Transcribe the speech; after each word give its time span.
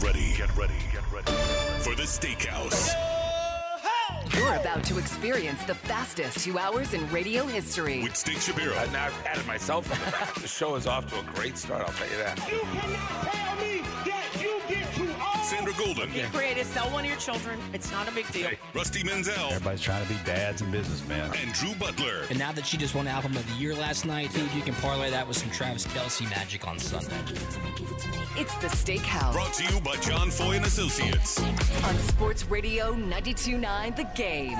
Get 0.00 0.06
ready, 0.06 0.32
get 0.34 0.56
ready, 0.56 0.74
get 0.92 1.12
ready 1.12 1.32
for 1.80 1.94
the 1.94 2.04
Steakhouse. 2.04 2.94
You're 4.34 4.54
about 4.54 4.82
to 4.84 4.96
experience 4.96 5.62
the 5.64 5.74
fastest 5.74 6.42
two 6.42 6.58
hours 6.58 6.94
in 6.94 7.06
radio 7.10 7.44
history. 7.44 8.02
With 8.02 8.16
Steak 8.16 8.38
Shapiro. 8.38 8.74
Uh, 8.76 8.86
now 8.92 9.06
I've 9.06 9.24
patted 9.24 9.46
myself 9.46 9.92
on 9.92 9.98
the 10.06 10.12
back. 10.12 10.34
The 10.36 10.48
show 10.48 10.74
is 10.76 10.86
off 10.86 11.06
to 11.10 11.18
a 11.18 11.22
great 11.34 11.58
start, 11.58 11.82
I'll 11.82 11.92
tell 11.92 12.08
you 12.08 12.16
that. 12.16 12.38
You 12.50 12.60
cannot 12.60 13.32
tell 13.32 13.56
me 13.56 13.60
that 13.60 13.66
you 13.66 13.66
get 13.66 13.69
too 15.64 15.70
old. 15.70 15.96
Sandra 15.96 16.06
Golden. 16.06 16.12
Be 16.12 16.22
creative. 16.36 16.66
Sell 16.66 16.90
one 16.90 17.04
of 17.04 17.10
your 17.10 17.18
children. 17.18 17.58
It's 17.72 17.90
not 17.90 18.08
a 18.08 18.12
big 18.12 18.30
deal. 18.32 18.50
Rusty 18.74 19.02
Menzel. 19.04 19.34
Everybody's 19.50 19.80
trying 19.80 20.06
to 20.06 20.12
be 20.12 20.18
dads 20.24 20.62
and 20.62 20.72
businessmen. 20.72 21.30
And 21.40 21.52
Drew 21.52 21.74
Butler. 21.74 22.22
And 22.30 22.38
now 22.38 22.52
that 22.52 22.66
she 22.66 22.76
just 22.76 22.94
won 22.94 23.06
Album 23.06 23.36
of 23.36 23.46
the 23.48 23.54
Year 23.54 23.74
last 23.74 24.04
night, 24.04 24.32
dude, 24.32 24.52
you 24.52 24.62
can 24.62 24.74
parlay 24.74 25.10
that 25.10 25.26
with 25.26 25.36
some 25.36 25.50
Travis 25.50 25.86
Kelce 25.86 26.28
magic 26.30 26.66
on 26.66 26.78
Sunday. 26.78 27.16
It's 28.36 28.54
the 28.56 28.68
Steakhouse 28.68 29.32
Brought 29.32 29.52
to 29.54 29.64
you 29.72 29.80
by 29.80 29.96
John 29.96 30.30
Foy 30.30 30.56
and 30.56 30.64
Associates. 30.64 31.42
on 31.84 31.98
Sports 31.98 32.44
Radio 32.46 32.94
92.9 32.94 33.96
The 33.96 34.04
Game. 34.14 34.58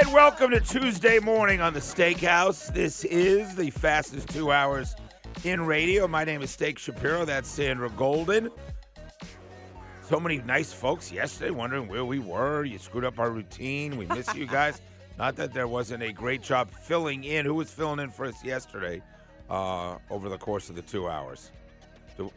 And 0.00 0.12
welcome 0.12 0.50
to 0.50 0.60
Tuesday 0.60 1.18
morning 1.18 1.60
on 1.60 1.74
the 1.74 1.80
Steakhouse. 1.80 2.72
This 2.72 3.04
is 3.04 3.54
the 3.54 3.70
fastest 3.70 4.30
two 4.30 4.50
hours 4.50 4.94
in 5.44 5.64
radio. 5.64 6.08
My 6.08 6.24
name 6.24 6.42
is 6.42 6.50
Steak 6.50 6.78
Shapiro. 6.78 7.24
That's 7.24 7.48
Sandra 7.48 7.90
Golden. 7.90 8.50
So 10.02 10.18
many 10.18 10.38
nice 10.38 10.72
folks 10.72 11.12
yesterday 11.12 11.50
wondering 11.50 11.88
where 11.88 12.04
we 12.04 12.18
were. 12.18 12.64
You 12.64 12.78
screwed 12.78 13.04
up 13.04 13.18
our 13.18 13.30
routine. 13.30 13.96
We 13.96 14.06
miss 14.06 14.34
you 14.34 14.46
guys. 14.46 14.80
Not 15.18 15.36
that 15.36 15.52
there 15.52 15.68
wasn't 15.68 16.02
a 16.02 16.12
great 16.12 16.42
job 16.42 16.70
filling 16.70 17.24
in. 17.24 17.44
Who 17.44 17.54
was 17.54 17.70
filling 17.70 17.98
in 18.00 18.10
for 18.10 18.24
us 18.26 18.42
yesterday 18.44 19.02
uh, 19.50 19.98
over 20.10 20.28
the 20.28 20.38
course 20.38 20.70
of 20.70 20.76
the 20.76 20.82
two 20.82 21.08
hours? 21.08 21.50
The- 22.16 22.30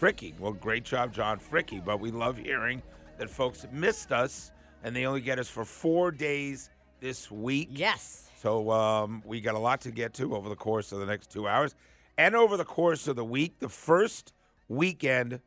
Fricky. 0.00 0.38
Well, 0.38 0.52
great 0.52 0.84
job, 0.84 1.12
John 1.12 1.38
Fricky. 1.38 1.84
But 1.84 2.00
we 2.00 2.10
love 2.10 2.36
hearing 2.38 2.82
that 3.18 3.28
folks 3.28 3.66
missed 3.72 4.12
us 4.12 4.50
and 4.82 4.94
they 4.94 5.06
only 5.06 5.20
get 5.20 5.38
us 5.38 5.48
for 5.48 5.64
four 5.64 6.10
days 6.10 6.70
this 7.00 7.30
week. 7.30 7.68
Yes. 7.72 8.28
So 8.40 8.70
um, 8.70 9.22
we 9.24 9.40
got 9.40 9.54
a 9.54 9.58
lot 9.58 9.80
to 9.82 9.90
get 9.90 10.14
to 10.14 10.36
over 10.36 10.48
the 10.48 10.56
course 10.56 10.92
of 10.92 11.00
the 11.00 11.06
next 11.06 11.30
two 11.30 11.48
hours, 11.48 11.74
and 12.16 12.34
over 12.34 12.56
the 12.56 12.64
course 12.64 13.08
of 13.08 13.16
the 13.16 13.24
week, 13.24 13.58
the 13.58 13.68
first 13.68 14.32
weekend 14.68 15.40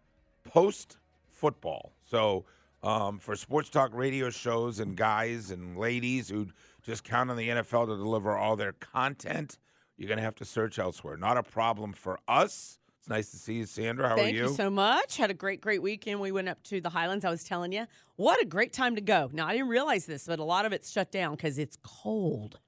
post 0.43 0.97
football. 1.29 1.93
So 2.03 2.45
um, 2.83 3.19
for 3.19 3.35
sports 3.35 3.69
talk 3.69 3.91
radio 3.93 4.29
shows 4.29 4.79
and 4.79 4.95
guys 4.95 5.51
and 5.51 5.77
ladies 5.77 6.29
who 6.29 6.47
just 6.83 7.03
count 7.03 7.29
on 7.29 7.37
the 7.37 7.49
NFL 7.49 7.87
to 7.87 7.97
deliver 7.97 8.35
all 8.35 8.55
their 8.55 8.73
content, 8.73 9.57
you're 9.97 10.07
going 10.07 10.17
to 10.17 10.23
have 10.23 10.35
to 10.35 10.45
search 10.45 10.79
elsewhere. 10.79 11.17
Not 11.17 11.37
a 11.37 11.43
problem 11.43 11.93
for 11.93 12.19
us. 12.27 12.79
It's 12.99 13.09
nice 13.09 13.31
to 13.31 13.37
see 13.37 13.55
you, 13.55 13.65
Sandra. 13.65 14.09
How 14.09 14.15
Thank 14.15 14.27
are 14.27 14.35
you? 14.35 14.39
Thank 14.41 14.51
you 14.51 14.55
so 14.57 14.69
much. 14.69 15.17
Had 15.17 15.31
a 15.31 15.33
great, 15.33 15.61
great 15.61 15.81
weekend. 15.81 16.19
We 16.19 16.31
went 16.31 16.49
up 16.49 16.61
to 16.63 16.81
the 16.81 16.89
Highlands. 16.89 17.25
I 17.25 17.29
was 17.29 17.43
telling 17.43 17.71
you, 17.71 17.87
what 18.15 18.41
a 18.41 18.45
great 18.45 18.73
time 18.73 18.95
to 18.95 19.01
go. 19.01 19.29
Now 19.33 19.47
I 19.47 19.53
didn't 19.53 19.69
realize 19.69 20.05
this, 20.05 20.27
but 20.27 20.39
a 20.39 20.43
lot 20.43 20.65
of 20.65 20.73
it's 20.73 20.91
shut 20.91 21.11
down 21.11 21.35
because 21.35 21.57
it's 21.57 21.77
cold. 21.83 22.59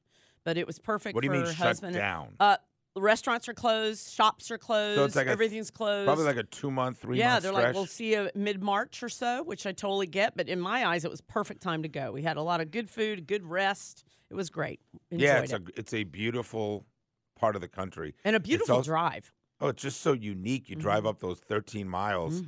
But 0.43 0.57
it 0.57 0.65
was 0.65 0.79
perfect. 0.79 1.15
What 1.15 1.21
do 1.21 1.27
you 1.27 1.33
for 1.33 1.45
mean 1.45 1.53
shut 1.53 1.67
husband. 1.67 1.93
down? 1.95 2.29
Uh, 2.39 2.57
restaurants 2.99 3.47
are 3.49 3.53
closed. 3.53 4.11
Shops 4.13 4.51
are 4.51 4.57
closed. 4.57 5.13
So 5.13 5.19
like 5.19 5.27
a- 5.27 5.31
everything's 5.31 5.71
closed. 5.71 6.05
Probably 6.07 6.25
like 6.25 6.37
a 6.37 6.43
two 6.43 6.69
month, 6.71 6.99
three 6.99 7.17
yeah, 7.17 7.31
month 7.33 7.43
they're 7.43 7.51
stretch. 7.53 7.65
like, 7.67 7.73
we'll 7.75 7.85
see 7.85 8.13
you 8.13 8.29
mid 8.35 8.61
March 8.61 9.01
or 9.03 9.09
so, 9.09 9.43
which 9.43 9.65
I 9.65 9.71
totally 9.71 10.07
get. 10.07 10.35
But 10.37 10.49
in 10.49 10.59
my 10.59 10.85
eyes, 10.85 11.05
it 11.05 11.11
was 11.11 11.21
perfect 11.21 11.61
time 11.61 11.83
to 11.83 11.89
go. 11.89 12.11
We 12.11 12.21
had 12.23 12.37
a 12.37 12.41
lot 12.41 12.61
of 12.61 12.71
good 12.71 12.89
food, 12.89 13.27
good 13.27 13.45
rest. 13.45 14.03
It 14.29 14.35
was 14.35 14.49
great. 14.49 14.79
Enjoyed 15.11 15.23
yeah, 15.25 15.39
it's 15.41 15.53
it. 15.53 15.61
a 15.61 15.79
it's 15.79 15.93
a 15.93 16.03
beautiful 16.03 16.85
part 17.35 17.55
of 17.55 17.61
the 17.61 17.67
country. 17.69 18.13
and 18.25 18.35
a 18.35 18.39
beautiful 18.39 18.75
also- 18.75 18.89
drive. 18.91 19.31
Oh, 19.61 19.67
it's 19.67 19.81
just 19.81 19.99
so 19.99 20.13
unique. 20.13 20.69
You 20.69 20.77
drive 20.77 20.99
Mm-hmm. 20.99 21.07
up 21.07 21.19
those 21.19 21.39
13 21.41 21.89
miles, 21.89 22.41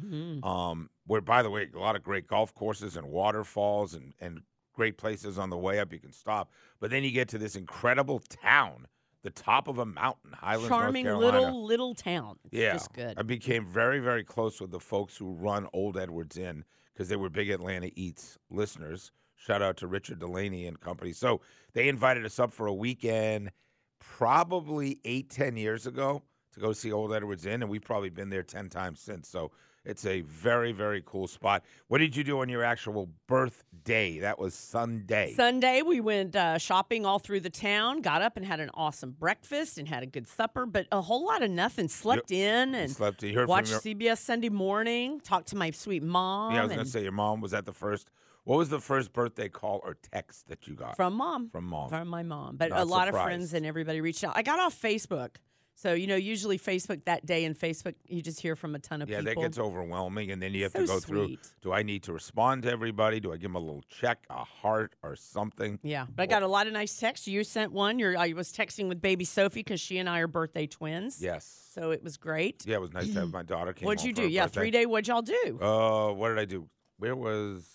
um, 0.44 0.90
where, 1.08 1.20
by 1.20 1.44
the 1.44 1.50
way, 1.50 1.68
a 1.76 1.78
lot 1.78 1.98
of 1.98 2.04
great 2.04 2.26
golf 2.26 2.54
courses 2.54 2.96
and 2.96 3.06
waterfalls 3.08 3.94
and, 3.96 4.14
and 4.22 4.44
great 4.74 4.98
places 4.98 5.38
on 5.38 5.50
the 5.50 5.58
way 5.58 5.80
up 5.80 5.92
you 5.92 6.00
can 6.00 6.14
stop. 6.14 6.52
But 6.80 6.90
then 6.90 7.04
you 7.04 7.12
get 7.12 7.28
to 7.30 7.38
this 7.38 7.58
incredible 7.58 8.20
town, 8.20 8.88
the 9.24 9.30
top 9.30 9.68
of 9.68 9.78
a 9.78 9.86
mountain, 9.86 10.32
Highlands, 10.34 10.70
Charming 10.70 11.06
North 11.06 11.22
Carolina. 11.22 11.40
little 11.40 11.66
little 11.66 11.96
town. 11.96 12.38
It's 12.46 12.54
yeah, 12.54 12.74
just 12.74 12.94
good. 12.94 13.18
I 13.18 13.22
became 13.22 13.66
very, 13.66 14.00
very 14.00 14.24
close 14.24 14.60
with 14.60 14.72
the 14.72 14.80
folks 14.80 15.18
who 15.18 15.32
run 15.32 15.68
Old 15.74 15.98
Edwards 15.98 16.38
Inn 16.38 16.66
because 16.94 17.10
they 17.10 17.16
were 17.16 17.30
big 17.30 17.50
Atlanta 17.50 17.92
Eats 17.96 18.38
listeners. 18.50 19.12
Shout 19.36 19.62
out 19.62 19.78
to 19.78 19.88
Richard 19.88 20.20
Delaney 20.20 20.68
and 20.68 20.80
company. 20.80 21.14
So 21.14 21.42
they 21.74 21.88
invited 21.88 22.26
us 22.26 22.40
up 22.40 22.52
for 22.54 22.68
a 22.68 22.74
weekend, 22.74 23.52
probably 24.00 25.00
eight, 25.06 25.30
ten 25.30 25.58
years 25.58 25.88
ago, 25.88 26.24
to 26.54 26.60
go 26.60 26.74
see 26.74 26.92
Old 26.92 27.14
Edwards 27.14 27.46
Inn, 27.46 27.62
and 27.62 27.72
we've 27.72 27.82
probably 27.82 28.10
been 28.10 28.30
there 28.30 28.44
ten 28.44 28.70
times 28.70 29.00
since. 29.00 29.28
So 29.28 29.52
it's 29.84 30.06
a 30.06 30.22
very, 30.22 30.72
very 30.72 31.02
cool 31.06 31.28
spot. 31.28 31.64
What 31.88 31.98
did 31.98 32.16
you 32.16 32.24
do 32.24 32.40
on 32.42 32.50
your 32.50 32.64
actual 32.64 33.10
birthday? 33.28 34.20
That 34.20 34.38
was 34.38 34.54
Sunday. 34.54 35.34
Sunday, 35.36 35.82
we 35.82 36.00
went 36.00 36.36
uh, 36.36 36.60
shopping 36.60 37.06
all 37.06 37.18
through 37.18 37.40
the 37.40 37.50
town, 37.50 38.02
got 38.02 38.22
up 38.22 38.38
and 38.38 38.46
had 38.46 38.60
an 38.60 38.70
awesome 38.76 39.12
breakfast 39.12 39.80
and 39.80 39.88
had 39.88 40.04
a 40.04 40.06
good 40.06 40.28
supper, 40.28 40.68
but 40.68 40.86
a 40.92 41.02
whole 41.02 41.26
lot 41.26 41.42
of 41.42 41.50
nothing. 41.50 41.88
Slept 41.88 42.32
in 42.32 42.76
and 42.76 42.92
slept. 42.92 43.24
You 43.24 43.34
heard 43.34 43.48
watched 43.48 43.72
CBS 43.72 44.20
Sunday 44.20 44.50
morning, 44.50 45.20
talked 45.20 45.48
to 45.50 45.56
my 45.56 45.72
sweet 45.72 46.04
mom. 46.04 46.54
Yeah, 46.54 46.60
I 46.60 46.64
was 46.64 46.72
and 46.72 46.80
gonna 46.80 46.90
say 46.90 47.02
your 47.02 47.12
mom 47.12 47.42
was 47.42 47.54
at 47.54 47.66
the 47.66 47.74
first. 47.74 48.12
What 48.44 48.58
was 48.58 48.70
the 48.70 48.80
first 48.80 49.14
birthday 49.14 49.50
call 49.50 49.82
or 49.84 49.98
text 50.12 50.48
that 50.48 50.68
you 50.68 50.74
got 50.74 50.96
from 50.96 51.14
mom. 51.14 51.50
from 51.50 51.66
mom? 51.66 51.90
From 51.90 52.08
my 52.08 52.24
mom. 52.24 52.56
But 52.58 52.70
Not 52.70 52.82
a 52.82 52.86
lot 52.86 53.08
of 53.08 53.14
friends 53.14 53.54
and 53.54 53.66
everybody 53.66 54.02
reached 54.02 54.24
out. 54.24 54.34
I 54.36 54.42
got 54.42 54.60
off 54.60 54.80
Facebook. 54.80 55.36
So, 55.82 55.94
you 55.94 56.06
know, 56.06 56.16
usually 56.16 56.60
Facebook 56.60 57.06
that 57.06 57.26
day 57.26 57.44
in 57.44 57.56
Facebook, 57.56 57.96
you 58.08 58.22
just 58.22 58.40
hear 58.40 58.56
from 58.56 58.76
a 58.76 58.80
ton 58.80 59.02
of 59.02 59.08
people. 59.08 59.24
Yeah, 59.24 59.34
that 59.34 59.40
gets 59.42 59.58
overwhelming, 59.58 60.30
and 60.30 60.40
then 60.40 60.54
you 60.54 60.62
have 60.62 60.74
So 60.74 60.82
to 60.82 60.86
go 60.86 61.00
through. 61.00 61.26
sweet. 61.26 61.40
Do 61.64 61.74
I 61.74 61.82
need 61.82 62.04
to 62.04 62.14
respond 62.14 62.62
to 62.64 62.72
everybody? 62.72 63.20
Do 63.20 63.32
I 63.34 63.38
give 63.38 63.50
them 63.52 63.56
a 63.56 63.60
little 63.60 63.82
check, 63.90 64.20
a 64.30 64.44
heart, 64.44 64.94
or 65.02 65.16
something? 65.16 65.80
Yeah, 65.82 66.06
but 66.16 66.22
I 66.22 66.26
got 66.28 66.44
a 66.44 66.48
lot 66.48 66.68
of 66.68 66.74
nice 66.74 67.00
texts. 67.00 67.28
You 67.28 67.44
sent 67.44 67.72
one. 67.72 67.98
You're, 67.98 68.16
I 68.16 68.34
was 68.34 68.54
texting 68.54 68.90
with 68.90 69.02
baby 69.02 69.26
Sophie 69.26 69.62
because 69.62 69.82
she 69.82 69.98
and 69.98 70.08
I 70.08 70.20
are 70.20 70.28
birthday 70.28 70.68
twins. 70.68 71.20
Yes. 71.20 71.70
So 71.74 71.90
it 71.90 72.04
was 72.04 72.16
great. 72.16 72.64
Yeah, 72.68 72.76
it 72.76 72.82
was 72.82 72.94
nice 72.94 73.08
to 73.14 73.22
have 73.22 73.32
my 73.34 73.42
daughter. 73.42 73.74
Came 73.74 73.88
What'd 73.88 74.06
you 74.06 74.14
do? 74.14 74.28
Yeah, 74.28 74.44
birthday. 74.44 74.60
three 74.60 74.72
day. 74.72 74.86
What'd 74.86 75.08
y'all 75.08 75.24
do? 75.24 75.58
Uh, 75.60 76.14
what 76.14 76.30
did 76.30 76.38
I 76.38 76.46
do? 76.46 76.68
Where 77.00 77.16
was? 77.16 77.66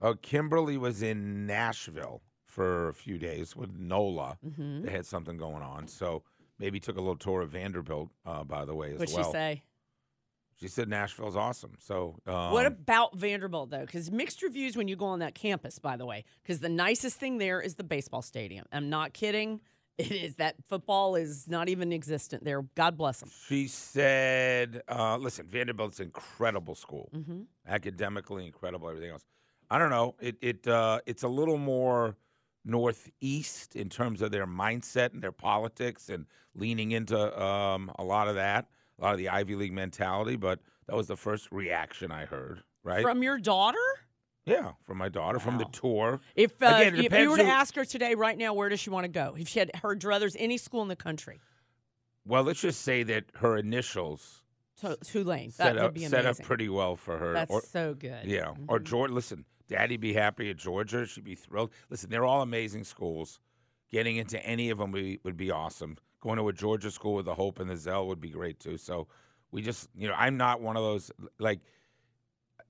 Oh, 0.00 0.14
Kimberly 0.14 0.76
was 0.76 1.02
in 1.02 1.44
Nashville 1.44 2.22
for 2.46 2.88
a 2.88 2.94
few 2.94 3.18
days 3.18 3.56
with 3.56 3.72
Nola. 3.76 4.38
Mhm. 4.46 4.84
They 4.84 4.92
had 4.92 5.06
something 5.06 5.36
going 5.36 5.62
on, 5.64 5.88
so 5.88 6.22
maybe 6.60 6.78
took 6.78 6.96
a 6.96 7.00
little 7.00 7.16
tour 7.16 7.40
of 7.42 7.50
Vanderbilt. 7.50 8.10
Uh, 8.24 8.44
by 8.44 8.64
the 8.64 8.74
way, 8.74 8.92
as 8.92 8.98
What'd 9.00 9.14
well. 9.16 9.24
she 9.24 9.32
say? 9.32 9.62
She 10.60 10.68
said 10.68 10.88
Nashville's 10.90 11.36
awesome. 11.36 11.72
So 11.80 12.16
um, 12.26 12.52
what 12.52 12.66
about 12.66 13.16
Vanderbilt 13.16 13.70
though? 13.70 13.80
Because 13.86 14.10
mixed 14.12 14.42
reviews 14.42 14.76
when 14.76 14.88
you 14.88 14.94
go 14.94 15.06
on 15.06 15.20
that 15.20 15.34
campus. 15.34 15.78
By 15.78 15.96
the 15.96 16.04
way, 16.04 16.24
because 16.42 16.60
the 16.60 16.68
nicest 16.68 17.18
thing 17.18 17.38
there 17.38 17.60
is 17.62 17.76
the 17.76 17.84
baseball 17.84 18.22
stadium. 18.22 18.66
I'm 18.70 18.90
not 18.90 19.12
kidding. 19.14 19.60
It 20.00 20.12
is 20.12 20.36
that 20.36 20.54
football 20.66 21.14
is 21.14 21.46
not 21.46 21.68
even 21.68 21.92
existent 21.92 22.42
there. 22.42 22.62
God 22.74 22.96
bless 22.96 23.20
them. 23.20 23.30
She 23.48 23.68
said, 23.68 24.80
uh, 24.88 25.18
"Listen, 25.18 25.46
Vanderbilt's 25.46 26.00
an 26.00 26.06
incredible 26.06 26.74
school, 26.74 27.10
Mm-hmm. 27.14 27.42
academically 27.68 28.46
incredible, 28.46 28.88
everything 28.88 29.10
else. 29.10 29.26
I 29.70 29.78
don't 29.78 29.90
know. 29.90 30.14
It 30.18 30.36
it 30.40 30.66
uh, 30.66 31.00
it's 31.04 31.22
a 31.22 31.28
little 31.28 31.58
more 31.58 32.16
northeast 32.64 33.76
in 33.76 33.88
terms 33.88 34.22
of 34.22 34.30
their 34.30 34.46
mindset 34.46 35.12
and 35.12 35.22
their 35.22 35.32
politics 35.32 36.08
and 36.08 36.26
leaning 36.54 36.92
into 36.92 37.18
um, 37.42 37.90
a 37.98 38.04
lot 38.04 38.28
of 38.28 38.34
that, 38.36 38.66
a 38.98 39.02
lot 39.02 39.12
of 39.12 39.18
the 39.18 39.28
Ivy 39.28 39.54
League 39.56 39.72
mentality. 39.72 40.36
But 40.36 40.60
that 40.86 40.96
was 40.96 41.06
the 41.06 41.16
first 41.16 41.50
reaction 41.52 42.10
I 42.10 42.24
heard. 42.26 42.62
Right? 42.82 43.02
From 43.02 43.22
your 43.22 43.38
daughter? 43.38 43.78
yeah, 44.46 44.72
from 44.86 44.96
my 44.98 45.08
daughter 45.10 45.38
from 45.38 45.58
the 45.58 45.66
tour. 45.66 46.20
If 46.34 46.62
uh, 46.62 46.66
Again, 46.66 46.96
if 47.04 47.12
you 47.12 47.30
were 47.30 47.36
to 47.36 47.44
who- 47.44 47.50
ask 47.50 47.74
her 47.76 47.84
today, 47.84 48.14
right 48.14 48.36
now, 48.38 48.54
where 48.54 48.68
does 48.70 48.80
she 48.80 48.88
want 48.90 49.04
to 49.04 49.08
go? 49.10 49.36
If 49.38 49.48
she 49.48 49.58
had 49.58 49.70
her 49.82 49.94
druthers, 49.94 50.34
any 50.38 50.56
school 50.56 50.80
in 50.82 50.88
the 50.88 50.96
country, 50.96 51.40
Well, 52.26 52.42
let's 52.44 52.60
just 52.60 52.80
say 52.82 53.02
that 53.04 53.24
her 53.36 53.56
initials 53.58 54.42
to, 54.80 54.96
Tulane, 55.04 55.48
that 55.50 55.54
set 55.54 55.74
would 55.74 55.82
up 55.84 55.94
be 55.94 56.06
set 56.06 56.24
up 56.26 56.38
pretty 56.40 56.68
well 56.70 56.96
for 56.96 57.18
her. 57.18 57.34
That's 57.34 57.50
Or- 57.50 57.60
so 57.62 57.92
good. 57.94 58.24
Yeah. 58.24 58.54
Or 58.66 58.80
Mhm. 58.80 58.84
Georgia. 58.84 59.12
Listen, 59.14 59.44
Daddy 59.70 59.96
be 59.96 60.12
happy 60.12 60.50
at 60.50 60.56
Georgia. 60.56 61.06
She'd 61.06 61.24
be 61.24 61.36
thrilled. 61.36 61.70
Listen, 61.88 62.10
they're 62.10 62.24
all 62.24 62.42
amazing 62.42 62.82
schools. 62.82 63.38
Getting 63.90 64.16
into 64.16 64.44
any 64.44 64.70
of 64.70 64.78
them 64.78 64.92
would 64.92 65.36
be, 65.36 65.50
awesome. 65.50 65.96
Going 66.20 66.38
to 66.38 66.48
a 66.48 66.52
Georgia 66.52 66.90
school 66.90 67.14
with 67.14 67.24
the 67.24 67.34
Hope 67.34 67.60
and 67.60 67.70
the 67.70 67.76
Zell 67.76 68.08
would 68.08 68.20
be 68.20 68.30
great 68.30 68.58
too. 68.58 68.76
So 68.76 69.06
we 69.52 69.62
just, 69.62 69.88
you 69.96 70.08
know, 70.08 70.14
I'm 70.14 70.36
not 70.36 70.60
one 70.60 70.76
of 70.76 70.82
those 70.82 71.10
like. 71.38 71.60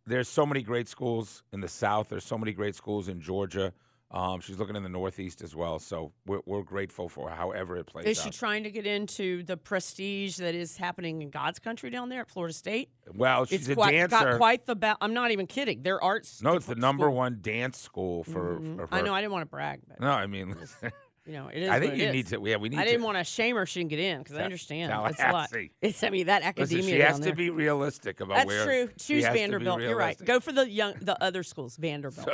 There's 0.06 0.28
so 0.28 0.44
many 0.46 0.62
great 0.62 0.88
schools 0.88 1.42
in 1.52 1.60
the 1.60 1.68
South. 1.68 2.08
There's 2.08 2.24
so 2.24 2.38
many 2.38 2.52
great 2.52 2.74
schools 2.74 3.08
in 3.08 3.20
Georgia. 3.20 3.72
Um, 4.12 4.40
she's 4.40 4.58
looking 4.58 4.74
in 4.74 4.82
the 4.82 4.88
Northeast 4.88 5.40
as 5.40 5.54
well. 5.54 5.78
So 5.78 6.12
we're, 6.26 6.40
we're 6.44 6.62
grateful 6.62 7.08
for 7.08 7.30
however 7.30 7.76
it 7.76 7.86
plays 7.86 8.06
out. 8.06 8.10
Is 8.10 8.20
she 8.20 8.28
out. 8.28 8.32
trying 8.34 8.64
to 8.64 8.70
get 8.70 8.84
into 8.84 9.44
the 9.44 9.56
prestige 9.56 10.36
that 10.38 10.54
is 10.56 10.76
happening 10.76 11.22
in 11.22 11.30
God's 11.30 11.60
country 11.60 11.90
down 11.90 12.08
there 12.08 12.22
at 12.22 12.28
Florida 12.28 12.52
State? 12.52 12.90
well, 13.14 13.44
she's 13.44 13.60
it's 13.60 13.68
a 13.68 13.74
quite, 13.74 13.92
dancer. 13.92 14.08
got 14.08 14.36
quite 14.38 14.66
the. 14.66 14.74
Ba- 14.74 14.96
I'm 15.00 15.14
not 15.14 15.30
even 15.30 15.46
kidding. 15.46 15.82
Their 15.82 16.02
arts. 16.02 16.42
no, 16.42 16.54
it's 16.56 16.66
the 16.66 16.72
school. 16.72 16.80
number 16.80 17.08
one 17.10 17.38
dance 17.40 17.78
school 17.78 18.24
for, 18.24 18.58
Mhm. 18.58 18.76
for 18.76 18.82
her. 18.82 18.88
I 18.90 19.00
know. 19.02 19.14
I 19.14 19.20
didn't 19.20 19.32
want 19.32 19.42
to 19.42 19.50
brag, 19.50 19.80
but 19.86 20.00
No, 20.00 20.10
I 20.10 20.26
mean, 20.26 20.56
You 21.26 21.34
know, 21.34 21.48
it 21.48 21.62
is. 21.62 21.68
I 21.70 21.78
think 21.78 21.96
you 21.96 22.10
need 22.10 22.26
to. 22.28 22.40
Yeah, 22.42 22.56
we 22.56 22.70
need. 22.70 22.78
I 22.78 22.84
didn't 22.84 23.00
to, 23.00 23.04
want 23.04 23.18
to 23.18 23.24
shame 23.24 23.56
her. 23.56 23.66
She 23.66 23.80
didn't 23.80 23.90
get 23.90 24.00
in 24.00 24.18
because 24.18 24.36
I 24.36 24.38
Ta- 24.38 24.44
understand. 24.44 24.92
It's 25.10 25.20
a 25.22 25.32
lot. 25.32 25.50
It's 25.82 26.02
I 26.02 26.10
mean 26.10 26.26
that 26.26 26.42
academia. 26.42 26.82
Listen, 26.82 26.94
she 26.94 27.00
has 27.00 27.20
to 27.20 27.34
be 27.34 27.50
realistic 27.50 28.20
about 28.20 28.36
That's 28.38 28.46
where. 28.46 28.64
true. 28.64 28.88
she 28.96 29.14
Choose 29.14 29.24
has 29.24 29.32
to 29.32 29.34
be 29.34 29.38
Vanderbilt. 29.40 29.80
You're 29.82 29.96
right. 29.96 30.18
Go 30.24 30.40
for 30.40 30.52
the 30.52 30.68
young, 30.68 30.94
the 31.00 31.22
other 31.22 31.42
schools. 31.42 31.76
Vanderbilt. 31.76 32.28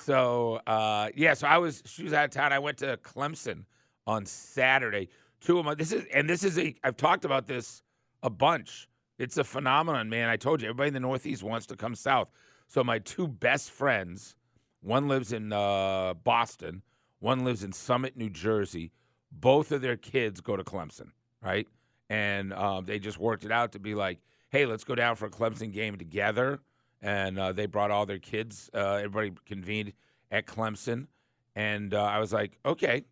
So 0.02 0.60
uh, 0.66 1.08
yeah, 1.16 1.34
so 1.34 1.48
I 1.48 1.58
was 1.58 1.82
she 1.84 2.04
was 2.04 2.12
out 2.12 2.26
of 2.26 2.30
town. 2.30 2.52
I 2.52 2.58
went 2.60 2.78
to 2.78 2.96
Clemson 2.98 3.64
on 4.06 4.24
Saturday. 4.24 5.08
Two 5.40 5.58
of 5.58 5.64
my 5.64 5.74
this 5.74 5.90
is 5.92 6.04
and 6.14 6.28
this 6.28 6.44
is 6.44 6.58
a 6.58 6.74
I've 6.84 6.96
talked 6.96 7.24
about 7.24 7.46
this 7.46 7.82
a 8.22 8.30
bunch. 8.30 8.88
It's 9.18 9.36
a 9.36 9.44
phenomenon, 9.44 10.08
man. 10.08 10.28
I 10.28 10.36
told 10.36 10.62
you 10.62 10.68
everybody 10.68 10.88
in 10.88 10.94
the 10.94 11.00
Northeast 11.00 11.42
wants 11.42 11.66
to 11.66 11.76
come 11.76 11.94
south. 11.94 12.28
So 12.68 12.84
my 12.84 12.98
two 13.00 13.26
best 13.26 13.70
friends, 13.70 14.36
one 14.80 15.08
lives 15.08 15.32
in 15.32 15.52
uh, 15.52 16.14
Boston, 16.22 16.82
one 17.20 17.44
lives 17.44 17.62
in 17.62 17.72
Summit, 17.72 18.16
New 18.16 18.30
Jersey. 18.30 18.92
Both 19.32 19.72
of 19.72 19.82
their 19.82 19.96
kids 19.96 20.40
go 20.40 20.56
to 20.56 20.64
Clemson, 20.64 21.10
right? 21.42 21.66
And 22.08 22.52
um, 22.52 22.84
they 22.84 22.98
just 22.98 23.18
worked 23.18 23.44
it 23.44 23.52
out 23.52 23.72
to 23.72 23.78
be 23.78 23.94
like, 23.94 24.18
hey, 24.50 24.66
let's 24.66 24.84
go 24.84 24.94
down 24.94 25.16
for 25.16 25.26
a 25.26 25.30
Clemson 25.30 25.72
game 25.72 25.96
together. 25.96 26.60
And 27.02 27.38
uh, 27.38 27.52
they 27.52 27.66
brought 27.66 27.90
all 27.90 28.06
their 28.06 28.18
kids. 28.18 28.70
Uh, 28.72 28.94
everybody 28.94 29.32
convened 29.44 29.92
at 30.30 30.46
Clemson. 30.46 31.08
And 31.54 31.94
uh, 31.94 32.02
I 32.02 32.18
was 32.18 32.32
like, 32.32 32.58
okay, 32.64 33.04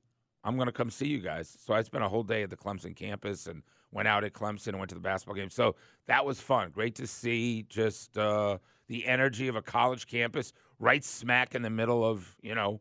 I'm 0.45 0.57
going 0.57 0.67
to 0.67 0.73
come 0.73 0.91
see 0.91 1.07
you 1.07 1.19
guys. 1.19 1.57
So 1.65 1.75
I 1.75 1.83
spent 1.83 2.05
a 2.05 2.09
whole 2.09 2.23
day 2.23 2.43
at 2.43 2.51
the 2.51 2.57
Clemson 2.57 2.95
campus 2.95 3.47
and 3.47 3.63
went 3.91 4.09
out 4.09 4.25
at 4.25 4.33
Clemson 4.33 4.69
and 4.69 4.79
went 4.79 4.91
to 4.91 4.95
the 4.95 5.01
basketball 5.01 5.37
game. 5.37 5.51
So 5.51 5.77
that 6.07 6.25
was 6.25 6.41
fun. 6.41 6.71
Great 6.71 6.95
to 6.97 7.07
see 7.07 7.65
just 7.69 8.19
uh, 8.19 8.59
the 8.89 9.07
energy 9.07 9.49
of 9.49 9.57
a 9.57 9.63
college 9.63 10.07
campus 10.07 10.53
right 10.79 11.05
smack 11.05 11.55
in 11.55 11.63
the 11.63 11.71
middle 11.71 12.05
of, 12.05 12.37
you 12.43 12.55
know, 12.55 12.81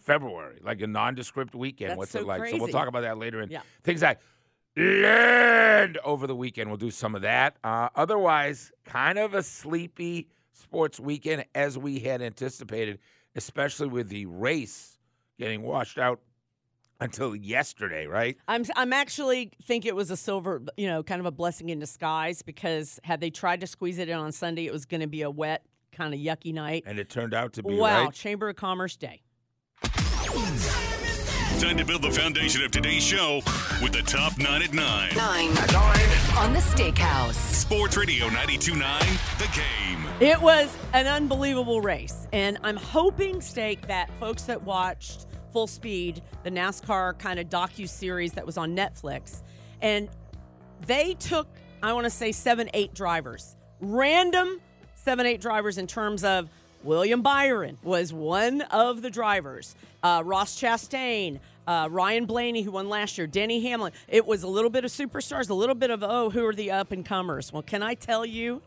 February, 0.00 0.60
like 0.62 0.80
a 0.80 0.86
nondescript 0.86 1.54
weekend. 1.54 1.90
That's 1.90 1.98
What's 1.98 2.12
so 2.12 2.20
it 2.20 2.26
like? 2.26 2.48
So 2.48 2.56
we'll 2.56 2.68
talk 2.68 2.88
about 2.88 3.02
that 3.02 3.18
later 3.18 3.40
in 3.40 3.50
Yeah. 3.50 3.60
things 3.82 4.02
I 4.02 4.16
learned 4.76 5.98
over 6.04 6.26
the 6.26 6.36
weekend. 6.36 6.70
We'll 6.70 6.76
do 6.76 6.90
some 6.90 7.14
of 7.14 7.22
that. 7.22 7.56
Uh, 7.64 7.88
otherwise, 7.94 8.72
kind 8.84 9.18
of 9.18 9.34
a 9.34 9.42
sleepy 9.42 10.28
sports 10.52 10.98
weekend 11.00 11.44
as 11.54 11.78
we 11.78 11.98
had 12.00 12.22
anticipated, 12.22 12.98
especially 13.34 13.88
with 13.88 14.08
the 14.08 14.26
race 14.26 14.98
getting 15.38 15.62
washed 15.62 15.98
out 15.98 16.20
until 17.00 17.36
yesterday, 17.36 18.06
right? 18.06 18.38
I'm 18.48 18.64
I'm 18.74 18.92
actually 18.92 19.52
think 19.62 19.84
it 19.84 19.94
was 19.94 20.10
a 20.10 20.16
silver, 20.16 20.62
you 20.78 20.86
know, 20.88 21.02
kind 21.02 21.20
of 21.20 21.26
a 21.26 21.30
blessing 21.30 21.68
in 21.68 21.78
disguise 21.78 22.40
because 22.42 22.98
had 23.04 23.20
they 23.20 23.28
tried 23.30 23.60
to 23.60 23.66
squeeze 23.66 23.98
it 23.98 24.08
in 24.08 24.16
on 24.16 24.32
Sunday, 24.32 24.66
it 24.66 24.72
was 24.72 24.86
going 24.86 25.02
to 25.02 25.06
be 25.06 25.20
a 25.22 25.30
wet, 25.30 25.62
kind 25.96 26.12
of 26.12 26.20
yucky 26.20 26.52
night. 26.52 26.84
And 26.86 26.98
it 26.98 27.08
turned 27.08 27.34
out 27.34 27.54
to 27.54 27.62
be 27.62 27.74
wow, 27.74 28.04
right. 28.04 28.12
Chamber 28.12 28.50
of 28.50 28.56
Commerce 28.56 28.96
Day. 28.96 29.22
Time 31.58 31.78
to 31.78 31.86
build 31.86 32.02
the 32.02 32.10
foundation 32.10 32.62
of 32.62 32.70
today's 32.70 33.02
show 33.02 33.36
with 33.82 33.92
the 33.92 34.02
top 34.02 34.36
nine 34.38 34.60
at 34.60 34.74
nine. 34.74 35.10
Nine. 35.16 35.54
nine. 35.54 36.36
On 36.36 36.52
the 36.52 36.58
Steakhouse. 36.58 37.32
Sports 37.34 37.96
Radio 37.96 38.26
929, 38.26 39.00
The 39.38 39.48
Game. 39.56 40.06
It 40.20 40.40
was 40.40 40.76
an 40.92 41.06
unbelievable 41.06 41.80
race, 41.80 42.28
and 42.32 42.58
I'm 42.62 42.76
hoping, 42.76 43.40
Steak, 43.40 43.86
that 43.86 44.10
folks 44.20 44.42
that 44.42 44.62
watched 44.62 45.26
Full 45.52 45.66
Speed, 45.66 46.22
the 46.42 46.50
NASCAR 46.50 47.18
kind 47.18 47.40
of 47.40 47.48
docu 47.48 47.88
series 47.88 48.32
that 48.32 48.44
was 48.44 48.58
on 48.58 48.76
Netflix, 48.76 49.42
and 49.80 50.10
they 50.86 51.14
took, 51.14 51.48
I 51.82 51.94
want 51.94 52.04
to 52.04 52.10
say, 52.10 52.32
seven, 52.32 52.68
eight 52.74 52.92
drivers, 52.92 53.56
random 53.80 54.60
seven, 55.06 55.24
eight 55.24 55.40
drivers 55.40 55.78
in 55.78 55.86
terms 55.86 56.24
of 56.24 56.48
William 56.82 57.22
Byron 57.22 57.78
was 57.84 58.12
one 58.12 58.60
of 58.62 59.02
the 59.02 59.08
drivers, 59.10 59.76
uh, 60.02 60.20
Ross 60.24 60.60
Chastain. 60.60 61.38
Uh, 61.68 61.88
Ryan 61.90 62.26
Blaney, 62.26 62.62
who 62.62 62.70
won 62.70 62.88
last 62.88 63.18
year, 63.18 63.26
Denny 63.26 63.60
Hamlin. 63.60 63.92
It 64.06 64.24
was 64.24 64.44
a 64.44 64.46
little 64.46 64.70
bit 64.70 64.84
of 64.84 64.90
superstars, 64.92 65.50
a 65.50 65.54
little 65.54 65.74
bit 65.74 65.90
of, 65.90 66.04
oh, 66.04 66.30
who 66.30 66.46
are 66.46 66.54
the 66.54 66.70
up 66.70 66.92
and 66.92 67.04
comers? 67.04 67.52
Well, 67.52 67.62
can 67.64 67.82
I 67.82 67.94
tell 67.94 68.24
you, 68.24 68.62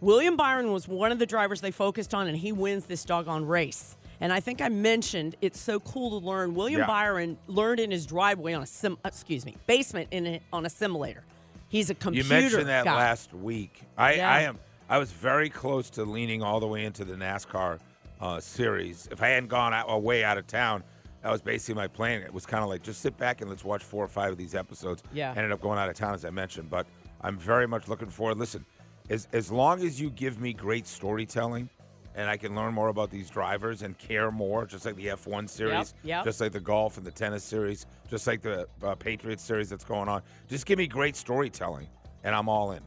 William 0.00 0.36
Byron 0.36 0.70
was 0.70 0.86
one 0.86 1.10
of 1.10 1.18
the 1.18 1.26
drivers 1.26 1.60
they 1.60 1.72
focused 1.72 2.14
on, 2.14 2.28
and 2.28 2.36
he 2.36 2.52
wins 2.52 2.84
this 2.84 3.04
doggone 3.04 3.44
race. 3.44 3.96
And 4.20 4.32
I 4.32 4.38
think 4.38 4.60
I 4.62 4.68
mentioned 4.68 5.34
it's 5.40 5.58
so 5.58 5.80
cool 5.80 6.20
to 6.20 6.24
learn. 6.24 6.54
William 6.54 6.82
Yeah. 6.82 6.86
Byron 6.86 7.38
learned 7.48 7.80
in 7.80 7.90
his 7.90 8.06
driveway 8.06 8.52
on 8.52 8.62
a 8.62 8.66
sim, 8.66 8.98
excuse 9.04 9.44
me, 9.44 9.56
basement 9.66 10.06
in 10.12 10.24
a, 10.28 10.40
on 10.52 10.64
a 10.64 10.70
simulator. 10.70 11.24
He's 11.68 11.90
a 11.90 11.94
computer. 11.96 12.24
You 12.36 12.40
mentioned 12.42 12.68
that 12.68 12.84
guy. 12.84 12.94
last 12.94 13.34
week. 13.34 13.82
I, 13.96 14.14
Yeah. 14.14 14.30
I 14.30 14.40
am. 14.42 14.60
I 14.90 14.98
was 14.98 15.12
very 15.12 15.50
close 15.50 15.90
to 15.90 16.04
leaning 16.04 16.42
all 16.42 16.60
the 16.60 16.66
way 16.66 16.84
into 16.84 17.04
the 17.04 17.14
NASCAR 17.14 17.78
uh, 18.20 18.40
series. 18.40 19.06
If 19.10 19.22
I 19.22 19.28
hadn't 19.28 19.50
gone 19.50 19.74
out, 19.74 19.86
away 19.88 20.24
out 20.24 20.38
of 20.38 20.46
town, 20.46 20.82
that 21.22 21.30
was 21.30 21.42
basically 21.42 21.74
my 21.74 21.88
plan. 21.88 22.22
It 22.22 22.32
was 22.32 22.46
kind 22.46 22.62
of 22.62 22.70
like 22.70 22.82
just 22.82 23.02
sit 23.02 23.16
back 23.18 23.42
and 23.42 23.50
let's 23.50 23.64
watch 23.64 23.82
four 23.82 24.02
or 24.02 24.08
five 24.08 24.32
of 24.32 24.38
these 24.38 24.54
episodes. 24.54 25.02
Yeah. 25.12 25.34
Ended 25.36 25.52
up 25.52 25.60
going 25.60 25.78
out 25.78 25.90
of 25.90 25.94
town 25.94 26.14
as 26.14 26.24
I 26.24 26.30
mentioned, 26.30 26.70
but 26.70 26.86
I'm 27.20 27.36
very 27.36 27.68
much 27.68 27.88
looking 27.88 28.08
forward. 28.08 28.38
Listen, 28.38 28.64
as 29.10 29.28
as 29.32 29.52
long 29.52 29.82
as 29.82 30.00
you 30.00 30.10
give 30.10 30.40
me 30.40 30.52
great 30.52 30.86
storytelling. 30.86 31.68
And 32.14 32.28
I 32.28 32.36
can 32.36 32.56
learn 32.56 32.74
more 32.74 32.88
about 32.88 33.12
these 33.12 33.30
drivers 33.30 33.82
and 33.82 33.96
care 33.96 34.32
more, 34.32 34.66
just 34.66 34.84
like 34.84 34.96
the 34.96 35.06
F1 35.06 35.48
series, 35.48 35.94
yep. 36.02 36.24
just 36.24 36.40
like 36.40 36.50
the 36.50 36.58
golf 36.58 36.96
and 36.96 37.06
the 37.06 37.12
tennis 37.12 37.44
series, 37.44 37.86
just 38.10 38.26
like 38.26 38.42
the 38.42 38.66
uh, 38.82 38.96
Patriots 38.96 39.44
series 39.44 39.68
that's 39.68 39.84
going 39.84 40.08
on. 40.08 40.22
Just 40.48 40.66
give 40.66 40.78
me 40.78 40.88
great 40.88 41.14
storytelling, 41.14 41.86
and 42.24 42.34
I'm 42.34 42.48
all 42.48 42.72
in. 42.72 42.80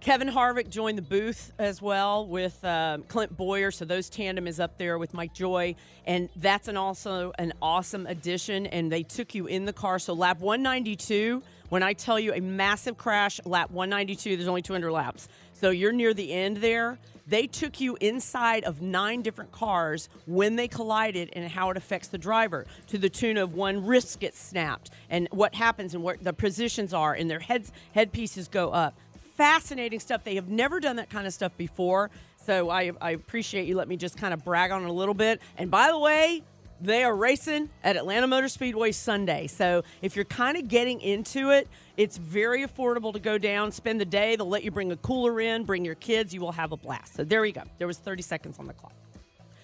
Kevin 0.00 0.28
Harvick 0.28 0.70
joined 0.70 0.96
the 0.96 1.02
booth 1.02 1.52
as 1.58 1.82
well 1.82 2.24
with 2.24 2.64
um, 2.64 3.02
Clint 3.02 3.36
Bowyer, 3.36 3.72
so 3.72 3.84
those 3.84 4.08
tandem 4.08 4.46
is 4.46 4.60
up 4.60 4.78
there 4.78 4.96
with 4.96 5.12
Mike 5.12 5.34
Joy, 5.34 5.74
and 6.06 6.28
that's 6.36 6.68
an 6.68 6.76
also 6.76 7.32
an 7.36 7.52
awesome 7.60 8.06
addition. 8.06 8.66
And 8.66 8.92
they 8.92 9.02
took 9.02 9.34
you 9.34 9.46
in 9.46 9.64
the 9.64 9.72
car. 9.72 9.98
So 9.98 10.12
lap 10.12 10.38
192, 10.38 11.42
when 11.68 11.82
I 11.82 11.94
tell 11.94 12.18
you 12.18 12.32
a 12.32 12.40
massive 12.40 12.96
crash, 12.96 13.40
lap 13.44 13.72
192, 13.72 14.36
there's 14.36 14.46
only 14.46 14.62
200 14.62 14.92
laps, 14.92 15.28
so 15.52 15.70
you're 15.70 15.92
near 15.92 16.14
the 16.14 16.32
end 16.32 16.58
there. 16.58 16.96
They 17.26 17.46
took 17.46 17.78
you 17.78 17.98
inside 18.00 18.64
of 18.64 18.80
nine 18.80 19.20
different 19.20 19.52
cars 19.52 20.08
when 20.24 20.56
they 20.56 20.66
collided 20.66 21.28
and 21.34 21.46
how 21.50 21.68
it 21.68 21.76
affects 21.76 22.08
the 22.08 22.16
driver 22.16 22.64
to 22.86 22.96
the 22.96 23.10
tune 23.10 23.36
of 23.36 23.52
one 23.52 23.84
wrist 23.84 24.18
gets 24.18 24.40
snapped 24.40 24.90
and 25.10 25.28
what 25.30 25.54
happens 25.54 25.92
and 25.92 26.02
what 26.02 26.24
the 26.24 26.32
positions 26.32 26.94
are 26.94 27.12
and 27.12 27.28
their 27.28 27.38
heads 27.38 27.70
headpieces 27.92 28.48
go 28.48 28.70
up 28.70 28.94
fascinating 29.38 30.00
stuff. 30.00 30.24
They 30.24 30.34
have 30.34 30.48
never 30.48 30.80
done 30.80 30.96
that 30.96 31.08
kind 31.08 31.26
of 31.26 31.32
stuff 31.32 31.56
before. 31.56 32.10
So 32.44 32.68
I, 32.68 32.90
I 33.00 33.12
appreciate 33.12 33.68
you 33.68 33.76
let 33.76 33.88
me 33.88 33.96
just 33.96 34.18
kind 34.18 34.34
of 34.34 34.44
brag 34.44 34.72
on 34.72 34.82
it 34.82 34.88
a 34.88 34.92
little 34.92 35.14
bit. 35.14 35.40
And 35.56 35.70
by 35.70 35.88
the 35.88 35.98
way, 35.98 36.42
they 36.80 37.04
are 37.04 37.14
racing 37.14 37.70
at 37.84 37.96
Atlanta 37.96 38.26
Motor 38.26 38.48
Speedway 38.48 38.92
Sunday. 38.92 39.46
So 39.46 39.84
if 40.02 40.16
you're 40.16 40.24
kind 40.24 40.56
of 40.56 40.68
getting 40.68 41.00
into 41.00 41.50
it, 41.50 41.68
it's 41.96 42.16
very 42.18 42.66
affordable 42.66 43.12
to 43.12 43.20
go 43.20 43.38
down, 43.38 43.70
spend 43.70 44.00
the 44.00 44.04
day. 44.04 44.34
They'll 44.36 44.48
let 44.48 44.64
you 44.64 44.70
bring 44.72 44.90
a 44.92 44.96
cooler 44.96 45.40
in, 45.40 45.64
bring 45.64 45.84
your 45.84 45.94
kids. 45.94 46.34
You 46.34 46.40
will 46.40 46.52
have 46.52 46.72
a 46.72 46.76
blast. 46.76 47.14
So 47.14 47.24
there 47.24 47.44
you 47.44 47.52
go. 47.52 47.62
There 47.78 47.86
was 47.86 47.98
30 47.98 48.22
seconds 48.22 48.58
on 48.58 48.66
the 48.66 48.72
clock. 48.72 48.92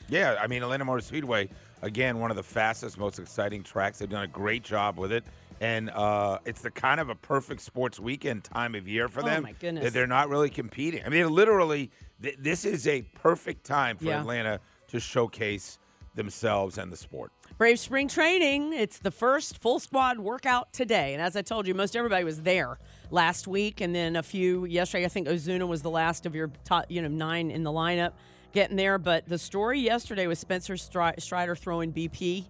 Yeah, 0.09 0.37
I 0.41 0.47
mean, 0.47 0.63
Atlanta 0.63 0.85
Motor 0.85 1.01
Speedway, 1.01 1.49
again, 1.83 2.19
one 2.19 2.31
of 2.31 2.37
the 2.37 2.43
fastest, 2.43 2.99
most 2.99 3.19
exciting 3.19 3.63
tracks. 3.63 3.99
They've 3.99 4.09
done 4.09 4.25
a 4.25 4.29
great 4.29 4.63
job 4.63 4.99
with 4.99 5.11
it. 5.13 5.25
And 5.65 5.89
uh, 5.89 6.41
it's 6.45 6.61
the 6.61 6.71
kind 6.71 7.01
of 7.01 7.09
a 7.09 7.15
perfect 7.15 7.63
sports 7.63 7.99
weekend 7.99 8.45
time 8.45 8.75
of 8.75 8.87
year 8.87 9.09
for 9.09 9.23
Oh, 9.23 9.25
them. 9.25 9.45
my 9.45 9.53
goodness. 9.53 9.85
That 9.85 9.93
they're 9.95 10.07
not 10.07 10.29
really 10.29 10.51
competing. 10.51 11.03
I 11.07 11.09
mean, 11.09 11.27
literally, 11.31 11.91
th- 12.23 12.37
this 12.39 12.67
is 12.67 12.87
a 12.87 13.01
perfect 13.15 13.65
time 13.65 13.97
for 13.97 14.05
Yeah. 14.05 14.21
Atlanta 14.21 14.61
to 14.89 15.01
showcase 15.01 15.79
themselves 16.15 16.77
and 16.77 16.93
the 16.93 16.97
sport. 16.99 17.33
Brave 17.57 17.79
Spring 17.81 18.09
Training. 18.09 18.75
It's 18.75 18.99
the 18.99 19.11
first 19.11 19.57
full 19.59 19.81
squad 19.81 20.19
workout 20.19 20.71
today. 20.75 21.15
And 21.15 21.23
as 21.23 21.35
I 21.35 21.41
told 21.41 21.67
you, 21.67 21.75
most 21.75 21.97
everybody 21.97 22.25
was 22.25 22.43
there 22.43 22.79
last 23.11 23.47
week 23.49 23.81
and 23.81 23.95
then 23.95 24.17
a 24.17 24.23
few 24.23 24.67
yesterday. 24.67 25.07
I 25.07 25.09
think 25.09 25.29
Ozuna 25.29 25.67
was 25.67 25.81
the 25.81 25.91
last 25.91 26.27
of 26.27 26.35
your 26.35 26.51
top, 26.65 26.85
you 26.91 27.01
know, 27.01 27.09
nine 27.09 27.51
in 27.51 27.63
the 27.63 27.73
lineup 27.73 28.13
getting 28.53 28.77
there. 28.77 28.99
But 28.99 29.27
the 29.29 29.39
story 29.39 29.81
yesterday 29.81 30.27
was 30.27 30.39
Spencer 30.39 30.75
Stri- 30.75 31.19
Strider 31.21 31.57
throwing 31.57 31.91
BP 31.93 32.45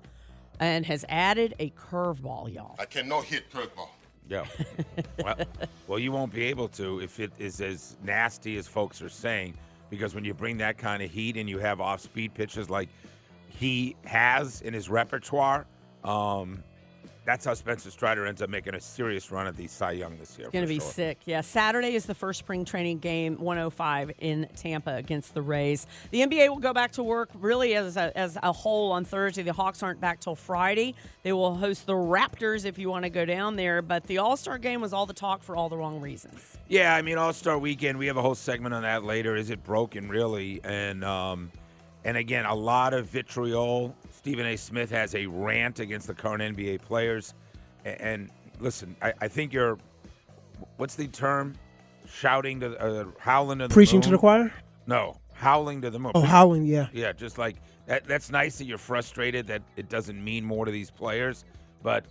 and 0.60 0.86
has 0.86 1.04
added 1.08 1.54
a 1.58 1.70
curveball, 1.70 2.52
y'all. 2.52 2.76
I 2.78 2.84
cannot 2.84 3.24
hit 3.24 3.50
curveball. 3.50 3.88
Yeah. 4.28 4.46
well, 5.22 5.36
well, 5.86 5.98
you 5.98 6.12
won't 6.12 6.32
be 6.32 6.44
able 6.44 6.68
to 6.68 7.00
if 7.00 7.20
it 7.20 7.32
is 7.38 7.60
as 7.60 7.96
nasty 8.02 8.56
as 8.56 8.66
folks 8.66 9.02
are 9.02 9.08
saying, 9.08 9.54
because 9.90 10.14
when 10.14 10.24
you 10.24 10.34
bring 10.34 10.56
that 10.58 10.78
kind 10.78 11.02
of 11.02 11.10
heat 11.10 11.36
and 11.36 11.48
you 11.48 11.58
have 11.58 11.80
off-speed 11.80 12.34
pitches 12.34 12.70
like 12.70 12.88
he 13.48 13.96
has 14.04 14.62
in 14.62 14.72
his 14.72 14.88
repertoire, 14.88 15.66
um, 16.04 16.62
that's 17.24 17.44
how 17.44 17.54
Spencer 17.54 17.90
Strider 17.90 18.26
ends 18.26 18.42
up 18.42 18.50
making 18.50 18.74
a 18.74 18.80
serious 18.80 19.30
run 19.30 19.46
at 19.46 19.56
the 19.56 19.66
Cy 19.66 19.92
Young 19.92 20.16
this 20.18 20.36
year. 20.38 20.46
It's 20.46 20.52
going 20.52 20.64
to 20.64 20.68
be 20.68 20.78
sure. 20.78 20.90
sick. 20.90 21.18
Yeah, 21.24 21.40
Saturday 21.40 21.94
is 21.94 22.04
the 22.04 22.14
first 22.14 22.38
spring 22.38 22.64
training 22.64 22.98
game, 22.98 23.36
105 23.36 24.12
in 24.18 24.48
Tampa 24.56 24.94
against 24.94 25.32
the 25.32 25.40
Rays. 25.40 25.86
The 26.10 26.20
NBA 26.20 26.48
will 26.48 26.58
go 26.58 26.72
back 26.74 26.92
to 26.92 27.02
work 27.02 27.30
really 27.34 27.74
as 27.74 27.96
a, 27.96 28.16
as 28.16 28.36
a 28.42 28.52
whole 28.52 28.92
on 28.92 29.04
Thursday. 29.04 29.42
The 29.42 29.52
Hawks 29.52 29.82
aren't 29.82 30.00
back 30.00 30.20
till 30.20 30.34
Friday. 30.34 30.94
They 31.22 31.32
will 31.32 31.54
host 31.54 31.86
the 31.86 31.94
Raptors 31.94 32.66
if 32.66 32.78
you 32.78 32.90
want 32.90 33.04
to 33.04 33.10
go 33.10 33.24
down 33.24 33.56
there. 33.56 33.80
But 33.80 34.04
the 34.06 34.18
All 34.18 34.36
Star 34.36 34.58
game 34.58 34.80
was 34.80 34.92
all 34.92 35.06
the 35.06 35.14
talk 35.14 35.42
for 35.42 35.56
all 35.56 35.68
the 35.68 35.76
wrong 35.76 36.00
reasons. 36.00 36.58
Yeah, 36.68 36.94
I 36.94 37.02
mean 37.02 37.16
All 37.16 37.32
Star 37.32 37.58
Weekend. 37.58 37.98
We 37.98 38.06
have 38.06 38.16
a 38.16 38.22
whole 38.22 38.34
segment 38.34 38.74
on 38.74 38.82
that 38.82 39.04
later. 39.04 39.36
Is 39.36 39.50
it 39.50 39.64
broken 39.64 40.08
really? 40.08 40.60
And 40.62 41.04
um, 41.04 41.50
and 42.04 42.16
again, 42.18 42.44
a 42.44 42.54
lot 42.54 42.92
of 42.92 43.06
vitriol 43.06 43.94
Stephen 44.24 44.46
A. 44.46 44.56
Smith 44.56 44.88
has 44.90 45.14
a 45.14 45.26
rant 45.26 45.80
against 45.80 46.06
the 46.06 46.14
current 46.14 46.56
NBA 46.56 46.80
players. 46.80 47.34
A- 47.84 48.02
And, 48.02 48.30
listen, 48.58 48.96
I, 49.02 49.12
I 49.20 49.28
think 49.28 49.52
you're, 49.52 49.76
what's 50.78 50.94
the 50.94 51.08
term? 51.08 51.54
Shouting 52.08 52.58
to, 52.60 52.74
uh, 52.82 53.04
howling 53.18 53.58
to 53.58 53.68
the 53.68 53.74
Preaching 53.74 54.00
to 54.00 54.08
the 54.08 54.16
choir? 54.16 54.50
No, 54.86 55.18
howling 55.34 55.82
to 55.82 55.90
the 55.90 55.98
moon. 55.98 56.12
Oh, 56.14 56.22
howling, 56.22 56.64
yeah. 56.64 56.86
Yeah, 56.94 57.12
just 57.12 57.36
like 57.36 57.56
that. 57.86 58.06
That's 58.06 58.30
nice 58.30 58.56
that 58.56 58.64
you're 58.64 58.78
frustrated 58.78 59.46
that 59.48 59.60
it 59.76 59.90
doesn't 59.90 60.24
mean 60.24 60.42
more 60.42 60.64
to 60.64 60.70
these 60.72 60.90
players, 60.90 61.44
but 61.82 62.06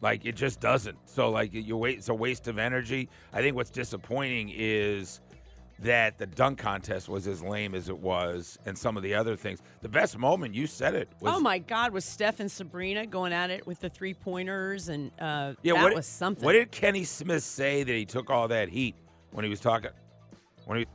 like 0.00 0.24
it 0.24 0.36
just 0.36 0.58
doesn't. 0.58 0.96
So 1.04 1.28
like 1.30 1.52
you 1.52 1.76
wait, 1.76 1.98
it's 1.98 2.08
a 2.08 2.14
waste 2.14 2.48
of 2.48 2.58
energy. 2.58 3.10
I 3.34 3.42
think 3.42 3.56
what's 3.56 3.70
disappointing 3.70 4.50
is 4.54 5.20
that 5.82 6.18
the 6.18 6.26
dunk 6.26 6.58
contest 6.58 7.08
was 7.08 7.26
as 7.26 7.42
lame 7.42 7.74
as 7.74 7.88
it 7.88 7.98
was, 7.98 8.58
and 8.66 8.76
some 8.76 8.96
of 8.96 9.02
the 9.02 9.14
other 9.14 9.36
things. 9.36 9.60
The 9.80 9.88
best 9.88 10.16
moment, 10.16 10.54
you 10.54 10.66
said 10.66 10.94
it. 10.94 11.08
Was, 11.20 11.34
oh 11.34 11.40
my 11.40 11.58
God, 11.58 11.92
was 11.92 12.04
Steph 12.04 12.40
and 12.40 12.50
Sabrina 12.50 13.06
going 13.06 13.32
at 13.32 13.50
it 13.50 13.66
with 13.66 13.80
the 13.80 13.88
three 13.88 14.14
pointers, 14.14 14.88
and 14.88 15.10
uh, 15.20 15.54
Yeah, 15.62 15.74
that 15.74 15.82
what, 15.82 15.94
was 15.94 16.06
something. 16.06 16.44
What 16.44 16.52
did 16.52 16.70
Kenny 16.70 17.04
Smith 17.04 17.42
say 17.42 17.82
that 17.82 17.92
he 17.92 18.04
took 18.04 18.30
all 18.30 18.48
that 18.48 18.68
heat 18.68 18.94
when 19.32 19.44
he 19.44 19.50
was 19.50 19.60
talking? 19.60 19.90
When 20.64 20.78
he 20.78 20.86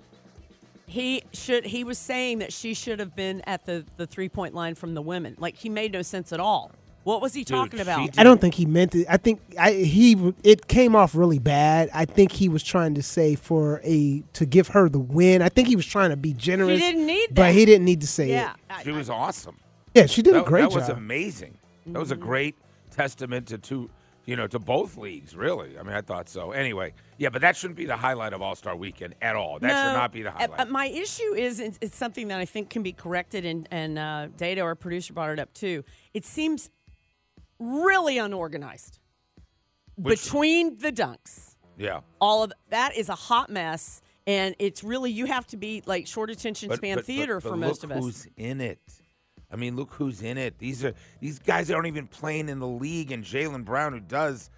he 0.89 1.23
should. 1.33 1.65
He 1.65 1.83
was 1.83 1.97
saying 1.97 2.39
that 2.39 2.53
she 2.53 2.73
should 2.73 2.99
have 2.99 3.13
been 3.13 3.41
at 3.41 3.65
the 3.65 3.85
the 3.97 4.07
three 4.07 4.29
point 4.29 4.53
line 4.53 4.73
from 4.73 4.93
the 4.93 5.01
women. 5.01 5.35
Like 5.37 5.57
he 5.57 5.67
made 5.67 5.91
no 5.91 6.01
sense 6.01 6.31
at 6.31 6.39
all. 6.39 6.71
What 7.07 7.21
was 7.21 7.33
he 7.33 7.45
Dude, 7.45 7.55
talking 7.55 7.77
she 7.77 7.83
about? 7.83 8.19
I 8.19 8.23
don't 8.23 8.41
think 8.41 8.53
he 8.55 8.65
meant 8.65 8.93
it. 8.93 9.07
I 9.09 9.15
think 9.15 9.39
I, 9.57 9.71
he 9.71 10.33
it 10.43 10.67
came 10.67 10.93
off 10.93 11.15
really 11.15 11.39
bad. 11.39 11.89
I 11.93 12.03
think 12.03 12.33
he 12.33 12.49
was 12.49 12.63
trying 12.63 12.95
to 12.95 13.01
say 13.01 13.35
for 13.35 13.79
a 13.85 14.21
to 14.33 14.45
give 14.45 14.67
her 14.69 14.89
the 14.89 14.99
win. 14.99 15.41
I 15.41 15.47
think 15.47 15.69
he 15.69 15.77
was 15.77 15.85
trying 15.85 16.09
to 16.09 16.17
be 16.17 16.33
generous. 16.33 16.79
didn't 16.81 17.05
need 17.05 17.29
but 17.33 17.53
he 17.53 17.63
didn't 17.63 17.85
need 17.85 18.01
to 18.01 18.07
say 18.07 18.27
yeah, 18.29 18.51
it. 18.51 18.59
I- 18.69 18.83
she 18.83 18.91
was 18.91 19.09
awesome. 19.09 19.57
Yeah, 19.93 20.05
she 20.05 20.21
did 20.21 20.33
that, 20.35 20.41
a 20.41 20.45
great 20.45 20.63
that 20.63 20.71
job. 20.71 20.81
That 20.81 20.89
was 20.89 20.97
amazing. 20.97 21.57
That 21.85 21.97
was 21.99 22.11
a 22.11 22.15
Mm-hmm. 22.15 22.25
great 22.25 22.55
testament 22.91 23.47
to 23.47 23.57
two, 23.57 23.89
you 24.25 24.35
know, 24.35 24.47
to 24.47 24.59
both 24.59 24.97
leagues. 24.97 25.33
Really, 25.33 25.79
I 25.79 25.83
mean, 25.83 25.93
I 25.93 26.01
thought 26.01 26.27
so. 26.27 26.51
Anyway, 26.51 26.93
yeah, 27.17 27.29
but 27.29 27.41
that 27.41 27.55
shouldn't 27.55 27.77
be 27.77 27.85
the 27.85 27.95
highlight 27.95 28.33
of 28.33 28.41
All 28.41 28.55
Star 28.55 28.75
Weekend 28.75 29.15
at 29.21 29.35
all. 29.37 29.59
That 29.59 29.69
should 29.69 29.97
not 29.97 30.11
be 30.11 30.23
the 30.23 30.29
uh, 30.29 30.37
highlight. 30.37 30.59
uh, 30.59 30.65
my 30.65 30.87
issue 30.87 31.33
is 31.35 31.61
it's, 31.61 31.77
it's 31.79 31.95
something 31.95 32.27
that 32.27 32.39
I 32.39 32.45
think 32.45 32.69
can 32.69 32.83
be 32.83 32.91
corrected, 32.91 33.45
and 33.45 33.65
and 33.71 33.97
uh, 33.97 34.27
Data, 34.35 34.59
our 34.61 34.75
producer, 34.75 35.13
brought 35.13 35.29
it 35.31 35.39
up 35.39 35.53
too. 35.53 35.85
It 36.13 36.25
seems 36.25 36.69
really 37.59 38.17
unorganized 38.17 38.99
Which- 39.95 40.23
between 40.23 40.77
the 40.77 40.91
dunks. 40.91 41.55
yeah, 41.77 42.01
All 42.21 42.43
of 42.43 42.53
that 42.69 42.95
is 42.95 43.09
a 43.09 43.15
hot 43.15 43.49
mess, 43.49 44.01
and 44.25 44.55
it's 44.59 44.83
really 44.83 45.11
you 45.11 45.25
have 45.25 45.47
to 45.47 45.57
be 45.57 45.81
like 45.85 46.07
short 46.07 46.29
attention 46.29 46.69
but, 46.69 46.77
span 46.77 46.95
but- 46.95 47.01
but- 47.01 47.05
theater 47.05 47.39
but 47.41 47.49
for 47.49 47.55
most 47.57 47.83
look 47.83 47.91
of 47.91 47.97
us. 47.97 48.03
Who's 48.03 48.27
in 48.37 48.61
it? 48.61 48.79
I 49.51 49.55
mean, 49.55 49.75
look 49.77 49.93
who's 49.93 50.21
in 50.21 50.37
it. 50.37 50.57
These 50.59 50.83
are 50.83 50.93
these 51.21 51.39
guys 51.39 51.71
aren't 51.71 51.87
even 51.87 52.07
playing 52.07 52.49
in 52.49 52.59
the 52.59 52.67
league, 52.67 53.11
and 53.11 53.23
Jaylen 53.23 53.63
Brown, 53.63 53.93
who 53.93 53.99
does. 54.01 54.49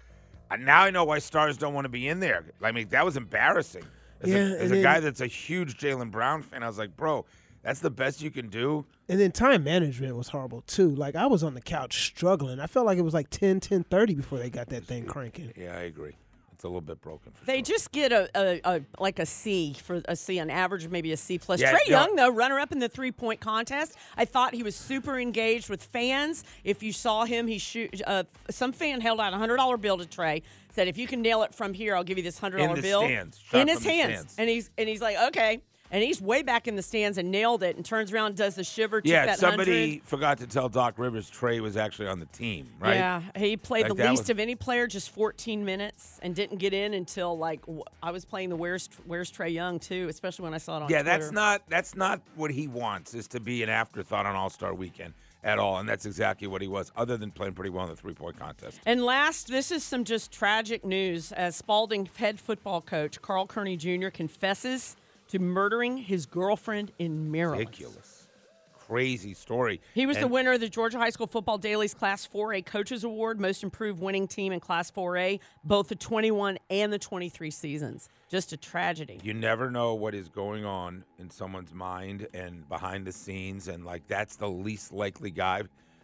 uh, 0.50 0.56
Now 0.56 0.82
I 0.82 0.90
know 0.90 1.04
why 1.04 1.20
stars 1.20 1.56
don't 1.56 1.74
want 1.74 1.84
to 1.84 1.88
be 1.90 2.08
in 2.08 2.18
there. 2.20 2.44
I 2.60 2.72
mean, 2.72 2.88
that 2.88 3.04
was 3.04 3.16
embarrassing. 3.16 3.84
As 4.20 4.28
Yeah, 4.30 4.36
a, 4.36 4.40
as 4.58 4.70
a 4.72 4.74
then- 4.74 4.82
guy 4.82 4.98
that's 5.00 5.20
a 5.20 5.26
huge 5.28 5.78
Jaylen 5.78 6.10
Brown 6.10 6.42
fan, 6.42 6.62
I 6.64 6.66
was 6.66 6.76
like, 6.76 6.96
bro, 6.96 7.24
that's 7.62 7.80
the 7.80 7.90
best 7.90 8.22
you 8.22 8.30
can 8.30 8.48
do. 8.48 8.84
And 9.08 9.20
then 9.20 9.32
time 9.32 9.64
management 9.64 10.16
was 10.16 10.28
horrible 10.28 10.62
too. 10.62 10.90
Like 10.90 11.16
I 11.16 11.26
was 11.26 11.42
on 11.42 11.54
the 11.54 11.60
couch 11.60 12.04
struggling. 12.06 12.60
I 12.60 12.66
felt 12.66 12.86
like 12.86 12.98
it 12.98 13.02
was 13.02 13.14
like 13.14 13.30
10, 13.30 13.60
10 13.60 13.84
30 13.84 14.14
before 14.14 14.38
they 14.38 14.50
got 14.50 14.68
that 14.68 14.84
thing 14.84 15.04
cranking. 15.04 15.52
Yeah, 15.56 15.76
I 15.76 15.82
agree. 15.82 16.16
It's 16.52 16.64
a 16.66 16.68
little 16.68 16.82
bit 16.82 17.00
broken. 17.00 17.32
For 17.32 17.46
They 17.46 17.56
sure. 17.56 17.62
just 17.64 17.90
get 17.90 18.12
a, 18.12 18.28
a, 18.34 18.60
a 18.64 18.80
like 18.98 19.18
a 19.18 19.24
C 19.24 19.74
for 19.82 20.02
a 20.04 20.14
C, 20.14 20.38
an 20.38 20.50
average, 20.50 20.86
maybe 20.88 21.10
a 21.12 21.16
C 21.16 21.38
plus. 21.38 21.58
Yeah, 21.58 21.72
Trae 21.72 21.78
you 21.86 21.92
Young, 21.92 22.16
though, 22.16 22.28
runner 22.30 22.58
up 22.58 22.70
in 22.70 22.80
the 22.80 22.88
three 22.90 23.12
point 23.12 23.40
contest. 23.40 23.96
I 24.14 24.26
thought 24.26 24.52
he 24.54 24.62
was 24.62 24.76
super 24.76 25.18
engaged 25.18 25.70
with 25.70 25.82
fans. 25.82 26.44
If 26.62 26.82
you 26.82 26.92
saw 26.92 27.24
him, 27.24 27.46
he 27.46 27.56
shoot. 27.56 28.02
Uh, 28.06 28.24
some 28.50 28.72
fan 28.72 29.00
held 29.00 29.20
out 29.20 29.32
a 29.32 29.38
hundred 29.38 29.56
dollar 29.56 29.78
bill 29.78 29.96
to 29.96 30.04
Trae. 30.04 30.42
Said, 30.72 30.86
"If 30.86 30.98
you 30.98 31.06
can 31.06 31.22
nail 31.22 31.42
it 31.44 31.54
from 31.54 31.72
here, 31.72 31.96
I'll 31.96 32.04
give 32.04 32.18
you 32.18 32.24
this 32.24 32.38
hundred 32.38 32.58
dollar 32.58 32.68
dollar 32.68 32.82
the 32.82 32.88
bill." 32.88 33.02
stands. 33.04 33.40
In 33.54 33.66
his 33.66 33.82
hands, 33.82 34.12
stands. 34.16 34.34
and 34.36 34.50
he's 34.50 34.70
and 34.76 34.86
he's 34.86 35.00
like, 35.00 35.16
"Okay." 35.28 35.62
And 35.92 36.02
he's 36.04 36.20
way 36.22 36.42
back 36.42 36.68
in 36.68 36.76
the 36.76 36.82
stands 36.82 37.18
and 37.18 37.30
nailed 37.30 37.62
it, 37.62 37.74
and 37.76 37.84
turns 37.84 38.12
around, 38.12 38.26
and 38.28 38.36
does 38.36 38.54
the 38.54 38.62
shiver. 38.64 39.00
Yeah, 39.04 39.34
somebody 39.34 39.70
100. 40.00 40.04
forgot 40.04 40.38
to 40.38 40.46
tell 40.46 40.68
Doc 40.68 40.94
Rivers 40.98 41.30
Trae 41.30 41.60
was 41.60 41.76
actually 41.76 42.06
on 42.08 42.20
the 42.20 42.26
team, 42.26 42.68
right? 42.78 42.94
Yeah, 42.96 43.22
he 43.36 43.56
played 43.56 43.88
Like 43.88 43.96
the 43.96 44.08
least 44.08 44.22
was- 44.22 44.30
of 44.30 44.38
any 44.38 44.54
player, 44.54 44.86
just 44.86 45.10
14 45.10 45.64
minutes, 45.64 46.18
and 46.22 46.34
didn't 46.34 46.58
get 46.58 46.72
in 46.72 46.94
until 46.94 47.36
like 47.36 47.60
w- 47.62 47.82
I 48.02 48.12
was 48.12 48.24
playing 48.24 48.50
the 48.50 48.56
Where's 48.56 48.88
Where's 49.06 49.32
Trae 49.32 49.52
Young 49.52 49.80
too, 49.80 50.06
especially 50.08 50.44
when 50.44 50.54
I 50.54 50.58
saw 50.58 50.76
it 50.76 50.82
on 50.84 50.90
Yeah, 50.90 51.02
Twitter. 51.02 51.18
that's 51.18 51.32
not 51.32 51.62
that's 51.68 51.94
not 51.96 52.20
what 52.36 52.50
he 52.52 52.68
wants 52.68 53.14
is 53.14 53.26
to 53.28 53.40
be 53.40 53.62
an 53.64 53.68
afterthought 53.68 54.26
on 54.26 54.36
All 54.36 54.50
Star 54.50 54.72
Weekend 54.74 55.14
at 55.42 55.58
all, 55.58 55.78
and 55.78 55.88
that's 55.88 56.04
exactly 56.06 56.46
what 56.46 56.60
he 56.62 56.68
was. 56.68 56.92
Other 56.96 57.16
than 57.16 57.30
playing 57.30 57.54
pretty 57.54 57.70
well 57.70 57.84
in 57.84 57.90
the 57.90 57.96
three 57.96 58.12
point 58.14 58.38
contest. 58.38 58.78
And 58.86 59.02
last, 59.02 59.48
this 59.48 59.70
is 59.72 59.82
some 59.82 60.04
just 60.04 60.30
tragic 60.30 60.84
news 60.84 61.32
as 61.32 61.56
Spalding 61.56 62.08
head 62.16 62.38
football 62.38 62.80
coach 62.80 63.20
Carl 63.22 63.46
Kearney 63.46 63.76
Jr. 63.76 64.10
confesses 64.10 64.96
to 65.30 65.38
murdering 65.38 65.96
his 65.96 66.26
girlfriend 66.26 66.92
in 66.98 67.30
Maryland. 67.30 67.60
Ridiculous, 67.60 68.28
crazy 68.72 69.34
story. 69.34 69.80
He 69.94 70.06
was 70.06 70.18
the 70.18 70.26
winner 70.26 70.52
of 70.52 70.60
the 70.60 70.68
Georgia 70.68 70.98
High 70.98 71.10
School 71.10 71.28
Football 71.28 71.58
Daily's 71.58 71.94
Class 71.94 72.26
4A 72.26 72.66
Coaches 72.66 73.04
Award, 73.04 73.40
Most 73.40 73.62
Improved 73.62 74.00
Winning 74.00 74.26
Team 74.26 74.52
in 74.52 74.58
Class 74.58 74.90
4A, 74.90 75.38
both 75.62 75.88
the 75.88 75.94
21 75.94 76.58
and 76.70 76.92
the 76.92 76.98
23 76.98 77.50
seasons. 77.50 78.08
Just 78.28 78.52
a 78.52 78.56
tragedy. 78.56 79.20
You 79.22 79.32
never 79.34 79.70
know 79.70 79.94
what 79.94 80.14
is 80.14 80.28
going 80.28 80.64
on 80.64 81.04
in 81.18 81.30
someone's 81.30 81.72
mind 81.72 82.26
and 82.34 82.68
behind 82.68 83.06
the 83.06 83.12
scenes, 83.12 83.68
and 83.68 83.84
like 83.84 84.06
that's 84.08 84.36
the 84.36 84.48
least 84.48 84.92
likely 84.92 85.30
guy 85.30 85.62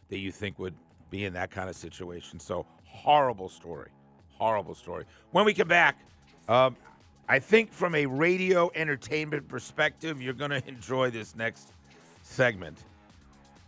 that 0.09 0.19
you 0.19 0.31
think 0.31 0.59
would 0.61 0.75
be 1.11 1.25
in 1.25 1.33
that 1.33 1.51
kind 1.51 1.69
of 1.69 1.75
situation. 1.75 2.39
So 2.39 2.67
horrible 2.85 3.49
story, 3.49 3.91
horrible 4.29 4.77
story. 4.77 5.05
When 5.33 5.45
we 5.45 5.55
come 5.55 5.69
back, 5.69 5.99
um, 6.49 6.77
I 7.29 7.41
think 7.41 7.73
from 7.73 7.97
a 7.97 8.07
radio 8.07 8.71
entertainment 8.75 9.49
perspective, 9.49 10.23
you're 10.23 10.33
going 10.33 10.53
to 10.53 10.67
enjoy 10.69 11.11
this 11.11 11.35
next 11.35 11.73
segment. 12.23 12.79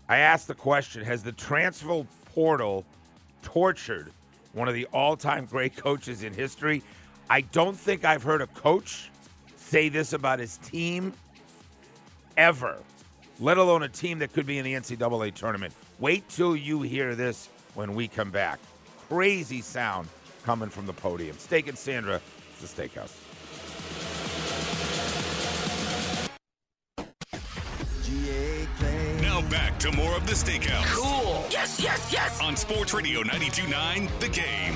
I 0.08 0.18
asked 0.18 0.46
the 0.46 0.54
question: 0.54 1.04
Has 1.04 1.24
the 1.24 1.32
transfer 1.32 2.06
portal 2.26 2.84
tortured 3.42 4.12
one 4.52 4.68
of 4.68 4.74
the 4.74 4.86
all-time 4.92 5.46
great 5.46 5.76
coaches 5.76 6.22
in 6.22 6.32
history? 6.32 6.84
I 7.28 7.40
don't 7.40 7.76
think 7.76 8.04
I've 8.04 8.22
heard 8.22 8.42
a 8.42 8.46
coach 8.48 9.10
say 9.56 9.88
this 9.88 10.12
about 10.12 10.38
his 10.38 10.58
team 10.58 11.12
ever, 12.36 12.78
let 13.40 13.58
alone 13.58 13.82
a 13.82 13.88
team 13.88 14.20
that 14.20 14.32
could 14.32 14.46
be 14.46 14.58
in 14.58 14.64
the 14.64 14.74
NCAA 14.74 15.34
tournament. 15.34 15.74
Wait 15.98 16.26
till 16.28 16.54
you 16.54 16.82
hear 16.82 17.16
this 17.16 17.48
when 17.74 17.94
we 17.94 18.06
come 18.06 18.30
back. 18.30 18.60
Crazy 19.08 19.60
sound 19.60 20.08
coming 20.44 20.68
from 20.68 20.86
the 20.86 20.92
podium. 20.92 21.36
Steak 21.36 21.66
and 21.66 21.76
Sandra, 21.76 22.20
the 22.60 22.66
steakhouse. 22.66 23.27
To 29.78 29.92
more 29.92 30.16
of 30.16 30.26
the 30.26 30.32
Steakhouse. 30.32 30.84
Cool. 30.86 31.44
Yes, 31.50 31.80
yes, 31.80 32.12
yes. 32.12 32.40
On 32.42 32.56
Sports 32.56 32.92
Radio 32.92 33.22
92.9 33.22 34.20
The 34.20 34.28
Game. 34.28 34.74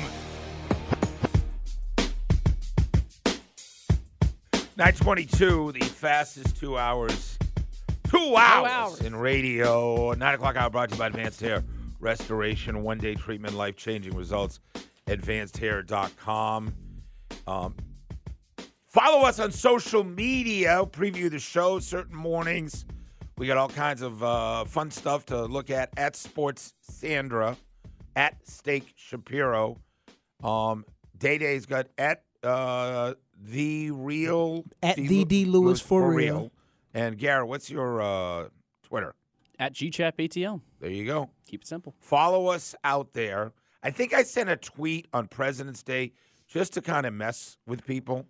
922, 4.77 5.73
the 5.73 5.81
fastest 5.81 6.57
two 6.57 6.79
hours, 6.79 7.39
two 8.09 8.37
hours, 8.37 8.71
hours. 8.71 9.01
in 9.01 9.15
radio. 9.15 10.13
Nine 10.13 10.35
o'clock 10.35 10.57
hour 10.57 10.71
brought 10.71 10.89
to 10.91 10.95
you 10.95 10.99
by 10.99 11.09
Advanced 11.09 11.41
Hair 11.41 11.63
Restoration, 12.01 12.83
one 12.83 12.99
day 12.99 13.15
treatment, 13.15 13.55
life 13.55 13.77
changing 13.77 14.17
results. 14.17 14.61
AdvancedHair.com. 15.09 16.73
Um, 17.47 17.75
follow 18.89 19.27
us 19.27 19.39
on 19.41 19.53
social 19.53 20.05
media, 20.05 20.85
preview 20.91 21.31
the 21.31 21.39
show 21.39 21.79
certain 21.81 22.17
mornings. 22.17 22.87
We 23.39 23.47
got 23.47 23.57
all 23.57 23.69
kinds 23.69 24.03
of 24.03 24.23
uh, 24.23 24.65
fun 24.65 24.91
stuff 24.91 25.27
to 25.27 25.45
look 25.45 25.71
at 25.71 25.91
at 25.97 26.17
Sports 26.17 26.75
Sandra, 26.81 27.57
at 28.15 28.37
Steak 28.47 28.93
Shapiro. 28.97 29.79
Um, 30.43 30.85
Day 31.19 31.39
Day's 31.39 31.67
got 31.67 31.87
at 31.99 32.23
uh, 32.43 33.15
the 33.41 33.91
real 33.91 34.65
At 34.83 34.97
the 34.97 35.25
D. 35.25 35.45
Lewis 35.45 35.81
for 35.81 36.13
real. 36.13 36.53
And 36.95 37.17
Garrett, 37.17 37.49
what's 37.49 37.71
your 37.71 38.03
uh, 38.03 38.49
Twitter? 38.83 39.15
At 39.59 39.75
GChapATL. 39.75 40.61
There 40.81 40.91
you 40.91 41.07
go. 41.07 41.31
Keep 41.47 41.63
it 41.63 41.67
simple. 41.67 41.95
Follow 42.01 42.49
us 42.49 42.75
out 42.85 43.13
there. 43.13 43.53
I 43.83 43.91
think 43.91 44.13
I 44.13 44.23
sent 44.23 44.51
a 44.51 44.57
tweet 44.57 45.09
on 45.13 45.29
President's 45.29 45.83
Day 45.83 46.13
just 46.49 46.75
to 46.75 46.83
kind 46.83 47.07
of 47.07 47.15
mess 47.15 47.57
with 47.67 47.87
people. 47.87 48.27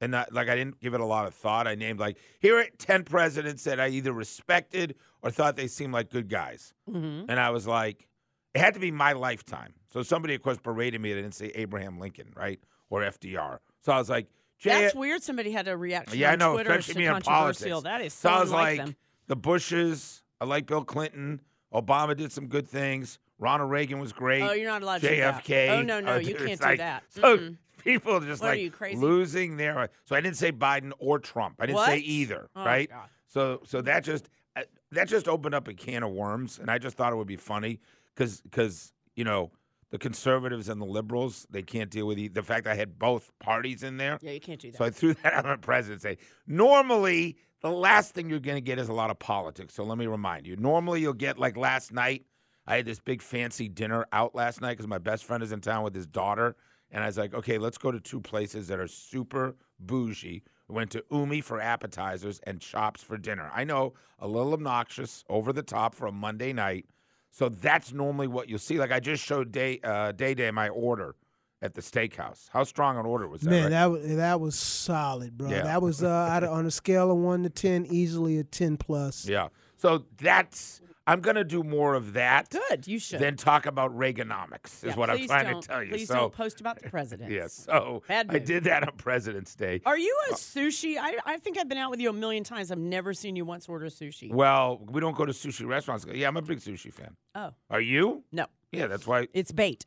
And 0.00 0.12
not 0.12 0.32
like 0.32 0.48
I 0.48 0.54
didn't 0.54 0.80
give 0.80 0.94
it 0.94 1.00
a 1.00 1.04
lot 1.04 1.26
of 1.26 1.34
thought. 1.34 1.66
I 1.66 1.74
named 1.74 1.98
like 1.98 2.18
here 2.38 2.58
are 2.58 2.66
ten 2.78 3.02
presidents 3.02 3.64
that 3.64 3.80
I 3.80 3.88
either 3.88 4.12
respected 4.12 4.94
or 5.22 5.30
thought 5.30 5.56
they 5.56 5.66
seemed 5.66 5.92
like 5.92 6.10
good 6.10 6.28
guys. 6.28 6.72
Mm-hmm. 6.88 7.28
And 7.28 7.40
I 7.40 7.50
was 7.50 7.66
like, 7.66 8.06
it 8.54 8.60
had 8.60 8.74
to 8.74 8.80
be 8.80 8.90
my 8.90 9.12
lifetime. 9.12 9.74
So 9.92 10.02
somebody, 10.02 10.34
of 10.34 10.42
course, 10.42 10.58
berated 10.58 11.00
me. 11.00 11.12
They 11.12 11.22
didn't 11.22 11.34
say 11.34 11.50
Abraham 11.54 11.98
Lincoln, 11.98 12.32
right, 12.36 12.60
or 12.90 13.02
FDR. 13.02 13.58
So 13.80 13.92
I 13.92 13.98
was 13.98 14.08
like, 14.08 14.28
That's 14.62 14.94
weird. 14.94 15.22
Somebody 15.22 15.50
had 15.50 15.66
a 15.66 15.76
reaction 15.76 16.18
yeah, 16.18 16.32
I 16.32 16.36
know, 16.36 16.54
Twitter. 16.54 16.70
especially 16.70 17.02
me 17.02 17.08
on 17.08 17.22
politics. 17.22 17.82
That 17.82 18.00
is 18.00 18.14
so 18.14 18.28
so 18.28 18.34
I 18.34 18.40
was 18.40 18.50
like, 18.50 18.96
the 19.26 19.36
Bushes. 19.36 20.22
I 20.40 20.44
like 20.44 20.66
Bill 20.66 20.84
Clinton. 20.84 21.40
Obama 21.74 22.16
did 22.16 22.32
some 22.32 22.46
good 22.46 22.68
things. 22.68 23.18
Ronald 23.38 23.70
Reagan 23.70 23.98
was 23.98 24.12
great. 24.12 24.42
Oh, 24.42 24.52
you're 24.52 24.68
not 24.68 24.82
allowed 24.82 25.00
to. 25.02 25.08
JFK. 25.08 25.70
Oh, 25.70 25.82
no, 25.82 26.00
no, 26.00 26.14
uh, 26.14 26.18
you 26.18 26.34
can't 26.46 26.60
do 26.60 26.76
that. 26.76 27.04
So. 27.08 27.54
people 27.84 28.16
are 28.16 28.20
just 28.20 28.42
What 28.42 28.56
are 28.56 28.60
like 28.60 28.72
crazy? 28.72 28.98
losing 28.98 29.56
their. 29.56 29.90
So 30.04 30.14
I 30.16 30.20
didn't 30.20 30.36
say 30.36 30.52
Biden 30.52 30.92
or 30.98 31.18
Trump. 31.18 31.56
I 31.58 31.66
didn't 31.66 31.84
say 31.84 31.98
either. 31.98 32.48
Oh, 32.54 32.64
right. 32.64 32.88
God. 32.88 33.08
So 33.26 33.60
so 33.64 33.80
that 33.82 34.04
just 34.04 34.28
uh, 34.56 34.62
that 34.92 35.08
just 35.08 35.28
opened 35.28 35.54
up 35.54 35.68
a 35.68 35.74
can 35.74 36.02
of 36.02 36.10
worms, 36.10 36.58
and 36.58 36.70
I 36.70 36.78
just 36.78 36.96
thought 36.96 37.12
it 37.12 37.16
would 37.16 37.26
be 37.26 37.36
funny 37.36 37.80
because 38.14 38.40
because 38.40 38.92
you 39.14 39.24
know 39.24 39.50
the 39.90 39.98
conservatives 39.98 40.68
and 40.68 40.80
the 40.80 40.86
liberals 40.86 41.46
they 41.50 41.62
can't 41.62 41.90
deal 41.90 42.06
with 42.06 42.16
the, 42.16 42.28
the 42.28 42.42
fact 42.42 42.66
I 42.66 42.74
had 42.74 42.98
both 42.98 43.30
parties 43.38 43.82
in 43.82 43.96
there. 43.96 44.18
Yeah, 44.20 44.32
you 44.32 44.40
can't 44.40 44.60
do 44.60 44.70
that. 44.70 44.78
So 44.78 44.84
I 44.84 44.90
threw 44.90 45.14
that 45.22 45.32
out 45.32 45.46
on 45.46 45.52
the 45.52 45.66
presidency. 45.66 46.18
Normally, 46.46 47.36
the 47.62 47.70
last 47.70 48.14
thing 48.14 48.28
you're 48.28 48.40
going 48.40 48.56
to 48.56 48.60
get 48.62 48.78
is 48.78 48.88
a 48.88 48.92
lot 48.92 49.10
of 49.10 49.18
politics. 49.18 49.74
So 49.74 49.84
let 49.84 49.98
me 49.98 50.06
remind 50.06 50.46
you. 50.46 50.56
Normally, 50.56 51.00
you'll 51.00 51.12
get 51.14 51.38
like 51.38 51.56
last 51.56 51.92
night. 51.92 52.24
I 52.66 52.76
had 52.76 52.84
this 52.84 53.00
big 53.00 53.22
fancy 53.22 53.66
dinner 53.68 54.06
out 54.12 54.34
last 54.34 54.60
night 54.60 54.72
because 54.72 54.86
my 54.86 54.98
best 54.98 55.24
friend 55.24 55.42
is 55.42 55.52
in 55.52 55.60
town 55.62 55.84
with 55.84 55.94
his 55.94 56.06
daughter, 56.06 56.54
and 56.90 57.02
I 57.02 57.06
was 57.06 57.18
like, 57.18 57.34
okay, 57.34 57.58
let's 57.58 57.78
go 57.78 57.90
to 57.90 58.00
two 58.00 58.20
places 58.20 58.68
that 58.68 58.78
are 58.78 58.88
super 58.88 59.56
bougie. 59.80 60.42
We 60.68 60.74
went 60.74 60.90
to 60.92 61.04
Umi 61.10 61.40
for 61.40 61.60
appetizers 61.60 62.40
and 62.44 62.60
Chops 62.60 63.02
for 63.02 63.16
dinner. 63.16 63.50
I 63.54 63.64
know 63.64 63.94
a 64.18 64.28
little 64.28 64.52
obnoxious, 64.52 65.24
over 65.28 65.52
the 65.52 65.62
top 65.62 65.94
for 65.94 66.06
a 66.06 66.12
Monday 66.12 66.52
night. 66.52 66.86
So 67.30 67.48
that's 67.48 67.92
normally 67.92 68.26
what 68.26 68.48
you'll 68.48 68.58
see. 68.58 68.78
Like 68.78 68.92
I 68.92 69.00
just 69.00 69.24
showed 69.24 69.52
Day 69.52 69.80
uh, 69.84 70.12
Day 70.12 70.34
Day 70.34 70.50
my 70.50 70.68
order 70.68 71.14
at 71.60 71.74
the 71.74 71.80
steakhouse. 71.80 72.48
How 72.50 72.64
strong 72.64 72.98
an 72.98 73.06
order 73.06 73.28
was 73.28 73.42
that? 73.42 73.50
Man, 73.50 73.62
right? 73.64 73.70
that 73.70 73.90
was 73.90 74.16
that 74.16 74.40
was 74.40 74.58
solid, 74.58 75.36
bro. 75.36 75.50
Yeah. 75.50 75.62
That 75.62 75.82
was 75.82 76.02
uh, 76.02 76.48
on 76.50 76.66
a 76.66 76.70
scale 76.70 77.10
of 77.10 77.18
one 77.18 77.42
to 77.42 77.50
ten, 77.50 77.86
easily 77.86 78.38
a 78.38 78.44
ten 78.44 78.76
plus. 78.76 79.26
Yeah. 79.26 79.48
So 79.76 80.04
that's 80.16 80.80
I'm 81.08 81.20
gonna 81.20 81.44
do 81.44 81.62
more 81.62 81.94
of 81.94 82.12
that. 82.12 82.50
Good, 82.50 82.86
you 82.86 82.98
should. 82.98 83.20
Than 83.20 83.36
talk 83.36 83.64
about 83.64 83.96
Reaganomics 83.96 84.66
is 84.66 84.84
Yeah, 84.84 84.94
what 84.96 85.08
I'm 85.08 85.26
trying 85.26 85.60
to 85.60 85.66
tell 85.66 85.82
you. 85.82 85.90
Please 85.90 86.08
so 86.08 86.14
don't 86.14 86.32
post 86.32 86.60
about 86.60 86.82
the 86.82 86.90
president. 86.90 87.32
yes. 87.32 87.54
So 87.54 88.02
Bad 88.06 88.26
I 88.28 88.38
did 88.38 88.64
that 88.64 88.86
on 88.86 88.94
President's 88.96 89.54
Day. 89.54 89.80
Are 89.86 89.96
you 89.96 90.14
a 90.28 90.32
uh, 90.32 90.36
sushi? 90.36 90.98
I, 91.00 91.16
I 91.24 91.38
think 91.38 91.58
I've 91.58 91.68
been 91.68 91.78
out 91.78 91.90
with 91.90 92.00
you 92.00 92.10
a 92.10 92.12
million 92.12 92.44
times. 92.44 92.70
I've 92.70 92.78
never 92.78 93.14
seen 93.14 93.36
you 93.36 93.46
once 93.46 93.68
order 93.68 93.86
sushi. 93.86 94.32
Well, 94.32 94.80
we 94.86 95.00
don't 95.00 95.16
go 95.16 95.24
to 95.24 95.32
sushi 95.32 95.66
restaurants. 95.66 96.04
Yeah, 96.12 96.28
I'm 96.28 96.36
a 96.36 96.42
big 96.42 96.58
sushi 96.58 96.92
fan. 96.92 97.16
Oh, 97.34 97.52
Are 97.70 97.80
you? 97.80 98.24
no. 98.30 98.46
Yeah, 98.70 98.86
that's 98.86 99.06
why. 99.06 99.28
It's 99.32 99.50
bait. 99.50 99.86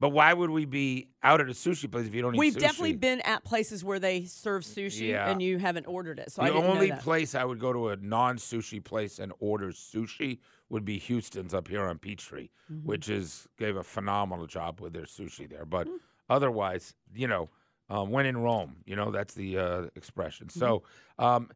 But 0.00 0.08
why 0.10 0.32
would 0.32 0.48
we 0.50 0.64
be 0.64 1.08
out 1.22 1.40
at 1.42 1.48
a 1.48 1.52
sushi 1.52 1.90
place 1.90 2.06
if 2.06 2.14
you 2.14 2.22
don't 2.22 2.34
eat 2.34 2.38
sushi? 2.38 2.40
We've 2.40 2.54
sushi? 2.54 2.60
definitely 2.60 2.92
been 2.94 3.20
at 3.20 3.44
places 3.44 3.84
where 3.84 3.98
they 3.98 4.24
serve 4.24 4.62
sushi 4.64 5.08
Yeah. 5.08 5.30
and 5.30 5.42
you 5.42 5.58
haven't 5.58 5.86
ordered 5.86 6.18
it. 6.18 6.32
So 6.32 6.42
I 6.42 6.48
the 6.48 6.54
didn't 6.54 6.70
only 6.70 6.88
know 6.88 6.94
that. 6.96 7.02
place 7.04 7.34
I 7.34 7.44
would 7.44 7.58
go 7.60 7.72
to 7.74 7.90
a 7.90 7.96
non-sushi 7.96 8.82
place 8.82 9.18
and 9.18 9.32
order 9.40 9.68
sushi 9.72 10.38
would 10.70 10.84
be 10.86 10.98
Houston's 10.98 11.52
up 11.52 11.68
here 11.68 11.82
on 11.84 11.98
Peachtree, 11.98 12.48
Mm-hmm. 12.72 12.88
which 12.88 13.08
is 13.10 13.46
gave 13.58 13.76
a 13.76 13.82
phenomenal 13.84 14.46
job 14.46 14.80
with 14.80 14.92
their 14.94 15.04
sushi 15.04 15.48
there. 15.50 15.64
But 15.66 15.86
Mm. 15.86 15.98
otherwise, 16.30 16.94
you 17.14 17.26
know, 17.28 17.50
um, 17.90 18.10
when 18.10 18.24
in 18.24 18.36
Rome, 18.38 18.76
you 18.86 18.96
know 18.96 19.10
that's 19.10 19.34
the 19.34 19.58
uh, 19.58 19.82
expression. 19.96 20.46
Mm-hmm. 20.46 20.60
So, 20.60 20.82
um, 21.18 21.50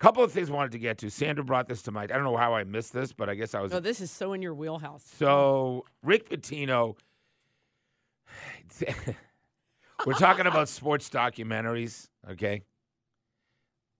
couple 0.00 0.22
of 0.22 0.30
things 0.32 0.50
I 0.50 0.52
wanted 0.52 0.72
to 0.72 0.78
get 0.78 0.98
to. 0.98 1.10
Sandra 1.10 1.42
brought 1.44 1.68
this 1.68 1.82
to 1.82 1.90
mind. 1.92 2.12
I 2.12 2.16
don't 2.16 2.24
know 2.24 2.36
how 2.36 2.54
I 2.54 2.64
missed 2.64 2.92
this, 2.92 3.12
but 3.12 3.28
I 3.30 3.34
guess 3.34 3.54
I 3.54 3.60
was. 3.60 3.72
Oh, 3.72 3.80
this 3.80 4.00
is 4.00 4.10
so 4.10 4.32
in 4.32 4.42
your 4.42 4.54
wheelhouse. 4.54 5.04
So 5.18 5.84
Rick 6.02 6.28
Pitino, 6.28 6.96
we're 10.06 10.14
talking 10.14 10.46
about 10.46 10.68
sports 10.68 11.10
documentaries, 11.10 12.08
okay? 12.30 12.62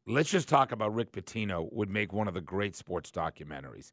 Let's 0.07 0.31
just 0.31 0.49
talk 0.49 0.73
about 0.73 0.95
Rick 0.95 1.13
Pitino 1.13 1.71
would 1.73 1.91
make 1.91 2.13
one 2.13 2.29
of 2.29 2.35
the 2.35 2.41
great 2.41 2.75
sports 2.77 3.11
documentaries. 3.11 3.93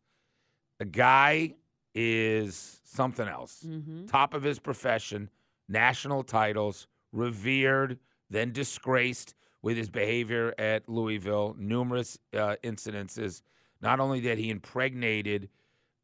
The 0.79 0.85
guy 0.85 1.55
is 1.93 2.81
something 2.83 3.27
else. 3.27 3.63
Mm-hmm. 3.65 4.05
Top 4.05 4.33
of 4.33 4.43
his 4.43 4.59
profession, 4.59 5.29
national 5.67 6.23
titles, 6.23 6.87
revered, 7.11 7.99
then 8.29 8.51
disgraced 8.51 9.35
with 9.61 9.77
his 9.77 9.89
behavior 9.89 10.53
at 10.57 10.87
Louisville, 10.87 11.55
numerous 11.57 12.17
uh, 12.33 12.55
incidences. 12.63 13.41
Not 13.81 13.99
only 13.99 14.21
that 14.21 14.37
he 14.37 14.49
impregnated 14.49 15.49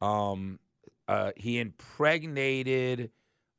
um, 0.02 0.60
uh, 1.08 1.32
he 1.36 1.60
impregnated 1.60 3.12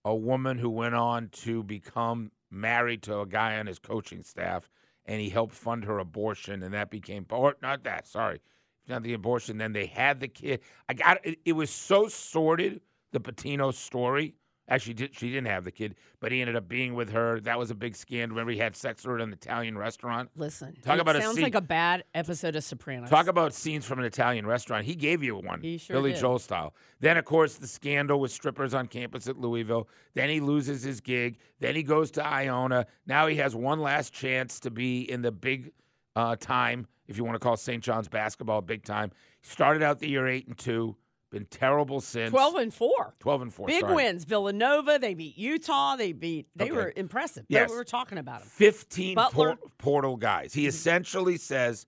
a 0.05 0.15
woman 0.15 0.59
who 0.59 0.71
went 0.71 0.95
on 0.95 1.29
to 1.29 1.63
become 1.63 2.31
married 2.51 3.03
to 3.03 3.21
a 3.21 3.27
guy 3.27 3.59
on 3.59 3.67
his 3.67 3.79
coaching 3.79 4.23
staff, 4.23 4.69
and 5.07 5.21
he 5.21 5.29
helped 5.29 5.55
fund 5.55 5.85
her 5.85 5.99
abortion, 5.99 6.63
and 6.63 6.75
that 6.75 6.91
became 6.91 7.27
or 7.31 7.57
not 7.63 7.85
that. 7.85 8.07
Sorry, 8.07 8.41
not 8.89 9.03
the 9.03 9.15
abortion. 9.15 9.59
Then 9.59 9.73
they 9.73 9.87
had 9.87 10.21
the 10.21 10.29
kid. 10.29 10.61
I 10.89 10.95
got 10.95 11.25
it. 11.25 11.39
It 11.45 11.53
was 11.53 11.71
so 11.71 12.09
sordid. 12.09 12.81
The 13.13 13.21
Pitino 13.21 13.75
story. 13.75 14.35
Actually, 14.69 14.95
did, 14.95 15.15
she 15.15 15.29
didn't 15.29 15.49
have 15.49 15.65
the 15.65 15.73
kid, 15.73 15.97
but 16.21 16.31
he 16.31 16.41
ended 16.41 16.55
up 16.55 16.69
being 16.69 16.95
with 16.95 17.11
her. 17.11 17.41
That 17.41 17.59
was 17.59 17.71
a 17.73 17.75
big 17.75 17.97
scandal. 17.97 18.37
Remember, 18.37 18.53
he 18.53 18.59
had 18.59 18.77
sex 18.77 19.03
with 19.03 19.11
her 19.11 19.17
at 19.19 19.23
an 19.25 19.33
Italian 19.33 19.77
restaurant. 19.77 20.31
Listen, 20.37 20.77
Talk 20.83 21.01
about 21.01 21.17
a 21.17 21.21
sounds 21.21 21.35
scene- 21.35 21.43
like 21.43 21.57
a 21.57 21.61
bad 21.61 22.05
episode 22.15 22.55
of 22.55 22.63
Sopranos. 22.63 23.11
Talk 23.11 23.27
about 23.27 23.53
scenes 23.55 23.85
from 23.85 23.99
an 23.99 24.05
Italian 24.05 24.47
restaurant. 24.47 24.85
He 24.85 24.95
gave 24.95 25.21
you 25.23 25.35
one, 25.37 25.61
He 25.61 25.79
sure 25.79 25.95
Billy 25.97 26.13
did. 26.13 26.21
Joel 26.21 26.39
style. 26.39 26.75
Then, 27.01 27.17
of 27.19 27.25
course, 27.25 27.55
the 27.57 27.67
scandal 27.67 28.21
with 28.21 28.31
strippers 28.31 28.73
on 28.73 28.87
campus 28.87 29.27
at 29.27 29.37
Louisville. 29.37 29.89
Then 30.15 30.29
he 30.31 30.39
loses 30.41 30.83
his 30.85 31.01
gig. 31.01 31.39
Then 31.59 31.75
he 31.75 31.83
goes 31.83 32.13
to 32.13 32.25
Iona. 32.25 32.87
Now 33.05 33.27
he 33.27 33.37
has 33.37 33.57
one 33.57 33.81
last 33.81 34.13
chance 34.13 34.61
to 34.61 34.71
be 34.71 35.03
in 35.11 35.23
the 35.23 35.33
big 35.33 35.73
uh, 36.15 36.37
time, 36.37 36.87
if 37.09 37.17
you 37.19 37.25
want 37.25 37.35
to 37.35 37.41
call 37.41 37.57
St. 37.57 37.83
John's 37.83 38.09
basketball 38.09 38.61
big 38.61 38.85
time. 38.85 39.11
Started 39.43 39.83
out 39.83 39.99
the 39.99 40.09
year 40.09 40.29
eight 40.29 40.47
and 40.47 40.57
two. 40.57 40.95
Been 41.33 41.47
terrible 41.47 42.01
since. 42.01 42.31
twelve 42.31 42.55
and 42.57 42.73
four. 42.73 43.15
12 43.21 43.43
and 43.43 43.53
four. 43.55 43.67
Big 43.67 43.81
sorry. 43.81 43.95
wins. 43.95 44.25
Villanova. 44.25 44.99
They 45.01 45.15
beat 45.15 45.37
Utah. 45.39 45.97
They 45.97 46.13
beat. 46.13 46.47
They 46.55 46.67
Okay. 46.67 46.73
were 46.73 46.93
impressive. 46.95 47.47
Yes. 47.49 47.71
We 47.71 47.77
were 47.77 47.85
talking 47.85 48.19
about 48.19 48.41
them. 48.41 48.49
15 48.49 49.17
por- 49.17 49.59
portal 49.79 50.17
guys. 50.17 50.53
He 50.53 50.67
essentially 50.67 51.39
says 51.39 51.87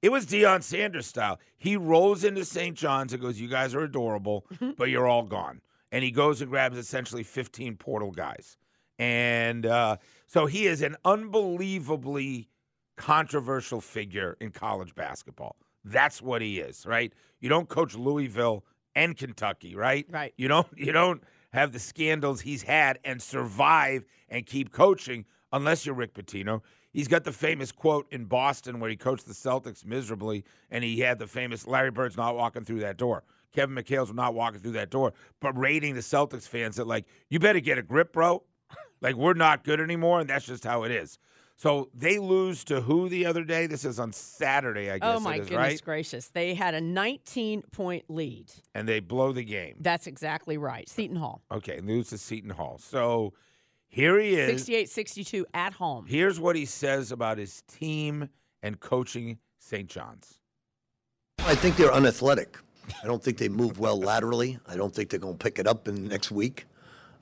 it 0.00 0.08
was 0.10 0.24
Deion 0.26 0.62
Sanders 0.62 1.06
style. 1.06 1.38
He 1.58 1.76
rolls 1.76 2.24
into 2.24 2.44
St. 2.44 2.74
John's 2.76 3.12
and 3.12 3.20
goes, 3.20 3.38
You 3.38 3.48
guys 3.48 3.74
are 3.74 3.82
adorable, 3.84 4.46
but 4.78 4.88
you're 4.88 5.06
all 5.06 5.24
gone. 5.24 5.60
And 5.92 6.02
he 6.02 6.10
goes 6.10 6.40
and 6.40 6.50
grabs 6.50 6.76
essentially 6.78 7.22
15 7.22 7.76
portal 7.76 8.10
guys. 8.10 8.56
And 8.98 9.66
uh, 9.66 9.98
so 10.26 10.46
he 10.46 10.66
is 10.66 10.80
an 10.80 10.96
unbelievably 11.04 12.48
controversial 12.96 13.80
figure 13.80 14.36
in 14.40 14.50
college 14.52 14.94
basketball. 14.94 15.56
That's 15.84 16.20
what 16.22 16.42
he 16.42 16.58
is, 16.58 16.86
right? 16.86 17.12
You 17.40 17.48
don't 17.48 17.68
coach 17.68 17.94
Louisville 17.94 18.64
and 18.96 19.16
Kentucky, 19.16 19.76
right? 19.76 20.06
Right. 20.10 20.34
You 20.36 20.48
don't 20.48 20.66
you 20.76 20.90
don't 20.90 21.22
have 21.52 21.70
the 21.72 21.78
scandals 21.78 22.40
he's 22.40 22.62
had 22.62 22.98
and 23.04 23.22
survive 23.22 24.04
and 24.28 24.44
keep 24.44 24.72
coaching 24.72 25.24
unless 25.52 25.86
you're 25.86 25.94
Rick 25.94 26.14
Pitino. 26.14 26.62
He's 26.92 27.06
got 27.06 27.24
the 27.24 27.32
famous 27.32 27.70
quote 27.70 28.06
in 28.10 28.24
Boston 28.24 28.80
where 28.80 28.90
he 28.90 28.96
coached 28.96 29.26
the 29.26 29.34
Celtics 29.34 29.84
miserably 29.84 30.44
and 30.70 30.82
he 30.82 30.98
had 31.00 31.18
the 31.18 31.26
famous 31.26 31.66
Larry 31.66 31.90
Bird's 31.90 32.16
not 32.16 32.34
walking 32.34 32.64
through 32.64 32.80
that 32.80 32.96
door. 32.96 33.22
Kevin 33.52 33.76
McHale's 33.76 34.12
not 34.12 34.34
walking 34.34 34.60
through 34.60 34.72
that 34.72 34.90
door, 34.90 35.12
but 35.40 35.56
rating 35.56 35.94
the 35.94 36.00
Celtics 36.00 36.48
fans 36.48 36.76
that 36.76 36.86
like, 36.86 37.06
you 37.28 37.38
better 37.38 37.60
get 37.60 37.78
a 37.78 37.82
grip, 37.82 38.12
bro. 38.12 38.42
Like 39.02 39.14
we're 39.14 39.34
not 39.34 39.62
good 39.62 39.78
anymore, 39.78 40.20
and 40.20 40.28
that's 40.28 40.46
just 40.46 40.64
how 40.64 40.84
it 40.84 40.90
is. 40.90 41.18
So 41.58 41.88
they 41.94 42.18
lose 42.18 42.64
to 42.64 42.82
who 42.82 43.08
the 43.08 43.24
other 43.24 43.42
day? 43.42 43.66
This 43.66 43.86
is 43.86 43.98
on 43.98 44.12
Saturday, 44.12 44.90
I 44.90 44.98
guess. 44.98 45.16
Oh 45.16 45.20
my 45.20 45.36
it 45.36 45.40
is, 45.40 45.48
goodness 45.48 45.58
right? 45.58 45.82
gracious! 45.82 46.28
They 46.28 46.54
had 46.54 46.74
a 46.74 46.80
19 46.80 47.62
point 47.72 48.04
lead. 48.08 48.52
And 48.74 48.86
they 48.86 49.00
blow 49.00 49.32
the 49.32 49.42
game. 49.44 49.76
That's 49.80 50.06
exactly 50.06 50.58
right. 50.58 50.86
Seton 50.88 51.16
Hall. 51.16 51.42
Okay, 51.50 51.80
lose 51.80 52.10
to 52.10 52.18
Seton 52.18 52.50
Hall. 52.50 52.78
So 52.78 53.32
here 53.88 54.18
he 54.18 54.34
is. 54.34 54.68
68-62 54.68 55.44
at 55.54 55.72
home. 55.72 56.04
Here's 56.06 56.38
what 56.38 56.56
he 56.56 56.66
says 56.66 57.10
about 57.10 57.38
his 57.38 57.62
team 57.62 58.28
and 58.62 58.78
coaching 58.78 59.38
St. 59.58 59.88
John's. 59.88 60.40
I 61.38 61.54
think 61.54 61.76
they're 61.76 61.92
unathletic. 61.92 62.58
I 63.02 63.06
don't 63.06 63.22
think 63.22 63.38
they 63.38 63.48
move 63.48 63.78
well 63.78 63.98
laterally. 63.98 64.58
I 64.66 64.76
don't 64.76 64.94
think 64.94 65.08
they're 65.08 65.20
going 65.20 65.38
to 65.38 65.42
pick 65.42 65.58
it 65.58 65.66
up 65.66 65.88
in 65.88 65.94
the 65.94 66.08
next 66.08 66.30
week. 66.30 66.66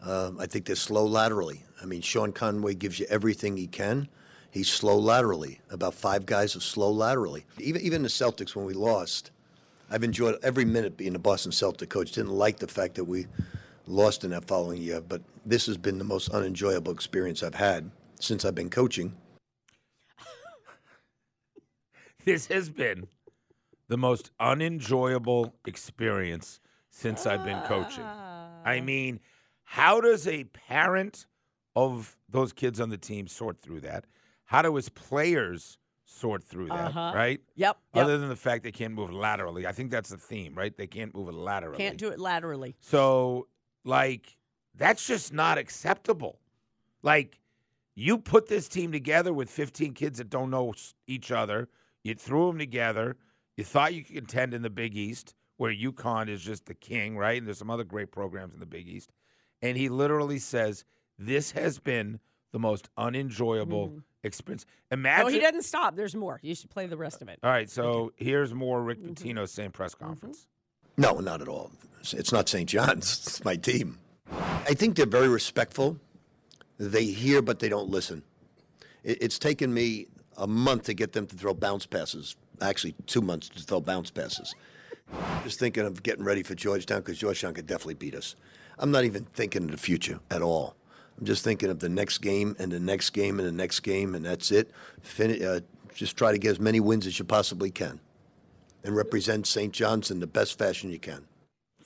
Um, 0.02 0.38
I 0.40 0.46
think 0.46 0.66
they're 0.66 0.76
slow 0.76 1.06
laterally. 1.06 1.62
I 1.80 1.86
mean, 1.86 2.02
Sean 2.02 2.32
Conway 2.32 2.74
gives 2.74 2.98
you 2.98 3.06
everything 3.08 3.56
he 3.56 3.66
can. 3.66 4.08
He's 4.54 4.68
slow 4.68 4.96
laterally. 4.96 5.58
About 5.68 5.94
five 5.94 6.26
guys 6.26 6.54
are 6.54 6.60
slow 6.60 6.88
laterally. 6.88 7.44
Even 7.58 7.82
even 7.82 8.02
the 8.02 8.08
Celtics 8.08 8.54
when 8.54 8.64
we 8.64 8.72
lost, 8.72 9.32
I've 9.90 10.04
enjoyed 10.04 10.38
every 10.44 10.64
minute 10.64 10.96
being 10.96 11.16
a 11.16 11.18
Boston 11.18 11.50
Celtic 11.50 11.90
coach. 11.90 12.12
Didn't 12.12 12.30
like 12.30 12.58
the 12.60 12.68
fact 12.68 12.94
that 12.94 13.02
we 13.02 13.26
lost 13.88 14.22
in 14.22 14.30
that 14.30 14.44
following 14.44 14.80
year, 14.80 15.00
but 15.00 15.22
this 15.44 15.66
has 15.66 15.76
been 15.76 15.98
the 15.98 16.04
most 16.04 16.28
unenjoyable 16.28 16.92
experience 16.92 17.42
I've 17.42 17.56
had 17.56 17.90
since 18.20 18.44
I've 18.44 18.54
been 18.54 18.70
coaching. 18.70 19.16
This 22.24 22.46
has 22.46 22.70
been 22.70 23.08
the 23.88 23.98
most 23.98 24.30
unenjoyable 24.40 25.56
experience 25.66 26.60
since 26.90 27.26
I've 27.26 27.44
been 27.44 27.60
coaching. 27.62 28.04
Ah. 28.04 28.62
I 28.64 28.80
mean, 28.80 29.20
how 29.64 30.00
does 30.00 30.26
a 30.26 30.44
parent 30.44 31.26
of 31.76 32.16
those 32.30 32.54
kids 32.54 32.80
on 32.80 32.88
the 32.88 32.96
team 32.96 33.26
sort 33.26 33.60
through 33.60 33.80
that? 33.80 34.06
How 34.44 34.62
do 34.62 34.74
his 34.76 34.88
players 34.88 35.78
sort 36.04 36.44
through 36.44 36.68
that, 36.68 36.88
Uh-huh. 36.88 37.12
right? 37.14 37.40
Yep, 37.56 37.78
yep. 37.94 38.04
Other 38.04 38.18
than 38.18 38.28
the 38.28 38.36
fact 38.36 38.62
they 38.62 38.72
can't 38.72 38.94
move 38.94 39.12
laterally. 39.12 39.66
I 39.66 39.72
think 39.72 39.90
that's 39.90 40.10
the 40.10 40.16
theme, 40.18 40.54
right? 40.54 40.76
They 40.76 40.86
can't 40.86 41.14
move 41.14 41.28
it 41.28 41.34
laterally. 41.34 41.78
Can't 41.78 41.96
do 41.98 42.08
it 42.10 42.20
laterally. 42.20 42.76
So, 42.80 43.48
like, 43.84 44.36
that's 44.74 45.06
just 45.06 45.32
not 45.32 45.56
acceptable. 45.58 46.38
Like, 47.02 47.40
you 47.94 48.18
put 48.18 48.48
this 48.48 48.68
team 48.68 48.92
together 48.92 49.32
with 49.32 49.48
15 49.50 49.94
kids 49.94 50.18
that 50.18 50.28
don't 50.30 50.50
know 50.50 50.74
each 51.06 51.30
other. 51.30 51.68
You 52.02 52.14
threw 52.14 52.48
them 52.48 52.58
together. 52.58 53.16
You 53.56 53.64
thought 53.64 53.94
you 53.94 54.02
could 54.04 54.16
contend 54.16 54.52
in 54.52 54.62
the 54.62 54.70
Big 54.70 54.96
East, 54.96 55.34
where 55.56 55.72
UConn 55.72 56.28
is 56.28 56.42
just 56.42 56.66
the 56.66 56.74
king, 56.74 57.16
right? 57.16 57.38
And 57.38 57.46
there's 57.46 57.58
some 57.58 57.70
other 57.70 57.84
great 57.84 58.10
programs 58.10 58.52
in 58.52 58.60
the 58.60 58.66
Big 58.66 58.88
East. 58.88 59.12
And 59.62 59.76
he 59.78 59.88
literally 59.88 60.38
says, 60.38 60.84
This 61.18 61.52
has 61.52 61.78
been 61.78 62.18
the 62.54 62.58
most 62.60 62.88
unenjoyable 62.96 63.92
experience. 64.22 64.64
Imagine. 64.92 65.26
Oh, 65.26 65.28
he 65.28 65.40
doesn't 65.40 65.62
stop. 65.64 65.96
There's 65.96 66.14
more. 66.14 66.38
You 66.40 66.54
should 66.54 66.70
play 66.70 66.86
the 66.86 66.96
rest 66.96 67.20
of 67.20 67.28
it. 67.28 67.40
All 67.42 67.50
right, 67.50 67.68
so 67.68 68.12
here's 68.16 68.54
more 68.54 68.80
Rick 68.80 69.00
Mm-hmm. 69.02 69.12
Pitino's 69.28 69.50
same 69.50 69.72
press 69.72 69.92
conference. 69.96 70.46
No, 70.96 71.18
not 71.18 71.42
at 71.42 71.48
all. 71.48 71.72
It's- 72.00 72.14
It's 72.14 72.30
not 72.32 72.48
St. 72.48 72.68
John's. 72.70 73.06
It's 73.26 73.44
my 73.44 73.56
team. 73.56 73.98
I 74.30 74.72
think 74.74 74.94
they're 74.94 75.04
very 75.20 75.26
respectful. 75.28 75.98
They 76.78 77.06
hear, 77.06 77.42
but 77.42 77.58
they 77.58 77.68
don't 77.68 77.88
listen. 77.90 78.22
It's 79.02 79.38
taken 79.38 79.74
me 79.74 80.06
a 80.36 80.46
month 80.46 80.84
to 80.84 80.94
get 80.94 81.12
them 81.12 81.26
to 81.26 81.36
throw 81.36 81.54
bounce 81.54 81.86
passes. 81.86 82.36
Actually, 82.60 82.94
two 83.06 83.20
months 83.20 83.48
to 83.48 83.62
throw 83.62 83.80
bounce 83.80 84.10
passes. 84.12 84.54
Just 85.42 85.58
thinking 85.58 85.84
of 85.84 86.04
getting 86.04 86.24
ready 86.24 86.44
for 86.44 86.54
Georgetown 86.54 87.00
because 87.00 87.18
Georgetown 87.18 87.52
could 87.54 87.66
definitely 87.66 87.94
beat 87.94 88.14
us. 88.14 88.36
I'm 88.78 88.92
not 88.92 89.04
even 89.04 89.24
thinking 89.24 89.64
of 89.64 89.70
the 89.72 89.76
future 89.76 90.20
at 90.30 90.40
all. 90.40 90.76
I'm 91.18 91.26
just 91.26 91.44
thinking 91.44 91.70
of 91.70 91.78
the 91.78 91.88
next 91.88 92.18
game 92.18 92.56
and 92.58 92.72
the 92.72 92.80
next 92.80 93.10
game 93.10 93.38
and 93.38 93.46
the 93.46 93.52
next 93.52 93.80
game, 93.80 94.14
and 94.14 94.24
that's 94.24 94.50
it. 94.50 94.70
Fin- 95.02 95.42
uh, 95.44 95.60
just 95.94 96.16
try 96.16 96.32
to 96.32 96.38
get 96.38 96.50
as 96.50 96.60
many 96.60 96.80
wins 96.80 97.06
as 97.06 97.18
you 97.18 97.24
possibly 97.24 97.70
can 97.70 98.00
and 98.82 98.96
represent 98.96 99.46
St. 99.46 99.72
John's 99.72 100.10
in 100.10 100.20
the 100.20 100.26
best 100.26 100.58
fashion 100.58 100.90
you 100.90 100.98
can. 100.98 101.26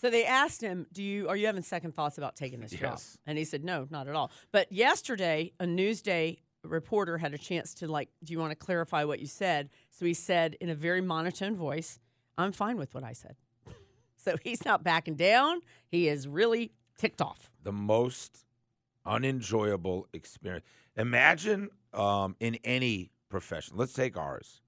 So 0.01 0.11
they 0.11 0.25
asked 0.25 0.61
him, 0.63 0.87
"Do 0.93 1.03
you 1.03 1.29
are 1.29 1.37
you 1.37 1.47
having 1.47 1.63
second 1.63 1.95
thoughts 1.95 2.19
about 2.19 2.37
taking 2.37 2.61
this 2.61 2.71
job?" 2.71 2.93
Yes. 2.95 3.19
And 3.27 3.37
he 3.37 3.45
said, 3.45 3.65
"No, 3.65 3.87
not 3.91 4.09
at 4.09 4.15
all." 4.15 4.31
But 4.53 4.71
yesterday, 4.73 5.53
a 5.59 5.65
Newsday 5.65 6.39
reporter 6.65 7.19
had 7.19 7.35
a 7.35 7.39
chance 7.39 7.75
to 7.75 7.89
like, 7.89 8.09
"Do 8.25 8.33
you 8.33 8.39
want 8.39 8.53
to 8.53 8.57
clarify 8.57 9.05
what 9.05 9.19
you 9.19 9.27
said?" 9.27 9.71
So 9.91 10.07
he 10.07 10.15
said 10.15 10.57
in 10.61 10.69
a 10.69 10.75
very 10.75 11.01
monotone 11.01 11.57
voice, 11.57 11.99
"I'm 12.39 12.53
fine 12.53 12.77
with 12.77 12.95
what 12.95 13.05
I 13.05 13.13
said." 13.13 13.37
So 14.21 14.37
he's 14.43 14.65
not 14.65 14.83
backing 14.83 15.15
down. 15.15 15.61
He 15.87 16.09
is 16.09 16.27
really 16.27 16.73
ticked 16.99 17.23
off. 17.23 17.51
the 17.63 17.71
most 17.73 18.45
unenjoyable 19.09 20.07
experience. 20.13 20.65
Imagine 20.97 21.71
um, 21.95 22.37
in 22.41 22.57
any 22.65 23.11
profession. 23.29 23.77
Let's 23.77 23.93
take 23.93 24.17
ours. 24.17 24.61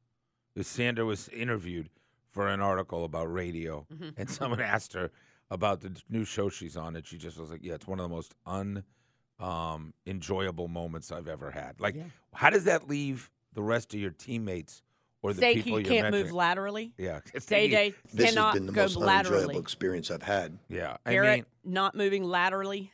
Because 0.55 0.67
Sandra 0.69 1.05
was 1.05 1.29
interviewed 1.29 1.89
for 2.31 2.49
an 2.49 2.61
article 2.61 3.05
about 3.05 3.33
radio, 3.33 3.87
Mm-hmm. 3.93 4.11
and 4.17 4.29
someone 4.31 4.61
asked 4.61 4.93
her 4.95 5.11
about 5.51 5.81
the 5.81 5.93
new 6.09 6.25
show 6.25 6.49
she's 6.49 6.77
on, 6.77 6.97
and 6.97 7.07
she 7.07 7.19
just 7.19 7.39
was 7.39 7.51
like, 7.51 7.61
"Yeah, 7.63 7.75
it's 7.75 7.87
one 7.87 7.99
of 8.01 8.05
the 8.09 8.15
most 8.15 8.35
un 8.47 8.85
um, 9.39 9.95
enjoyable 10.07 10.69
moments 10.69 11.11
I've 11.13 11.29
ever 11.29 11.51
had." 11.51 11.81
Like, 11.81 11.95
Yeah. 11.97 12.05
how 12.35 12.51
does 12.51 12.65
that 12.65 12.89
leave 12.89 13.31
the 13.53 13.63
rest 13.63 13.95
of 13.95 14.01
your 14.01 14.11
teammates 14.13 14.83
or 15.23 15.33
the 15.33 15.41
Say 15.41 15.55
people 15.55 15.81
you 15.81 15.87
you're 15.93 16.03
can't 16.03 16.15
move 16.15 16.33
laterally. 16.33 16.93
Yeah, 16.99 17.21
Day 17.47 17.69
Day 17.69 17.95
This 18.13 18.31
cannot 18.31 18.53
has 18.53 18.55
been 18.61 18.67
the 18.67 18.73
go 18.73 18.83
most 18.83 18.97
laterally. 18.97 19.37
unenjoyable 19.43 19.61
experience 19.61 20.11
I've 20.11 20.23
had. 20.23 20.59
Yeah, 20.69 20.97
I 21.05 21.13
Garrett 21.13 21.37
mean, 21.65 21.73
not 21.75 21.95
moving 21.97 22.25
laterally. 22.25 22.93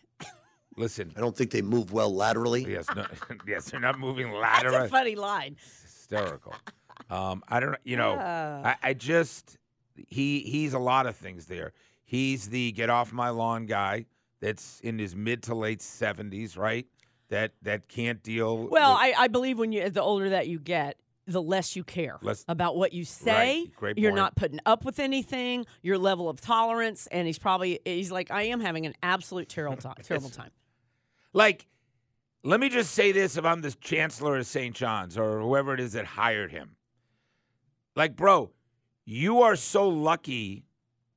Listen. 0.76 1.12
I 1.16 1.20
don't 1.20 1.36
think 1.36 1.50
they 1.50 1.62
move 1.62 1.92
well 1.92 2.14
laterally. 2.14 2.64
Yes, 2.68 2.86
no, 2.94 3.06
yes, 3.46 3.70
they're 3.70 3.80
not 3.80 3.98
moving 3.98 4.30
That's 4.40 4.64
laterally. 4.64 4.86
a 4.86 4.88
funny 4.88 5.14
line. 5.14 5.56
hysterical. 5.82 6.54
Um, 7.10 7.42
I 7.48 7.60
don't, 7.60 7.76
you 7.84 7.96
know, 7.96 8.16
Ah. 8.18 8.74
I, 8.82 8.90
I 8.90 8.94
just 8.94 9.58
he 10.08 10.40
he's 10.40 10.74
a 10.74 10.78
lot 10.78 11.06
of 11.06 11.16
things 11.16 11.46
there. 11.46 11.72
He's 12.04 12.48
the 12.48 12.72
get 12.72 12.90
off 12.90 13.12
my 13.12 13.30
lawn 13.30 13.66
guy 13.66 14.06
that's 14.40 14.80
in 14.80 14.98
his 14.98 15.14
mid 15.16 15.42
to 15.44 15.54
late 15.54 15.82
seventies, 15.82 16.56
right? 16.56 16.86
That 17.28 17.52
that 17.62 17.88
can't 17.88 18.22
deal. 18.22 18.56
Well, 18.68 18.92
with, 18.94 19.00
I, 19.16 19.24
I 19.24 19.28
believe 19.28 19.58
when 19.58 19.72
you 19.72 19.90
the 19.90 20.02
older 20.02 20.30
that 20.30 20.46
you 20.48 20.58
get, 20.60 20.96
the 21.26 21.42
less 21.42 21.74
you 21.74 21.82
care 21.82 22.18
Less- 22.22 22.44
about 22.46 22.76
what 22.76 22.92
you 22.92 23.04
say. 23.04 23.66
great 23.76 23.98
You're 23.98 24.12
not 24.12 24.36
putting 24.36 24.60
up 24.64 24.84
with 24.84 25.00
anything. 25.00 25.66
Your 25.82 25.98
level 25.98 26.28
of 26.28 26.40
tolerance, 26.40 27.08
and 27.08 27.26
he's 27.26 27.38
probably 27.38 27.80
he's 27.84 28.12
like, 28.12 28.30
I 28.30 28.42
am 28.44 28.60
having 28.60 28.86
an 28.86 28.94
absolute 29.02 29.48
terrible 29.48 29.76
time. 29.76 29.94
Terrible 30.04 30.30
time. 30.30 30.50
Like. 31.36 31.66
Let 32.42 32.60
me 32.60 32.68
just 32.68 32.92
say 32.92 33.10
this: 33.10 33.36
if 33.36 33.44
I'm 33.44 33.60
the 33.60 33.72
chancellor 33.72 34.36
of 34.36 34.46
St. 34.46 34.72
John's 34.72 35.18
or 35.18 35.40
whoever 35.40 35.74
it 35.74 35.80
is 35.80 35.94
that 35.94 36.04
hired 36.04 36.52
him, 36.52 36.76
like, 37.96 38.14
bro, 38.14 38.52
you 39.04 39.42
are 39.42 39.56
so 39.56 39.88
lucky 39.88 40.64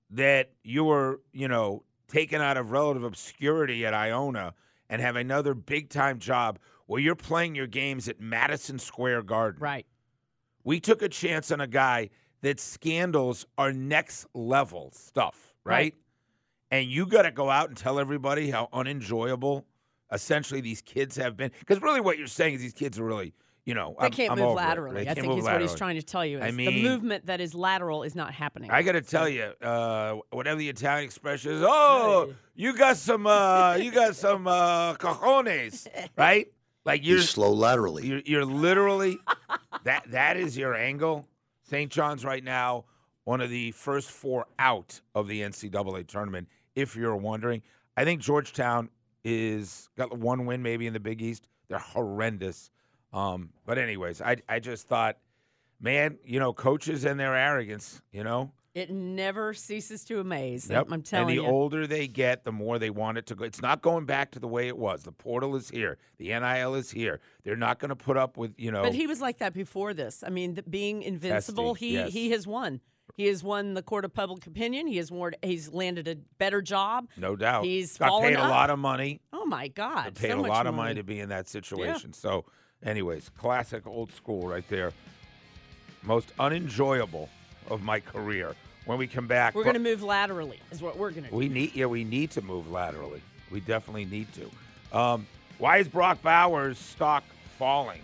that 0.10 0.52
you 0.64 0.86
were, 0.86 1.22
you 1.32 1.48
know, 1.48 1.84
taken 2.08 2.42
out 2.42 2.58
of 2.58 2.72
relative 2.72 3.04
obscurity 3.04 3.86
at 3.86 3.94
Iona 3.94 4.54
and 4.90 5.02
have 5.02 5.16
another 5.16 5.54
big 5.54 5.90
time 5.90 6.18
job 6.18 6.58
where 6.88 7.00
you're 7.00 7.16
playing 7.16 7.54
your 7.54 7.68
games 7.68 8.10
at 8.10 8.20
Madison 8.20 8.80
Square 8.80 9.24
Garden. 9.24 9.62
Right. 9.62 9.86
We 10.64 10.80
took 10.80 11.04
a 11.04 11.10
chance 11.10 11.52
on 11.52 11.62
a 11.62 11.68
guy 11.68 12.10
that 12.42 12.60
scandals 12.60 13.46
are 13.58 13.72
next 13.72 14.26
level 14.34 14.92
stuff, 14.96 15.54
right? 15.64 15.76
Right. 15.76 15.96
And 16.72 16.90
you 16.90 17.06
got 17.06 17.24
to 17.24 17.32
go 17.32 17.50
out 17.50 17.70
and 17.70 17.78
tell 17.78 18.00
everybody 18.00 18.50
how 18.50 18.70
unenjoyable 18.74 19.66
essentially 20.12 20.62
these 20.62 20.82
kids 20.82 21.16
have 21.16 21.36
been. 21.38 21.52
Because 21.60 21.82
really 21.82 22.02
what 22.02 22.18
you're 22.18 22.28
saying 22.28 22.56
is 22.56 22.62
these 22.62 22.74
kids 22.74 23.00
are 23.00 23.04
really, 23.04 23.34
you 23.66 23.74
know, 23.74 23.96
They 24.00 24.04
I'm- 24.06 24.12
can't 24.12 24.32
I'm 24.32 24.38
move 24.40 24.48
over 24.48 24.56
laterally. 24.56 24.96
They 24.96 25.02
I 25.02 25.06
can't 25.06 25.20
think 25.20 25.28
move 25.30 25.40
is 25.40 25.44
what 25.46 25.62
he's 25.62 25.76
trying 25.76 25.96
to 25.96 26.02
tell 26.04 26.26
you. 26.26 26.40
I 26.40 26.52
mean- 26.52 26.74
the 26.74 26.84
movement 26.84 27.26
that 27.28 27.40
is 27.42 27.54
lateral 27.54 28.04
is 28.04 28.16
not 28.16 28.34
happening. 28.34 28.72
I 28.72 28.82
got 28.84 28.94
to 28.94 29.02
tell 29.02 29.30
you, 29.30 29.44
uh, 29.62 30.16
whatever 30.32 30.58
the 30.60 30.70
Italian 30.70 31.06
expression 31.06 31.52
is, 31.54 31.64
oh, 31.64 32.34
you 32.56 32.76
got 32.76 32.98
some, 32.98 33.28
uh, 33.28 33.76
you 33.76 33.92
got 33.92 34.16
some 34.16 34.48
uh, 34.48 34.96
cojones, 34.96 35.88
right? 36.18 36.48
Like 36.86 37.06
you're, 37.06 37.18
He's 37.18 37.30
slow 37.30 37.52
laterally. 37.52 38.08
you're, 38.08 38.22
you're 38.26 38.46
literally 38.46 39.20
that. 39.84 40.10
That 40.12 40.38
is 40.38 40.58
your 40.58 40.74
angle. 40.74 41.28
St. 41.70 41.92
John's 41.92 42.26
right 42.26 42.44
now, 42.44 42.86
one 43.26 43.42
of 43.42 43.52
the 43.52 43.70
first 43.72 44.10
four 44.10 44.48
out 44.58 45.00
of 45.14 45.28
the 45.28 45.42
NCAA 45.42 46.08
tournament. 46.08 46.48
If 46.76 46.96
you're 46.96 47.16
wondering, 47.16 47.62
I 47.96 48.06
think 48.06 48.22
Georgetown 48.22 48.90
is 49.24 49.90
got 49.98 50.18
one 50.18 50.46
win 50.46 50.62
maybe 50.64 50.88
in 50.88 50.94
the 50.94 51.00
Big 51.00 51.22
East. 51.22 51.48
They're 51.68 51.78
horrendous. 51.78 52.72
Um, 53.14 53.50
but 53.66 53.78
anyways, 53.78 54.22
I 54.22 54.38
I 54.48 54.60
just 54.60 54.88
thought, 54.88 55.18
man, 55.80 56.18
you 56.24 56.40
know, 56.40 56.54
coaches 56.54 57.06
and 57.06 57.20
their 57.20 57.36
arrogance, 57.36 58.02
you 58.12 58.24
know. 58.24 58.52
it 58.76 58.90
never 58.92 59.54
ceases 59.54 60.04
to 60.06 60.20
amaze. 60.20 60.70
Yep. 60.70 60.88
I'm 60.92 61.02
telling 61.02 61.30
and 61.30 61.40
the 61.40 61.44
you. 61.44 61.50
older 61.50 61.88
they 61.88 62.08
get, 62.08 62.44
the 62.44 62.52
more 62.52 62.78
they 62.80 62.92
want 62.92 63.18
it 63.18 63.26
to 63.28 63.36
go. 63.36 63.44
It's 63.44 63.62
not 63.62 63.82
going 63.82 64.06
back 64.06 64.32
to 64.32 64.40
the 64.40 64.48
way 64.48 64.68
it 64.68 64.78
was. 64.78 65.04
The 65.04 65.12
portal 65.12 65.56
is 65.56 65.70
here. 65.70 65.98
The 66.18 66.28
NIL 66.28 66.76
is 66.76 66.92
here. 66.92 67.20
They're 67.44 67.56
not 67.58 67.80
going 67.80 67.90
to 67.90 67.96
put 67.96 68.16
up 68.16 68.38
with, 68.38 68.54
you 68.58 68.72
know. 68.72 68.84
But 68.84 68.94
he 68.94 69.08
was 69.08 69.22
like 69.22 69.40
that 69.40 69.54
before 69.54 69.94
this. 69.94 70.24
I 70.26 70.30
mean, 70.30 70.56
th- 70.56 70.66
being 70.70 71.02
invincible, 71.02 71.74
he 71.74 71.94
yes. 71.94 72.14
he 72.14 72.30
has 72.32 72.46
won. 72.46 72.80
He 73.16 73.28
has 73.28 73.44
won 73.44 73.74
the 73.74 73.82
court 73.82 74.06
of 74.06 74.14
public 74.14 74.46
opinion. 74.48 74.88
He 74.88 74.98
has 74.98 75.12
won, 75.12 75.34
he's 75.42 75.70
landed 75.70 76.08
a 76.08 76.16
better 76.38 76.62
job. 76.62 77.08
no 77.18 77.36
doubt. 77.36 77.66
He's 77.66 77.98
got 77.98 78.22
paid 78.22 78.36
a 78.36 78.42
lot 78.42 78.70
of 78.70 78.80
money. 78.80 79.22
Oh 79.34 79.46
my 79.46 79.68
God! 79.68 80.16
Paid 80.16 80.32
so 80.32 80.40
a 80.40 80.42
lot 80.42 80.68
of 80.68 80.74
money. 80.74 80.90
money 80.90 80.96
to 80.96 81.04
be 81.04 81.20
in 81.20 81.30
that 81.30 81.48
situation. 81.48 82.14
So, 82.14 82.46
anyways, 82.84 83.30
classic 83.30 83.86
old 83.88 84.12
school 84.12 84.48
right 84.48 84.68
there. 84.70 84.94
Most 86.04 86.32
unenjoyable 86.40 87.30
of 87.70 87.82
my 87.82 88.00
career. 88.00 88.56
When 88.86 88.98
we 88.98 89.06
come 89.06 89.28
back, 89.28 89.54
We're 89.54 89.64
going 89.64 89.76
to 89.76 89.80
move 89.80 90.02
laterally. 90.02 90.60
Is 90.72 90.82
what 90.82 90.98
we're 90.98 91.12
going 91.12 91.26
to 91.26 91.30
do. 91.30 91.36
We 91.36 91.48
need, 91.50 91.76
yeah, 91.76 91.86
we 91.86 92.04
need 92.04 92.32
to 92.32 92.42
move 92.42 92.72
laterally. 92.72 93.22
We 93.52 93.60
definitely 93.60 94.06
need 94.06 94.28
to. 94.34 94.98
Um, 94.98 95.28
why 95.60 95.78
is 95.78 95.88
Brock 95.88 96.22
Bowers' 96.22 96.80
stock 96.80 97.24
falling? 97.58 98.02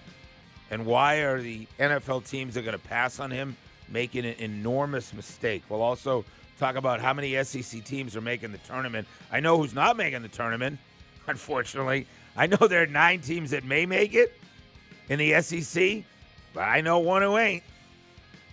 And 0.69 0.85
why 0.85 1.17
are 1.17 1.41
the 1.41 1.67
NFL 1.79 2.27
teams 2.27 2.53
that 2.53 2.59
are 2.59 2.63
going 2.63 2.77
to 2.77 2.87
pass 2.87 3.19
on 3.19 3.31
him 3.31 3.55
making 3.89 4.25
an 4.25 4.35
enormous 4.39 5.13
mistake? 5.13 5.63
We'll 5.69 5.81
also 5.81 6.25
talk 6.59 6.75
about 6.75 7.01
how 7.01 7.13
many 7.13 7.41
SEC 7.43 7.83
teams 7.83 8.15
are 8.15 8.21
making 8.21 8.51
the 8.51 8.57
tournament. 8.59 9.07
I 9.31 9.39
know 9.39 9.57
who's 9.57 9.73
not 9.73 9.97
making 9.97 10.21
the 10.21 10.29
tournament, 10.29 10.79
unfortunately. 11.27 12.07
I 12.37 12.47
know 12.47 12.57
there 12.57 12.83
are 12.83 12.87
nine 12.87 13.21
teams 13.21 13.51
that 13.51 13.63
may 13.63 13.85
make 13.85 14.13
it 14.13 14.37
in 15.09 15.19
the 15.19 15.41
SEC, 15.41 16.03
but 16.53 16.61
I 16.61 16.81
know 16.81 16.99
one 16.99 17.21
who 17.21 17.37
ain't. 17.37 17.63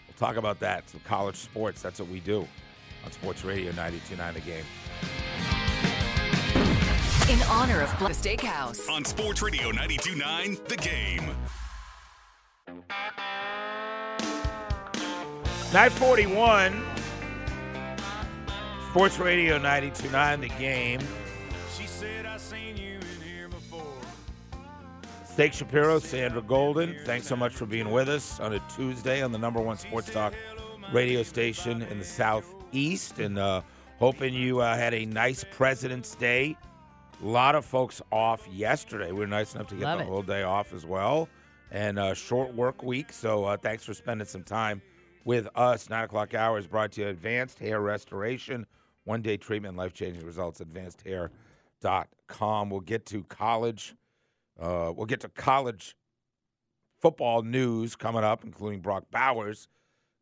We'll 0.09 0.29
talk 0.29 0.37
about 0.37 0.61
that. 0.61 0.89
Some 0.89 1.01
college 1.01 1.37
sports. 1.37 1.83
That's 1.83 1.99
what 2.01 2.09
we 2.09 2.21
do 2.21 2.47
on 3.05 3.13
Sports 3.13 3.45
Radio 3.45 3.73
92.9 3.73 4.35
The 4.35 4.41
Game. 4.41 4.65
In 7.31 7.43
honor 7.45 7.81
of 7.81 7.99
Black 7.99 8.13
Steakhouse. 8.13 8.89
On 8.91 9.05
Sports 9.05 9.43
Radio 9.43 9.71
92.9 9.71 10.69
The 10.69 10.77
Game. 10.77 11.35
941. 15.73 16.85
Sports 18.91 19.19
Radio 19.19 19.59
92.9 19.59 20.41
The 20.43 20.49
Game. 20.59 21.01
She 21.75 21.87
said 21.87 22.27
I 22.27 22.37
seen 22.37 22.77
you 22.77 22.97
in 22.97 23.27
here 23.27 23.49
before. 23.49 23.83
Steak 25.25 25.55
Shapiro, 25.55 25.99
Sandra 25.99 26.43
Golden, 26.43 26.95
thanks 27.07 27.27
so 27.27 27.37
much 27.37 27.55
for 27.55 27.65
being 27.65 27.91
with 27.91 28.11
us 28.11 28.39
on 28.39 28.53
a 28.53 28.61
Tuesday 28.77 29.23
on 29.23 29.33
the 29.33 29.39
number 29.39 29.63
one 29.63 29.79
sports 29.79 30.13
talk 30.13 30.35
radio 30.93 31.23
station 31.23 31.81
in 31.81 31.99
the 31.99 32.05
Southeast. 32.05 33.19
And 33.19 33.39
uh, 33.39 33.63
hoping 33.99 34.35
you 34.35 34.61
uh, 34.61 34.77
had 34.77 34.93
a 34.93 35.07
nice 35.07 35.43
President's 35.53 36.15
Day. 36.17 36.55
A 37.23 37.27
lot 37.27 37.55
of 37.55 37.65
folks 37.65 38.03
off 38.11 38.47
yesterday. 38.49 39.11
We 39.11 39.21
were 39.21 39.27
nice 39.27 39.55
enough 39.55 39.69
to 39.69 39.75
get 39.77 39.85
Love 39.85 39.99
the 40.01 40.05
it. 40.05 40.09
whole 40.09 40.23
day 40.23 40.43
off 40.43 40.75
as 40.75 40.85
well. 40.85 41.31
And 41.71 41.99
uh, 41.99 42.13
short 42.13 42.53
work 42.53 42.83
week. 42.83 43.11
So 43.11 43.45
uh, 43.45 43.57
thanks 43.57 43.85
for 43.85 43.95
spending 43.95 44.27
some 44.27 44.43
time 44.43 44.83
with 45.25 45.49
us. 45.55 45.89
Nine 45.89 46.05
o'clock 46.05 46.35
hour 46.35 46.59
is 46.59 46.67
brought 46.67 46.93
to 46.93 47.03
you 47.03 47.09
Advanced 47.09 47.59
Hair 47.59 47.81
Restoration. 47.81 48.67
One 49.05 49.23
day 49.23 49.37
treatment, 49.37 49.77
life 49.77 49.93
changing 49.93 50.25
results. 50.25 50.61
AdvancedHair.com. 50.61 52.71
We'll 52.71 52.81
get 52.81 53.07
to 53.07 53.25
college. 53.25 53.95
Uh, 54.61 54.93
we'll 54.95 55.07
get 55.07 55.21
to 55.21 55.29
college 55.29 55.97
football 57.01 57.43
news 57.43 57.97
coming 57.97 58.23
up, 58.23 58.45
including 58.45 58.81
Brock 58.81 59.05
Bowers' 59.11 59.69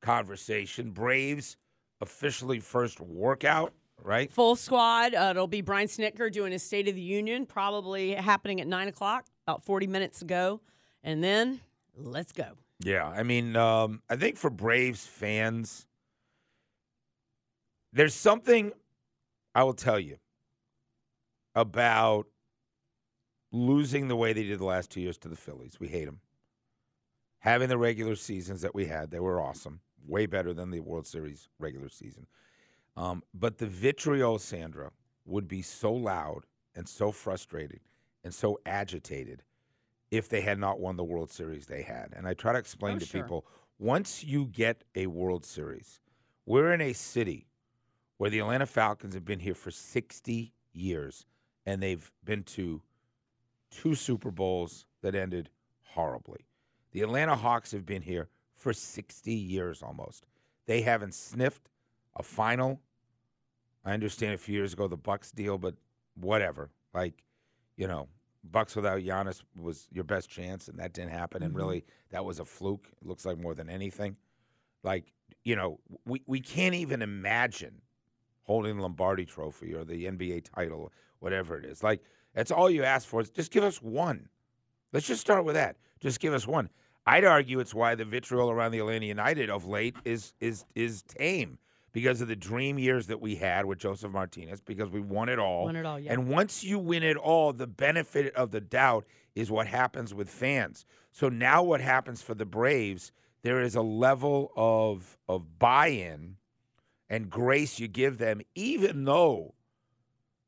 conversation. 0.00 0.90
Braves 0.90 1.56
officially 2.00 2.58
first 2.58 3.00
workout, 3.00 3.74
right? 4.02 4.32
Full 4.32 4.56
squad. 4.56 5.14
Uh, 5.14 5.28
it'll 5.30 5.46
be 5.46 5.60
Brian 5.60 5.88
Snitker 5.88 6.32
doing 6.32 6.52
his 6.52 6.62
State 6.62 6.88
of 6.88 6.94
the 6.94 7.02
Union, 7.02 7.44
probably 7.44 8.14
happening 8.14 8.60
at 8.60 8.66
9 8.66 8.88
o'clock, 8.88 9.26
about 9.46 9.62
40 9.62 9.86
minutes 9.86 10.22
ago. 10.22 10.60
And 11.04 11.22
then 11.22 11.60
let's 11.96 12.32
go. 12.32 12.56
Yeah, 12.82 13.06
I 13.06 13.22
mean, 13.22 13.56
um, 13.56 14.02
I 14.08 14.16
think 14.16 14.36
for 14.38 14.48
Braves 14.48 15.06
fans, 15.06 15.86
there's 17.92 18.14
something 18.14 18.72
I 19.54 19.64
will 19.64 19.74
tell 19.74 20.00
you 20.00 20.16
about 21.54 22.26
losing 23.52 24.08
the 24.08 24.16
way 24.16 24.32
they 24.32 24.44
did 24.44 24.58
the 24.58 24.64
last 24.64 24.90
two 24.90 25.00
years 25.00 25.18
to 25.18 25.28
the 25.28 25.36
Phillies. 25.36 25.78
We 25.78 25.88
hate 25.88 26.06
them. 26.06 26.20
Having 27.40 27.68
the 27.68 27.78
regular 27.78 28.16
seasons 28.16 28.62
that 28.62 28.74
we 28.74 28.86
had, 28.86 29.10
they 29.10 29.20
were 29.20 29.40
awesome, 29.42 29.80
way 30.06 30.26
better 30.26 30.54
than 30.54 30.70
the 30.70 30.80
World 30.80 31.06
Series 31.06 31.48
regular 31.58 31.88
season. 31.88 32.26
Um, 32.96 33.22
but 33.34 33.58
the 33.58 33.66
vitriol, 33.66 34.38
Sandra, 34.38 34.90
would 35.26 35.48
be 35.48 35.62
so 35.62 35.92
loud 35.92 36.44
and 36.74 36.88
so 36.88 37.12
frustrated 37.12 37.80
and 38.24 38.32
so 38.32 38.58
agitated 38.64 39.42
if 40.10 40.28
they 40.28 40.40
had 40.40 40.58
not 40.58 40.80
won 40.80 40.96
the 40.96 41.04
World 41.04 41.30
Series 41.30 41.66
they 41.66 41.82
had. 41.82 42.12
And 42.16 42.26
I 42.26 42.34
try 42.34 42.52
to 42.52 42.58
explain 42.58 42.96
Oh, 42.96 42.98
to 43.00 43.06
sure. 43.06 43.22
people 43.22 43.46
once 43.78 44.22
you 44.22 44.44
get 44.46 44.84
a 44.94 45.06
World 45.06 45.44
Series, 45.46 46.00
we're 46.44 46.72
in 46.72 46.80
a 46.80 46.92
city 46.92 47.46
where 48.18 48.28
the 48.28 48.38
Atlanta 48.40 48.66
Falcons 48.66 49.14
have 49.14 49.24
been 49.24 49.40
here 49.40 49.54
for 49.54 49.70
60 49.70 50.52
years 50.72 51.24
and 51.64 51.82
they've 51.82 52.10
been 52.24 52.42
to 52.42 52.82
two 53.70 53.94
Super 53.94 54.30
Bowls 54.30 54.84
that 55.00 55.14
ended 55.14 55.48
horribly. 55.84 56.46
The 56.92 57.00
Atlanta 57.02 57.36
Hawks 57.36 57.72
have 57.72 57.86
been 57.86 58.02
here 58.02 58.28
for 58.54 58.72
60 58.72 59.32
years 59.32 59.82
almost. 59.82 60.26
They 60.66 60.82
haven't 60.82 61.14
sniffed 61.14 61.70
a 62.16 62.22
final. 62.22 62.80
I 63.84 63.92
understand 63.94 64.34
a 64.34 64.38
few 64.38 64.54
years 64.54 64.72
ago 64.74 64.88
the 64.88 64.96
Bucks 64.96 65.30
deal, 65.30 65.56
but 65.56 65.74
whatever. 66.14 66.70
Like, 66.92 67.24
you 67.76 67.86
know, 67.86 68.08
Bucks 68.44 68.74
without 68.74 69.00
Giannis 69.00 69.42
was 69.60 69.86
your 69.92 70.04
best 70.04 70.30
chance, 70.30 70.68
and 70.68 70.78
that 70.78 70.92
didn't 70.92 71.10
happen. 71.10 71.42
And 71.42 71.52
mm-hmm. 71.52 71.60
really, 71.60 71.84
that 72.10 72.24
was 72.24 72.40
a 72.40 72.44
fluke. 72.44 72.86
It 73.00 73.06
looks 73.06 73.26
like 73.26 73.38
more 73.38 73.54
than 73.54 73.68
anything. 73.68 74.16
Like, 74.82 75.12
you 75.44 75.56
know, 75.56 75.78
we, 76.06 76.22
we 76.26 76.40
can't 76.40 76.74
even 76.74 77.02
imagine 77.02 77.82
holding 78.44 78.76
the 78.76 78.82
Lombardi 78.82 79.26
Trophy 79.26 79.74
or 79.74 79.84
the 79.84 80.06
NBA 80.06 80.50
title, 80.54 80.92
whatever 81.18 81.58
it 81.58 81.64
is. 81.64 81.82
Like, 81.82 82.02
that's 82.34 82.50
all 82.50 82.70
you 82.70 82.82
ask 82.82 83.06
for. 83.06 83.20
Is 83.20 83.30
just 83.30 83.50
give 83.50 83.64
us 83.64 83.82
one. 83.82 84.28
Let's 84.92 85.06
just 85.06 85.20
start 85.20 85.44
with 85.44 85.54
that. 85.54 85.76
Just 86.00 86.20
give 86.20 86.32
us 86.32 86.46
one. 86.46 86.70
I'd 87.06 87.24
argue 87.24 87.60
it's 87.60 87.74
why 87.74 87.94
the 87.94 88.04
vitriol 88.04 88.50
around 88.50 88.72
the 88.72 88.78
Atlanta 88.78 89.06
United 89.06 89.50
of 89.50 89.66
late 89.66 89.96
is 90.04 90.34
is 90.40 90.64
is 90.74 91.02
tame 91.02 91.58
because 91.92 92.20
of 92.20 92.28
the 92.28 92.36
dream 92.36 92.78
years 92.78 93.06
that 93.08 93.20
we 93.20 93.36
had 93.36 93.66
with 93.66 93.78
Josef 93.78 94.10
Martinez 94.10 94.60
because 94.60 94.90
we 94.90 95.00
won 95.00 95.28
it 95.28 95.38
all. 95.38 95.64
Won 95.64 95.76
it 95.76 95.86
all, 95.86 95.98
yeah. 95.98 96.12
And 96.12 96.28
once 96.28 96.62
you 96.62 96.78
win 96.78 97.02
it 97.02 97.16
all, 97.16 97.52
the 97.52 97.66
benefit 97.66 98.34
of 98.34 98.50
the 98.50 98.60
doubt 98.60 99.04
is 99.34 99.50
what 99.50 99.66
happens 99.66 100.14
with 100.14 100.28
fans. 100.28 100.84
So 101.12 101.28
now 101.28 101.62
what 101.62 101.80
happens 101.80 102.22
for 102.22 102.34
the 102.34 102.44
Braves, 102.44 103.12
there 103.42 103.60
is 103.60 103.74
a 103.74 103.82
level 103.82 104.52
of 104.56 105.18
of 105.28 105.58
buy-in 105.58 106.36
and 107.08 107.28
grace 107.28 107.80
you 107.80 107.88
give 107.88 108.18
them 108.18 108.40
even 108.54 109.04
though 109.04 109.54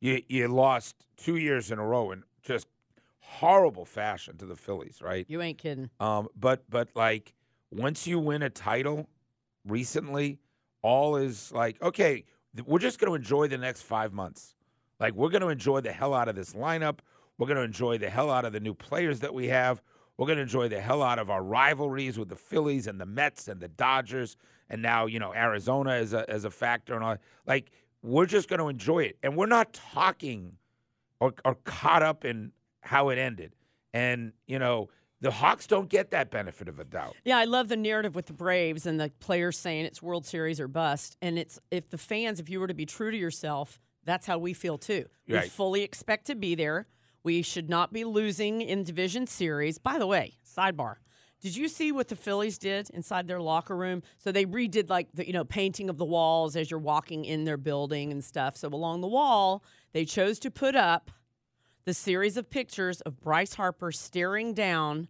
you 0.00 0.22
you 0.28 0.48
lost 0.48 1.07
2 1.18 1.37
years 1.37 1.70
in 1.70 1.78
a 1.78 1.85
row 1.85 2.11
in 2.12 2.22
just 2.42 2.66
horrible 3.20 3.85
fashion 3.85 4.37
to 4.37 4.46
the 4.46 4.57
Phillies, 4.57 5.00
right? 5.00 5.24
You 5.28 5.40
ain't 5.40 5.59
kidding. 5.59 5.90
Um, 5.98 6.28
but 6.37 6.68
but 6.68 6.88
like 6.94 7.33
once 7.70 8.07
you 8.07 8.18
win 8.18 8.42
a 8.42 8.50
title 8.50 9.09
recently, 9.66 10.38
all 10.83 11.16
is 11.16 11.53
like 11.53 11.81
okay, 11.83 12.25
we're 12.66 12.79
just 12.79 12.99
going 12.99 13.11
to 13.11 13.14
enjoy 13.14 13.49
the 13.49 13.59
next 13.59 13.83
five 13.83 14.12
months. 14.12 14.55
Like 15.01 15.14
we're 15.14 15.31
going 15.31 15.42
to 15.42 15.49
enjoy 15.49 15.81
the 15.81 15.92
hell 15.92 16.14
out 16.14 16.29
of 16.29 16.37
this 16.37 16.53
lineup. 16.53 16.99
We're 17.38 17.47
going 17.47 17.57
to 17.57 17.64
enjoy 17.64 17.99
the 17.99 18.11
hell 18.11 18.31
out 18.31 18.45
of 18.45 18.53
the 18.53 18.61
new 18.61 18.75
players 18.75 19.21
that 19.21 19.33
we 19.33 19.49
have. 19.49 19.83
We're 20.16 20.27
going 20.27 20.37
to 20.37 20.42
enjoy 20.42 20.68
the 20.68 20.81
hell 20.81 21.03
out 21.03 21.18
of 21.18 21.31
our 21.31 21.42
rivalries 21.42 22.18
with 22.18 22.29
the 22.29 22.37
Phillies 22.37 22.87
and 22.87 23.01
the 23.01 23.07
Mets 23.07 23.49
and 23.49 23.61
the 23.61 23.68
Dodgers, 23.68 24.37
and 24.68 24.83
now 24.83 25.07
you 25.07 25.18
know 25.18 25.35
Arizona 25.35 25.92
as 25.92 26.12
a 26.12 26.29
as 26.31 26.45
a 26.45 26.51
factor 26.51 26.95
and 26.95 27.03
all. 27.03 27.16
Like 27.47 27.71
we're 28.03 28.27
just 28.27 28.49
going 28.49 28.61
to 28.61 28.68
enjoy 28.68 29.05
it, 29.05 29.16
and 29.23 29.37
we're 29.37 29.47
not 29.47 29.73
talking 29.73 30.53
or, 31.21 31.33
or 31.45 31.55
caught 31.64 32.03
up 32.03 32.25
in 32.25 32.53
how 32.81 33.09
it 33.09 33.18
ended. 33.18 33.55
And 33.95 34.33
you 34.47 34.59
know 34.59 34.90
the 35.22 35.30
Hawks 35.30 35.66
don't 35.66 35.88
get 35.88 36.11
that 36.11 36.30
benefit 36.30 36.68
of 36.68 36.78
a 36.78 36.85
doubt. 36.85 37.14
Yeah, 37.24 37.38
I 37.38 37.44
love 37.44 37.68
the 37.68 37.76
narrative 37.76 38.14
with 38.14 38.26
the 38.26 38.32
Braves 38.32 38.85
and 38.87 39.00
the 39.00 39.11
players 39.20 39.56
saying 39.56 39.85
it's 39.87 40.02
World 40.02 40.26
Series 40.26 40.61
or 40.61 40.68
bust. 40.68 41.16
And 41.22 41.38
it's 41.38 41.58
if 41.70 41.88
the 41.88 41.96
fans, 41.96 42.40
if 42.40 42.50
you 42.50 42.61
were 42.61 42.66
to 42.66 42.74
be 42.74 42.85
true 42.85 43.11
to 43.11 43.16
yourself, 43.16 43.80
that's 44.04 44.26
how 44.26 44.37
we 44.38 44.52
feel 44.52 44.76
too. 44.76 45.06
We 45.28 45.37
Right. 45.37 45.50
fully 45.50 45.82
expect 45.82 46.26
to 46.26 46.35
be 46.35 46.54
there. 46.54 46.88
We 47.22 47.40
should 47.42 47.70
not 47.70 47.92
be 47.92 48.02
losing 48.04 48.61
in 48.61 48.82
division 48.82 49.26
series. 49.28 49.78
By 49.78 49.98
the 49.98 50.08
way, 50.08 50.38
sidebar. 50.44 50.96
Did 51.40 51.56
you 51.56 51.68
see 51.68 51.90
what 51.92 52.08
the 52.08 52.14
Phillies 52.16 52.58
did 52.58 52.90
inside 52.90 53.26
their 53.26 53.40
locker 53.40 53.76
room? 53.76 54.02
So 54.18 54.30
they 54.30 54.44
redid 54.44 54.88
like 54.90 55.08
the 55.14 55.26
you 55.26 55.32
know 55.32 55.44
painting 55.44 55.88
of 55.88 55.98
the 55.98 56.04
walls 56.04 56.56
as 56.56 56.70
you're 56.70 56.80
walking 56.80 57.24
in 57.24 57.44
their 57.44 57.56
building 57.56 58.11
and 58.12 58.24
stuff. 58.24 58.56
So 58.56 58.68
along 58.68 59.00
the 59.00 59.08
wall, 59.08 59.62
they 59.92 60.04
chose 60.04 60.38
to 60.40 60.50
put 60.50 60.74
up 60.74 61.11
the 61.85 61.95
series 61.95 62.37
of 62.37 62.49
pictures 62.51 63.01
of 63.03 63.21
Bryce 63.21 63.55
Harper 63.55 63.92
staring 63.92 64.55
down 64.55 65.09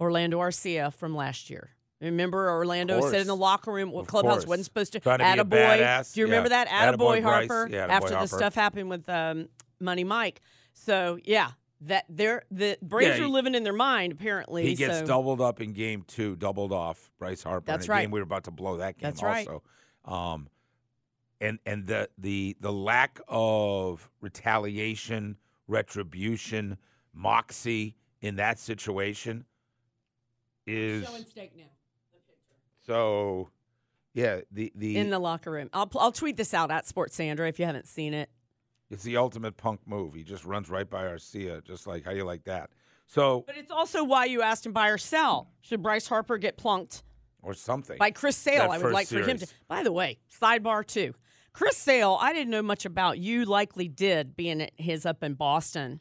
Orlando 0.00 0.38
Arcia 0.40 0.92
from 0.92 1.14
last 1.14 1.50
year. 1.50 1.70
Remember, 2.00 2.50
Orlando 2.50 3.00
said 3.10 3.20
in 3.20 3.26
the 3.28 3.36
locker 3.36 3.70
room, 3.72 3.94
Of 3.94 4.08
Clubhouse 4.08 4.38
course. 4.38 4.46
wasn't 4.46 4.64
supposed 4.64 4.92
to. 4.94 5.00
Trying 5.00 5.18
to 5.18 5.24
a 5.24 5.44
Attaboy. 5.44 5.78
badass. 5.78 6.14
Do 6.14 6.20
you 6.20 6.26
remember 6.26 6.50
Yeah. 6.50 6.64
that? 6.64 6.68
Attaboy 6.68 7.18
Attaboy, 7.18 7.22
Bryce. 7.22 7.48
Harper. 7.48 7.68
Yeah, 7.72 7.86
attaboy 7.86 7.90
after 7.90 8.08
the 8.10 8.26
stuff 8.26 8.54
happened 8.56 8.90
with 8.90 9.08
um, 9.08 9.48
Money 9.78 10.02
Mike. 10.02 10.40
So 10.74 11.18
yeah, 11.24 11.52
that 11.82 12.04
they're 12.08 12.42
the 12.50 12.76
Braves 12.82 13.18
Yeah, 13.18 13.24
are 13.24 13.28
living 13.28 13.54
in 13.54 13.62
their 13.62 13.72
mind 13.72 14.12
apparently. 14.14 14.66
He 14.66 14.74
gets 14.74 14.98
so. 15.00 15.06
doubled 15.06 15.40
up 15.40 15.60
in 15.60 15.72
game 15.74 16.02
two, 16.08 16.34
doubled 16.34 16.72
off 16.72 17.10
Bryce 17.18 17.44
Harper. 17.44 17.66
That's 17.66 17.84
in 17.86 17.90
a 17.90 17.94
right. 17.94 18.00
Game 18.02 18.10
we 18.10 18.18
were 18.18 18.24
about 18.24 18.44
to 18.44 18.50
blow 18.50 18.78
that 18.78 18.98
game 18.98 19.08
That's 19.08 19.22
right. 19.22 19.46
also. 19.46 19.62
Um, 20.04 20.48
and 21.40 21.60
and 21.64 21.86
the 21.86 22.08
the 22.18 22.56
the 22.60 22.72
lack 22.72 23.20
of 23.28 24.10
retaliation, 24.20 25.36
retribution, 25.68 26.76
moxie 27.12 27.96
in 28.20 28.36
that 28.36 28.58
situation 28.58 29.44
is 30.66 31.06
steak 31.28 31.52
now. 31.56 31.64
so. 32.86 33.48
Yeah, 34.14 34.40
the 34.50 34.70
the 34.74 34.98
In 34.98 35.08
the 35.08 35.18
locker 35.18 35.50
room. 35.50 35.70
I'll 35.72 35.90
I'll 35.98 36.12
tweet 36.12 36.36
this 36.36 36.52
out 36.52 36.70
at 36.70 36.86
Sports 36.86 37.14
Sandra 37.16 37.48
if 37.48 37.58
you 37.58 37.64
haven't 37.64 37.86
seen 37.88 38.12
it. 38.12 38.28
it's 38.90 39.02
the 39.04 39.16
ultimate 39.16 39.56
punk 39.56 39.80
move. 39.86 40.12
He 40.12 40.22
just 40.22 40.44
runs 40.44 40.68
right 40.68 40.88
by 40.88 41.04
Arcia, 41.04 41.64
just 41.64 41.86
like 41.86 42.04
how 42.04 42.10
do 42.10 42.18
you 42.18 42.24
like 42.24 42.44
that. 42.44 42.68
So 43.06 43.42
But 43.46 43.56
it's 43.56 43.70
also 43.70 44.04
why 44.04 44.26
you 44.26 44.42
asked 44.42 44.66
him 44.66 44.72
buy 44.72 44.88
or 44.88 44.98
sell. 44.98 45.48
Should 45.62 45.82
Bryce 45.82 46.06
Harper 46.06 46.36
get 46.36 46.58
plunked 46.58 47.04
or 47.42 47.54
something 47.54 47.96
by 47.96 48.10
Chris 48.10 48.36
Sale. 48.36 48.64
I 48.64 48.76
would 48.76 48.80
first 48.82 48.94
like 48.94 49.08
for 49.08 49.22
him 49.22 49.38
to. 49.38 49.46
By 49.66 49.82
the 49.82 49.92
way, 49.92 50.18
sidebar 50.40 50.86
too. 50.86 51.14
Chris 51.52 51.76
Sale, 51.76 52.18
I 52.20 52.32
didn't 52.32 52.50
know 52.50 52.62
much 52.62 52.84
about. 52.84 53.18
You 53.18 53.44
likely 53.44 53.88
did, 53.88 54.34
being 54.36 54.62
at 54.62 54.72
his 54.76 55.04
up 55.04 55.22
in 55.22 55.34
Boston. 55.34 56.00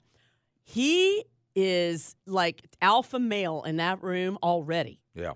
He 0.63 1.25
is 1.55 2.15
like 2.25 2.65
alpha 2.81 3.19
male 3.19 3.63
in 3.63 3.77
that 3.77 4.01
room 4.01 4.37
already. 4.41 4.99
Yeah. 5.13 5.33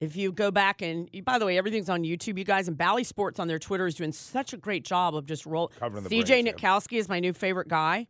If 0.00 0.14
you 0.16 0.30
go 0.32 0.50
back 0.50 0.80
and, 0.80 1.08
by 1.24 1.38
the 1.38 1.44
way, 1.44 1.58
everything's 1.58 1.90
on 1.90 2.04
YouTube, 2.04 2.38
you 2.38 2.44
guys, 2.44 2.68
and 2.68 2.78
Bally 2.78 3.02
Sports 3.04 3.40
on 3.40 3.48
their 3.48 3.58
Twitter 3.58 3.86
is 3.86 3.96
doing 3.96 4.12
such 4.12 4.52
a 4.52 4.56
great 4.56 4.84
job 4.84 5.14
of 5.16 5.26
just 5.26 5.44
roll. 5.44 5.68
Covering 5.78 6.04
the 6.04 6.08
CJ 6.10 6.44
Braves, 6.44 6.86
yeah. 6.92 6.98
Is 6.98 7.08
my 7.08 7.20
new 7.20 7.32
favorite 7.32 7.68
guy. 7.68 8.06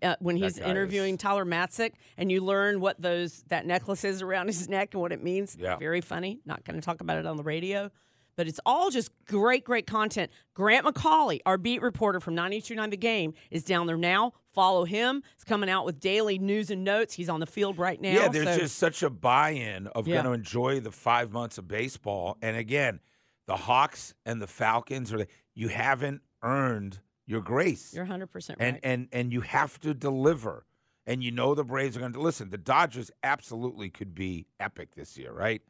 Uh, 0.00 0.16
when 0.18 0.36
he's 0.36 0.58
interviewing 0.58 1.14
is- 1.14 1.20
Tyler 1.20 1.44
Matzek, 1.44 1.92
and 2.16 2.30
you 2.30 2.40
learn 2.40 2.80
what 2.80 3.00
those 3.00 3.44
that 3.48 3.66
necklace 3.66 4.02
is 4.04 4.20
around 4.22 4.46
his 4.48 4.68
neck 4.68 4.94
and 4.94 5.00
what 5.00 5.12
it 5.12 5.22
means. 5.22 5.56
Yeah. 5.58 5.76
very 5.76 6.00
funny. 6.00 6.40
Not 6.44 6.64
going 6.64 6.74
to 6.80 6.84
talk 6.84 7.00
about 7.00 7.18
it 7.18 7.26
on 7.26 7.36
the 7.36 7.44
radio, 7.44 7.90
but 8.36 8.46
it's 8.48 8.60
all 8.66 8.90
just 8.90 9.10
great, 9.26 9.64
great 9.64 9.86
content. 9.86 10.30
Grant 10.54 10.86
McCauley, 10.86 11.40
our 11.46 11.58
beat 11.58 11.82
reporter 11.82 12.20
from 12.20 12.34
929 12.34 12.90
The 12.90 12.96
Game, 12.96 13.34
is 13.50 13.64
down 13.64 13.86
there 13.86 13.96
now. 13.96 14.32
Follow 14.52 14.84
him. 14.84 15.22
He's 15.36 15.44
coming 15.44 15.70
out 15.70 15.84
with 15.86 15.98
daily 16.00 16.38
news 16.38 16.70
and 16.70 16.84
notes. 16.84 17.14
He's 17.14 17.28
on 17.28 17.40
the 17.40 17.46
field 17.46 17.78
right 17.78 18.00
now. 18.00 18.12
Yeah, 18.12 18.28
there's 18.28 18.48
so- 18.54 18.58
just 18.58 18.78
such 18.78 19.02
a 19.02 19.10
buy-in 19.10 19.86
of 19.88 20.06
Yeah. 20.06 20.16
going 20.16 20.26
to 20.26 20.32
enjoy 20.32 20.80
the 20.80 20.92
five 20.92 21.32
months 21.32 21.58
of 21.58 21.66
baseball. 21.68 22.36
And 22.42 22.56
again, 22.56 23.00
the 23.46 23.56
Hawks 23.56 24.14
and 24.26 24.40
the 24.42 24.46
Falcons 24.46 25.12
are 25.12 25.26
you 25.54 25.68
haven't 25.68 26.22
earned 26.42 27.00
your 27.26 27.40
grace. 27.40 27.94
You're 27.94 28.04
100% 28.04 28.56
and 28.60 28.78
and 28.82 29.08
and 29.12 29.32
you 29.32 29.40
have 29.42 29.78
to 29.80 29.94
deliver. 29.94 30.66
And 31.06 31.22
you 31.24 31.30
know 31.32 31.54
the 31.54 31.64
Braves 31.64 31.96
are 31.96 32.00
going 32.00 32.12
to 32.12 32.20
listen. 32.20 32.50
The 32.50 32.58
Dodgers 32.58 33.10
absolutely 33.24 33.90
could 33.90 34.14
be 34.14 34.46
epic 34.60 34.94
this 34.94 35.16
year, 35.18 35.32
right? 35.32 35.62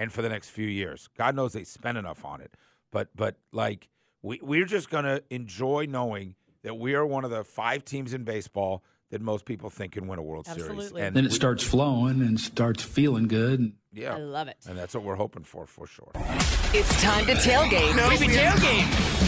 And 0.00 0.10
for 0.10 0.22
the 0.22 0.30
next 0.30 0.48
few 0.48 0.66
years, 0.66 1.08
God 1.18 1.36
knows 1.36 1.52
they 1.52 1.62
spent 1.62 1.98
enough 1.98 2.24
on 2.24 2.40
it. 2.40 2.54
But 2.90 3.08
but 3.14 3.36
like 3.52 3.88
we 4.22 4.40
we're 4.42 4.64
just 4.64 4.88
going 4.90 5.04
to 5.04 5.22
enjoy 5.30 5.86
knowing 5.88 6.34
that 6.62 6.78
we 6.78 6.94
are 6.94 7.04
one 7.06 7.24
of 7.24 7.30
the 7.30 7.44
five 7.44 7.84
teams 7.84 8.14
in 8.14 8.24
baseball 8.24 8.82
that 9.10 9.20
most 9.20 9.44
people 9.44 9.68
think 9.70 9.92
can 9.92 10.06
win 10.06 10.18
a 10.18 10.22
World 10.22 10.46
Series. 10.46 10.62
Absolutely. 10.62 11.02
And 11.02 11.14
Then 11.14 11.24
it 11.26 11.30
we- 11.30 11.34
starts 11.34 11.62
flowing 11.62 12.22
and 12.22 12.40
starts 12.40 12.82
feeling 12.82 13.28
good. 13.28 13.72
Yeah, 13.92 14.14
I 14.14 14.18
love 14.18 14.48
it. 14.48 14.56
and 14.68 14.78
that's 14.78 14.94
what 14.94 15.02
we're 15.04 15.16
hoping 15.16 15.42
for 15.44 15.66
for 15.66 15.86
sure. 15.86 16.10
It's 16.72 17.02
time 17.02 17.26
to 17.26 17.34
tailgate. 17.34 17.96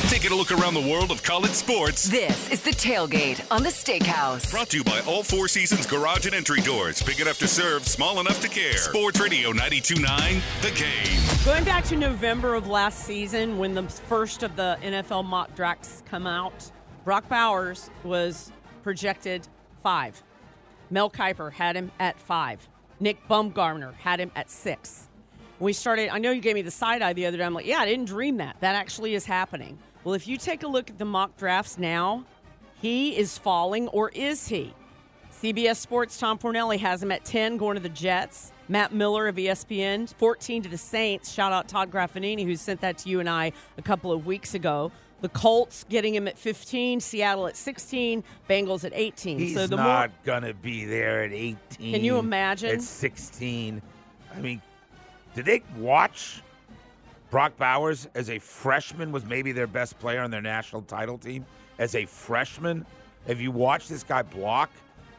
Taking 0.09 0.31
a 0.31 0.35
look 0.37 0.53
around 0.53 0.75
the 0.75 0.81
world 0.81 1.11
of 1.11 1.25
college 1.25 1.51
sports. 1.51 2.05
This 2.05 2.49
is 2.53 2.63
the 2.63 2.71
tailgate 2.71 3.45
on 3.51 3.65
the 3.65 3.69
Steakhouse. 3.69 4.49
Brought 4.53 4.69
to 4.69 4.77
you 4.77 4.85
by 4.85 5.01
All 5.09 5.25
Four 5.25 5.49
Seasons 5.49 5.85
Garage 5.85 6.25
and 6.25 6.37
Entry 6.37 6.61
Doors. 6.61 7.03
Big 7.03 7.19
enough 7.19 7.41
to 7.41 7.49
serve, 7.49 7.89
small 7.89 8.21
enough 8.21 8.41
to 8.43 8.49
care. 8.49 8.77
Sports 8.77 9.19
Radio 9.19 9.51
92.9 9.51 10.41
The 10.63 10.71
Game. 10.71 11.45
Going 11.45 11.65
back 11.65 11.83
to 11.87 11.97
November 11.97 12.55
of 12.55 12.69
last 12.69 13.01
season 13.01 13.59
when 13.59 13.75
the 13.75 13.83
first 13.83 14.45
of 14.45 14.55
the 14.55 14.79
NFL 14.81 15.25
mock 15.25 15.53
drafts 15.57 16.05
come 16.07 16.29
out, 16.29 16.71
Brock 17.05 17.29
Bowers 17.29 17.91
was 18.05 18.53
projected 18.85 19.49
five. 19.83 20.23
Mel 20.91 21.11
Kiper 21.11 21.51
had 21.53 21.75
him 21.75 21.91
at 21.99 22.21
five. 22.21 22.69
Nick 23.01 23.27
Baumgardner 23.27 23.95
had 23.95 24.21
him 24.21 24.31
at 24.37 24.49
six. 24.49 25.09
We 25.63 25.73
started, 25.73 26.09
I 26.09 26.19
know 26.19 26.33
you 26.33 26.41
gave 26.41 26.57
me 26.57 26.63
the 26.63 26.73
side 26.73 27.03
eye 27.03 27.13
the 27.13 27.25
other 27.27 27.37
day. 27.37 27.45
I'm 27.45 27.55
like, 27.55 27.67
yeah, 27.67 27.79
I 27.79 27.87
didn't 27.87 28.07
dream 28.07 28.39
that. 28.39 28.57
That 28.59 28.75
actually 28.75 29.15
is 29.15 29.25
happening. 29.25 29.79
Well, 30.03 30.15
if 30.15 30.27
you 30.27 30.37
take 30.37 30.65
a 30.65 30.67
look 30.67 30.91
at 30.91 30.99
the 30.99 31.05
mock 31.05 31.37
drafts 31.37 31.79
now, 31.79 32.25
he 32.81 33.17
is 33.17 33.39
falling, 33.39 33.87
or 33.89 34.09
is 34.09 34.49
he? 34.49 34.75
CBS 35.31 35.77
Sports' 35.77 36.19
Tom 36.19 36.37
Fornelli 36.37 36.81
has 36.81 37.01
him 37.01 37.13
at 37.13 37.25
10 37.25 37.59
going 37.59 37.77
to 37.77 37.81
the 37.81 37.89
Jets. 37.89 38.51
Matt 38.69 38.93
Miller 38.93 39.29
of 39.29 39.37
ESPN, 39.37 40.13
14 40.15 40.65
to 40.65 40.69
the 40.69 40.77
Saints. 40.77 41.31
Shout 41.31 41.53
out 41.53 41.69
Todd 41.69 41.93
Graffinini, 41.93 42.45
who 42.45 42.57
sent 42.57 42.81
that 42.81 42.99
to 42.99 43.09
you 43.09 43.21
and 43.21 43.31
I 43.31 43.53
a 43.79 43.83
couple 43.83 44.11
of 44.11 44.27
weeks 44.27 44.55
ago. 44.55 44.91
The 45.21 45.29
Colts 45.29 45.85
getting 45.89 46.13
him 46.13 46.27
at 46.27 46.37
15, 46.37 46.99
Seattle 46.99 47.47
at 47.47 47.57
16, 47.57 48.25
Bengals 48.51 48.85
at 48.85 48.93
18. 48.93 49.39
He's 49.39 49.55
so 49.55 49.69
the 49.69 49.77
not 49.77 50.11
more 50.11 50.19
gonna 50.25 50.55
be 50.55 50.85
there 50.87 51.23
at 51.23 51.33
18. 51.33 51.57
Can 51.93 52.03
you 52.03 52.19
imagine? 52.19 52.71
At 52.71 52.83
16. 52.83 53.81
I 54.35 54.41
mean, 54.41 54.61
did 55.35 55.45
they 55.45 55.63
watch 55.77 56.43
Brock 57.31 57.57
Bowers 57.57 58.09
as 58.15 58.29
a 58.29 58.39
freshman 58.39 59.13
was 59.13 59.25
maybe 59.25 59.53
their 59.53 59.67
best 59.67 59.99
player 59.99 60.21
on 60.21 60.31
their 60.31 60.43
national 60.43 60.83
title 60.83 61.19
team 61.19 61.47
as 61.79 61.95
a 61.95 62.05
freshman? 62.05 62.85
Have 63.27 63.41
you 63.41 63.51
watched 63.51 63.89
this 63.89 64.03
guy 64.03 64.23
block? 64.23 64.71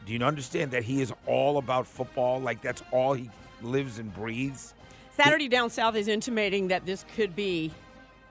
Do 0.06 0.12
you 0.12 0.20
understand 0.20 0.70
that 0.72 0.84
he 0.84 1.00
is 1.00 1.12
all 1.26 1.58
about 1.58 1.86
football? 1.86 2.40
Like 2.40 2.60
that's 2.60 2.82
all 2.92 3.14
he 3.14 3.30
lives 3.62 3.98
and 3.98 4.12
breathes. 4.14 4.74
Saturday 5.16 5.48
Down 5.48 5.70
South 5.70 5.96
is 5.96 6.08
intimating 6.08 6.68
that 6.68 6.84
this 6.86 7.04
could 7.14 7.34
be 7.34 7.72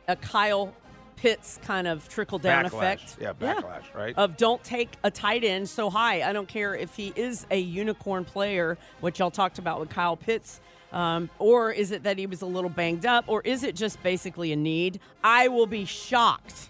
a 0.07 0.15
Kyle 0.15 0.73
Pitts 1.15 1.57
kind 1.63 1.87
of 1.87 2.09
trickle 2.09 2.37
down 2.37 2.65
Backlash. 2.65 2.73
effect. 2.73 3.17
Yeah, 3.21 3.31
backlash, 3.31 3.93
right? 3.95 4.13
Of 4.17 4.35
don't 4.35 4.61
take 4.63 4.89
a 5.05 5.11
tight 5.11 5.45
end 5.45 5.69
so 5.69 5.89
high. 5.89 6.21
I 6.21 6.33
don't 6.33 6.49
care 6.49 6.75
if 6.75 6.95
he 6.95 7.13
is 7.15 7.45
a 7.49 7.57
unicorn 7.57 8.25
player, 8.25 8.77
which 8.99 9.19
y'all 9.19 9.31
talked 9.31 9.57
about 9.57 9.79
with 9.79 9.89
Kyle 9.89 10.17
Pitts. 10.17 10.59
Um, 10.93 11.29
or 11.39 11.71
is 11.71 11.91
it 11.91 12.03
that 12.03 12.17
he 12.17 12.27
was 12.27 12.41
a 12.41 12.45
little 12.45 12.69
banged 12.69 13.05
up? 13.05 13.25
Or 13.27 13.41
is 13.41 13.63
it 13.63 13.75
just 13.75 14.01
basically 14.03 14.53
a 14.53 14.55
need? 14.55 14.99
I 15.23 15.47
will 15.47 15.65
be 15.65 15.85
shocked 15.85 16.69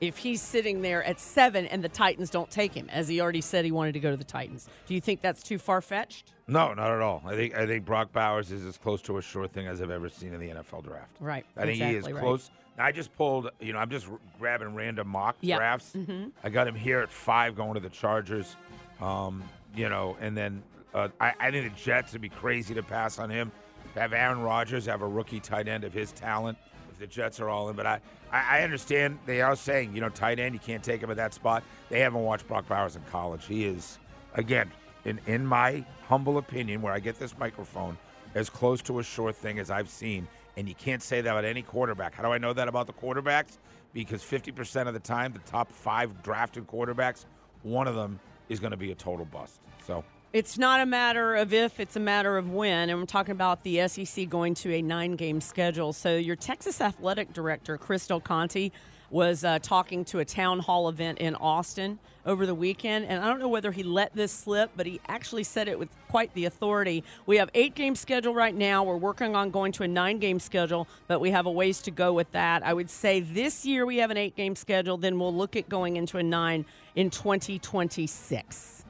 if 0.00 0.16
he's 0.18 0.40
sitting 0.40 0.82
there 0.82 1.02
at 1.04 1.20
seven 1.20 1.66
and 1.66 1.82
the 1.82 1.88
Titans 1.88 2.30
don't 2.30 2.50
take 2.50 2.72
him, 2.74 2.88
as 2.90 3.06
he 3.08 3.20
already 3.20 3.40
said 3.40 3.64
he 3.64 3.70
wanted 3.72 3.92
to 3.92 4.00
go 4.00 4.10
to 4.10 4.16
the 4.16 4.24
Titans. 4.24 4.68
Do 4.86 4.94
you 4.94 5.00
think 5.00 5.20
that's 5.20 5.42
too 5.42 5.58
far 5.58 5.80
fetched? 5.80 6.32
No, 6.48 6.72
not 6.74 6.90
at 6.90 7.00
all. 7.00 7.22
I 7.24 7.34
think 7.36 7.56
I 7.56 7.66
think 7.66 7.84
Brock 7.84 8.12
Bowers 8.12 8.50
is 8.50 8.64
as 8.64 8.76
close 8.78 9.00
to 9.02 9.18
a 9.18 9.22
sure 9.22 9.46
thing 9.46 9.66
as 9.68 9.80
I've 9.80 9.90
ever 9.90 10.08
seen 10.08 10.34
in 10.34 10.40
the 10.40 10.48
NFL 10.48 10.84
draft. 10.84 11.16
Right, 11.20 11.44
I 11.56 11.62
think 11.66 11.76
he 11.78 11.84
is 11.84 11.96
exactly 11.98 12.12
right. 12.14 12.20
close. 12.20 12.50
I 12.78 12.90
just 12.90 13.14
pulled, 13.16 13.50
you 13.60 13.72
know, 13.72 13.78
I'm 13.78 13.90
just 13.90 14.08
r- 14.08 14.18
grabbing 14.40 14.74
random 14.74 15.06
mock 15.06 15.36
Yeah. 15.40 15.56
drafts. 15.58 15.92
Mhm. 15.94 16.32
I 16.42 16.48
got 16.48 16.66
him 16.66 16.74
here 16.74 17.00
at 17.00 17.10
five 17.10 17.54
going 17.54 17.74
to 17.74 17.80
the 17.80 17.90
Chargers. 17.90 18.56
Um, 19.00 19.42
you 19.76 19.88
know, 19.88 20.16
and 20.20 20.36
then 20.36 20.62
uh, 20.94 21.08
I, 21.20 21.32
I 21.38 21.50
think 21.50 21.72
the 21.74 21.80
Jets 21.80 22.12
would 22.12 22.20
be 22.20 22.28
crazy 22.28 22.74
to 22.74 22.82
pass 22.82 23.18
on 23.18 23.30
him. 23.30 23.52
Have 23.94 24.12
Aaron 24.12 24.40
Rodgers 24.40 24.86
have 24.86 25.02
a 25.02 25.06
rookie 25.06 25.40
tight 25.40 25.68
end 25.68 25.84
of 25.84 25.92
his 25.92 26.12
talent 26.12 26.56
if 26.90 26.98
the 26.98 27.06
Jets 27.06 27.40
are 27.40 27.48
all 27.48 27.68
in. 27.68 27.76
But 27.76 27.86
I, 27.86 28.00
I, 28.30 28.58
I 28.58 28.62
understand 28.62 29.18
they 29.26 29.42
are 29.42 29.56
saying, 29.56 29.94
you 29.94 30.00
know, 30.00 30.08
tight 30.08 30.38
end, 30.38 30.54
you 30.54 30.60
can't 30.60 30.82
take 30.82 31.02
him 31.02 31.10
at 31.10 31.16
that 31.16 31.34
spot. 31.34 31.62
They 31.88 32.00
haven't 32.00 32.22
watched 32.22 32.46
Brock 32.48 32.68
Bowers 32.68 32.96
in 32.96 33.02
college. 33.10 33.44
He 33.46 33.64
is, 33.64 33.98
again, 34.34 34.70
in, 35.04 35.20
in 35.26 35.46
my 35.46 35.84
humble 36.08 36.38
opinion, 36.38 36.80
where 36.82 36.92
I 36.92 37.00
get 37.00 37.18
this 37.18 37.36
microphone, 37.38 37.98
as 38.34 38.48
close 38.48 38.80
to 38.82 38.98
a 38.98 39.02
sure 39.02 39.32
thing 39.32 39.58
as 39.58 39.70
I've 39.70 39.88
seen. 39.88 40.26
And 40.56 40.68
you 40.68 40.74
can't 40.74 41.02
say 41.02 41.20
that 41.20 41.30
about 41.30 41.44
any 41.44 41.62
quarterback. 41.62 42.14
How 42.14 42.22
do 42.22 42.30
I 42.30 42.38
know 42.38 42.52
that 42.52 42.68
about 42.68 42.86
the 42.86 42.92
quarterbacks? 42.92 43.58
Because 43.92 44.22
50% 44.22 44.86
of 44.86 44.94
the 44.94 45.00
time, 45.00 45.32
the 45.32 45.38
top 45.40 45.70
five 45.70 46.22
drafted 46.22 46.66
quarterbacks, 46.66 47.26
one 47.62 47.86
of 47.86 47.94
them 47.94 48.20
is 48.48 48.58
going 48.60 48.70
to 48.70 48.76
be 48.76 48.92
a 48.92 48.94
total 48.94 49.26
bust. 49.26 49.60
So 49.86 50.04
It's 50.32 50.56
not 50.56 50.80
a 50.80 50.86
matter 50.86 51.34
of 51.34 51.52
if, 51.52 51.78
it's 51.78 51.96
a 51.96 52.00
matter 52.00 52.38
of 52.38 52.50
when. 52.50 52.88
And 52.88 52.98
we're 52.98 53.04
talking 53.04 53.32
about 53.32 53.64
the 53.64 53.86
SEC 53.86 54.30
going 54.30 54.54
to 54.54 54.72
a 54.72 54.80
nine 54.80 55.14
game 55.14 55.42
schedule. 55.42 55.92
So, 55.92 56.16
your 56.16 56.36
Texas 56.36 56.80
athletic 56.80 57.34
director, 57.34 57.76
Chris 57.76 58.06
Del 58.06 58.18
Conte, 58.18 58.70
was 59.10 59.44
uh, 59.44 59.58
talking 59.58 60.06
to 60.06 60.20
a 60.20 60.24
town 60.24 60.60
hall 60.60 60.88
event 60.88 61.18
in 61.18 61.34
Austin 61.34 61.98
over 62.24 62.46
the 62.46 62.54
weekend. 62.54 63.04
And 63.04 63.22
I 63.22 63.28
don't 63.28 63.40
know 63.40 63.48
whether 63.48 63.72
he 63.72 63.82
let 63.82 64.14
this 64.14 64.32
slip, 64.32 64.70
but 64.74 64.86
he 64.86 65.02
actually 65.06 65.44
said 65.44 65.68
it 65.68 65.78
with 65.78 65.90
quite 66.08 66.32
the 66.32 66.46
authority. 66.46 67.04
We 67.26 67.36
have 67.36 67.50
eight 67.52 67.74
game 67.74 67.94
schedule 67.94 68.32
right 68.32 68.54
now. 68.54 68.84
We're 68.84 68.96
working 68.96 69.36
on 69.36 69.50
going 69.50 69.72
to 69.72 69.82
a 69.82 69.88
nine 69.88 70.18
game 70.18 70.40
schedule, 70.40 70.88
but 71.08 71.20
we 71.20 71.30
have 71.32 71.44
a 71.44 71.50
ways 71.50 71.82
to 71.82 71.90
go 71.90 72.14
with 72.14 72.32
that. 72.32 72.64
I 72.64 72.72
would 72.72 72.88
say 72.88 73.20
this 73.20 73.66
year 73.66 73.84
we 73.84 73.98
have 73.98 74.10
an 74.10 74.16
eight 74.16 74.34
game 74.34 74.56
schedule. 74.56 74.96
Then 74.96 75.18
we'll 75.18 75.34
look 75.34 75.56
at 75.56 75.68
going 75.68 75.96
into 75.96 76.16
a 76.16 76.22
nine 76.22 76.64
in 76.94 77.10
2026. 77.10 78.82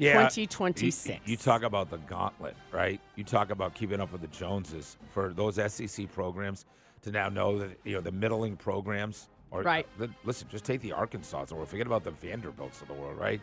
Yeah, 0.00 0.12
2026. 0.14 1.06
You, 1.26 1.32
you 1.32 1.36
talk 1.36 1.62
about 1.62 1.90
the 1.90 1.98
gauntlet, 1.98 2.56
right? 2.72 3.00
You 3.16 3.24
talk 3.24 3.50
about 3.50 3.74
keeping 3.74 4.00
up 4.00 4.10
with 4.12 4.22
the 4.22 4.26
Joneses 4.28 4.96
for 5.12 5.32
those 5.34 5.56
SEC 5.72 6.10
programs 6.12 6.64
to 7.02 7.10
now 7.10 7.28
know 7.28 7.58
that 7.58 7.78
you 7.84 7.94
know 7.94 8.00
the 8.00 8.12
middling 8.12 8.56
programs. 8.56 9.28
Or 9.52 9.62
Right. 9.62 9.86
li- 9.98 10.08
listen, 10.24 10.46
just 10.50 10.64
take 10.64 10.80
the 10.80 10.92
Arkansas 10.92 11.44
world. 11.52 11.68
Forget 11.68 11.86
about 11.86 12.04
the 12.04 12.12
Vanderbilts 12.12 12.80
of 12.82 12.88
the 12.88 12.94
world, 12.94 13.18
right? 13.18 13.40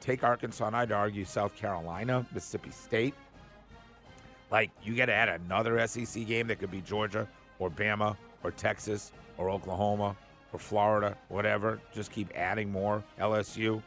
Take 0.00 0.22
Arkansas, 0.22 0.66
and 0.68 0.76
I'd 0.76 0.92
argue 0.92 1.24
South 1.24 1.56
Carolina, 1.56 2.24
Mississippi 2.32 2.70
State. 2.70 3.14
Like 4.50 4.70
you 4.82 4.94
got 4.94 5.06
to 5.06 5.12
add 5.12 5.28
another 5.28 5.84
SEC 5.88 6.24
game 6.26 6.46
that 6.46 6.60
could 6.60 6.70
be 6.70 6.80
Georgia 6.80 7.28
or 7.58 7.68
Bama 7.70 8.16
or 8.44 8.52
Texas 8.52 9.12
or 9.36 9.50
Oklahoma 9.50 10.16
or 10.52 10.58
Florida, 10.60 11.16
whatever. 11.28 11.80
Just 11.92 12.12
keep 12.12 12.30
adding 12.36 12.70
more. 12.70 13.02
LSU. 13.18 13.82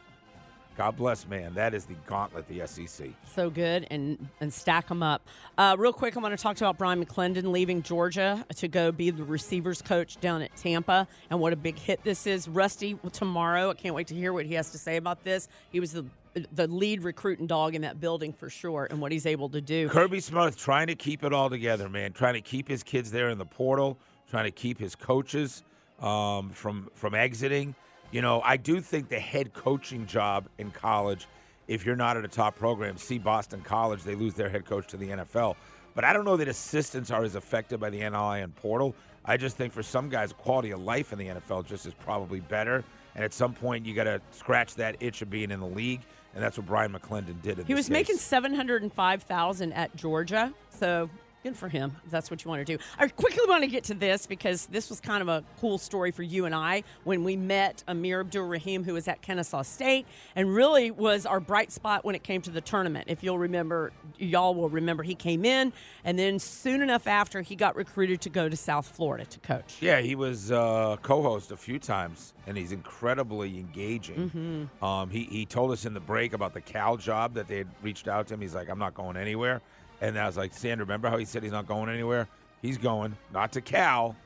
God 0.76 0.96
bless, 0.96 1.26
man. 1.26 1.52
That 1.54 1.74
is 1.74 1.84
the 1.84 1.94
gauntlet, 2.06 2.48
the 2.48 2.66
SEC. 2.66 3.08
so 3.34 3.50
good 3.50 3.86
and 3.90 4.28
and 4.40 4.52
stack 4.52 4.88
them 4.88 5.02
up. 5.02 5.20
Uh, 5.58 5.76
real 5.78 5.92
quick, 5.92 6.16
I 6.16 6.20
want 6.20 6.36
to 6.36 6.42
talk 6.42 6.56
about 6.56 6.78
Brian 6.78 7.04
McClendon 7.04 7.50
leaving 7.50 7.82
Georgia 7.82 8.46
to 8.56 8.68
go 8.68 8.90
be 8.90 9.10
the 9.10 9.24
receivers 9.24 9.82
coach 9.82 10.18
down 10.20 10.40
at 10.42 10.56
Tampa, 10.56 11.06
and 11.28 11.38
what 11.38 11.52
a 11.52 11.56
big 11.56 11.78
hit 11.78 12.02
this 12.02 12.26
is. 12.26 12.48
Rusty 12.48 12.98
tomorrow. 13.12 13.70
I 13.70 13.74
can't 13.74 13.94
wait 13.94 14.06
to 14.06 14.14
hear 14.14 14.32
what 14.32 14.46
he 14.46 14.54
has 14.54 14.70
to 14.70 14.78
say 14.78 14.96
about 14.96 15.22
this. 15.22 15.48
He 15.70 15.80
was 15.80 15.92
the 15.92 16.06
the 16.52 16.66
lead 16.68 17.02
recruiting 17.02 17.46
dog 17.46 17.74
in 17.74 17.82
that 17.82 18.00
building 18.00 18.32
for 18.32 18.48
sure, 18.48 18.86
and 18.90 19.00
what 19.00 19.12
he's 19.12 19.26
able 19.26 19.48
to 19.50 19.60
do. 19.60 19.88
Kirby 19.88 20.20
Smart 20.20 20.56
trying 20.56 20.86
to 20.86 20.94
keep 20.94 21.24
it 21.24 21.32
all 21.32 21.50
together, 21.50 21.88
man. 21.88 22.12
Trying 22.12 22.34
to 22.34 22.40
keep 22.40 22.68
his 22.68 22.82
kids 22.82 23.10
there 23.10 23.28
in 23.28 23.36
the 23.38 23.44
portal. 23.44 23.98
Trying 24.30 24.44
to 24.44 24.52
keep 24.52 24.78
his 24.78 24.94
coaches 24.94 25.62
um, 26.00 26.50
from 26.50 26.88
from 26.94 27.14
exiting. 27.14 27.74
You 28.10 28.22
know, 28.22 28.40
I 28.44 28.56
do 28.56 28.80
think 28.80 29.08
the 29.08 29.20
head 29.20 29.52
coaching 29.52 30.06
job 30.06 30.48
in 30.58 30.70
college, 30.72 31.28
if 31.68 31.86
you're 31.86 31.96
not 31.96 32.16
at 32.16 32.24
a 32.24 32.28
top 32.28 32.56
program, 32.56 32.96
see 32.96 33.18
Boston 33.18 33.60
College, 33.60 34.02
they 34.02 34.16
lose 34.16 34.34
their 34.34 34.48
head 34.48 34.64
coach 34.64 34.88
to 34.88 34.96
the 34.96 35.08
NFL. 35.08 35.54
But 35.94 36.04
I 36.04 36.12
don't 36.12 36.24
know 36.24 36.36
that 36.36 36.48
assistants 36.48 37.10
are 37.10 37.22
as 37.22 37.36
affected 37.36 37.78
by 37.78 37.90
the 37.90 38.00
NLI 38.00 38.42
and 38.42 38.54
portal. 38.56 38.94
I 39.24 39.36
just 39.36 39.56
think 39.56 39.72
for 39.72 39.82
some 39.82 40.08
guys, 40.08 40.32
quality 40.32 40.70
of 40.70 40.80
life 40.80 41.12
in 41.12 41.18
the 41.18 41.26
NFL 41.26 41.66
just 41.66 41.86
is 41.86 41.94
probably 41.94 42.40
better. 42.40 42.84
And 43.14 43.24
at 43.24 43.32
some 43.32 43.54
point, 43.54 43.86
you 43.86 43.94
got 43.94 44.04
to 44.04 44.20
scratch 44.30 44.74
that 44.76 44.96
itch 45.00 45.22
of 45.22 45.30
being 45.30 45.50
in 45.50 45.60
the 45.60 45.66
league, 45.66 46.00
and 46.34 46.42
that's 46.42 46.56
what 46.56 46.66
Brian 46.66 46.92
McClendon 46.92 47.40
did. 47.42 47.58
In 47.58 47.66
He 47.66 47.74
was 47.74 47.90
making 47.90 48.16
seven 48.16 48.54
hundred 48.54 48.82
and 48.82 48.92
five 48.92 49.24
thousand 49.24 49.72
at 49.72 49.94
Georgia, 49.96 50.52
so 50.70 51.10
Good 51.42 51.56
for 51.56 51.68
him. 51.70 51.96
If 52.04 52.10
that's 52.10 52.30
what 52.30 52.44
you 52.44 52.50
want 52.50 52.66
to 52.66 52.76
do. 52.76 52.82
I 52.98 53.08
quickly 53.08 53.40
want 53.48 53.62
to 53.64 53.66
get 53.70 53.84
to 53.84 53.94
this 53.94 54.26
because 54.26 54.66
this 54.66 54.90
was 54.90 55.00
kind 55.00 55.22
of 55.22 55.28
a 55.28 55.42
cool 55.58 55.78
story 55.78 56.10
for 56.10 56.22
you 56.22 56.44
and 56.44 56.54
I 56.54 56.82
when 57.04 57.24
we 57.24 57.34
met 57.34 57.82
Amir 57.88 58.20
Abdur 58.20 58.46
Rahim, 58.46 58.84
who 58.84 58.92
was 58.92 59.08
at 59.08 59.22
Kennesaw 59.22 59.62
State 59.62 60.06
and 60.36 60.54
really 60.54 60.90
was 60.90 61.24
our 61.24 61.40
bright 61.40 61.72
spot 61.72 62.04
when 62.04 62.14
it 62.14 62.22
came 62.22 62.42
to 62.42 62.50
the 62.50 62.60
tournament. 62.60 63.06
If 63.08 63.22
you'll 63.24 63.38
remember, 63.38 63.90
y'all 64.18 64.54
will 64.54 64.68
remember, 64.68 65.02
he 65.02 65.14
came 65.14 65.46
in 65.46 65.72
and 66.04 66.18
then 66.18 66.38
soon 66.38 66.82
enough 66.82 67.06
after 67.06 67.40
he 67.40 67.56
got 67.56 67.74
recruited 67.74 68.20
to 68.22 68.28
go 68.28 68.50
to 68.50 68.56
South 68.56 68.86
Florida 68.86 69.24
to 69.24 69.38
coach. 69.40 69.78
Yeah, 69.80 70.00
he 70.02 70.14
was 70.14 70.52
uh, 70.52 70.98
co-host 71.00 71.52
a 71.52 71.56
few 71.56 71.78
times, 71.78 72.34
and 72.46 72.54
he's 72.54 72.72
incredibly 72.72 73.58
engaging. 73.58 74.68
Mhm. 74.82 74.84
Um, 74.86 75.08
he 75.08 75.24
he 75.24 75.46
told 75.46 75.70
us 75.72 75.86
in 75.86 75.94
the 75.94 76.00
break 76.00 76.34
about 76.34 76.52
the 76.52 76.60
Cal 76.60 76.98
job 76.98 77.32
that 77.34 77.48
they 77.48 77.56
had 77.58 77.68
reached 77.82 78.08
out 78.08 78.26
to 78.28 78.34
him. 78.34 78.42
He's 78.42 78.54
like, 78.54 78.68
I'm 78.68 78.78
not 78.78 78.92
going 78.92 79.16
anywhere. 79.16 79.62
And 80.00 80.18
I 80.18 80.26
was 80.26 80.36
like, 80.36 80.54
Sandra, 80.54 80.84
remember 80.84 81.08
how 81.08 81.18
he 81.18 81.24
said 81.24 81.42
he's 81.42 81.52
not 81.52 81.66
going 81.66 81.88
anywhere? 81.88 82.28
He's 82.62 82.78
going 82.78 83.16
not 83.32 83.52
to 83.52 83.60
Cal, 83.60 84.16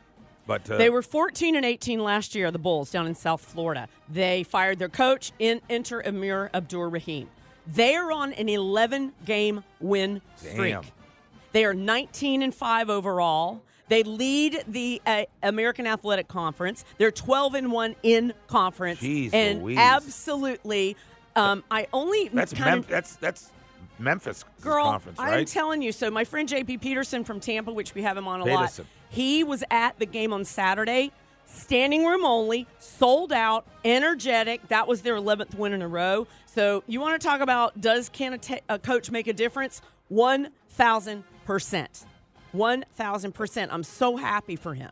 but 0.46 0.64
to 0.66 0.76
They 0.76 0.90
were 0.90 1.02
14 1.02 1.56
and 1.56 1.64
18 1.64 2.02
last 2.02 2.34
year, 2.34 2.50
the 2.50 2.58
Bulls 2.58 2.90
down 2.90 3.06
in 3.06 3.14
South 3.14 3.40
Florida. 3.40 3.88
They 4.08 4.42
fired 4.42 4.78
their 4.78 4.88
coach, 4.88 5.32
in, 5.38 5.60
enter 5.70 6.00
Amir 6.00 6.50
Abdur 6.52 6.88
Rahim. 6.88 7.28
They 7.66 7.94
are 7.94 8.12
on 8.12 8.32
an 8.34 8.48
11 8.48 9.12
game 9.24 9.64
win 9.80 10.20
streak. 10.36 10.56
Damn. 10.74 10.84
They 11.52 11.64
are 11.64 11.74
19 11.74 12.42
and 12.42 12.54
5 12.54 12.90
overall. 12.90 13.62
They 13.88 14.02
lead 14.02 14.64
the 14.66 15.00
uh, 15.06 15.24
American 15.42 15.86
Athletic 15.86 16.26
Conference. 16.26 16.84
They're 16.98 17.10
12 17.10 17.54
and 17.54 17.72
1 17.72 17.96
in 18.02 18.32
conference. 18.48 19.00
Jeez 19.00 19.32
and 19.32 19.62
Louise. 19.62 19.78
absolutely, 19.78 20.96
um, 21.36 21.62
I 21.70 21.86
only 21.92 22.28
that's 22.28 22.52
kind 22.52 22.70
Mem- 22.70 22.78
of 22.80 22.88
that's 22.88 23.16
that's 23.16 23.50
Memphis 23.98 24.44
Girl, 24.60 24.84
conference, 24.84 25.18
I'm 25.20 25.44
telling 25.44 25.82
you. 25.82 25.92
So 25.92 26.10
my 26.10 26.24
friend 26.24 26.48
JP 26.48 26.80
Peterson 26.80 27.24
from 27.24 27.40
Tampa, 27.40 27.72
which 27.72 27.94
we 27.94 28.02
have 28.02 28.16
him 28.16 28.26
on 28.26 28.40
a 28.40 28.44
Peterson. 28.44 28.84
lot, 28.84 28.90
he 29.10 29.44
was 29.44 29.62
at 29.70 29.98
the 29.98 30.06
game 30.06 30.32
on 30.32 30.44
Saturday, 30.44 31.12
standing 31.46 32.04
room 32.04 32.24
only, 32.24 32.66
sold 32.80 33.32
out, 33.32 33.66
energetic. 33.84 34.66
That 34.68 34.88
was 34.88 35.02
their 35.02 35.14
11th 35.14 35.54
win 35.54 35.72
in 35.72 35.82
a 35.82 35.88
row. 35.88 36.26
So 36.46 36.82
you 36.86 37.00
want 37.00 37.20
to 37.20 37.26
talk 37.26 37.40
about 37.40 37.80
does 37.80 38.08
can 38.08 38.34
a, 38.34 38.60
a 38.68 38.78
coach 38.78 39.10
make 39.10 39.26
a 39.28 39.32
difference? 39.32 39.80
One 40.08 40.50
thousand 40.70 41.24
percent. 41.46 42.04
One 42.52 42.84
thousand 42.94 43.32
percent. 43.32 43.72
I'm 43.72 43.82
so 43.84 44.16
happy 44.16 44.56
for 44.56 44.74
him. 44.74 44.90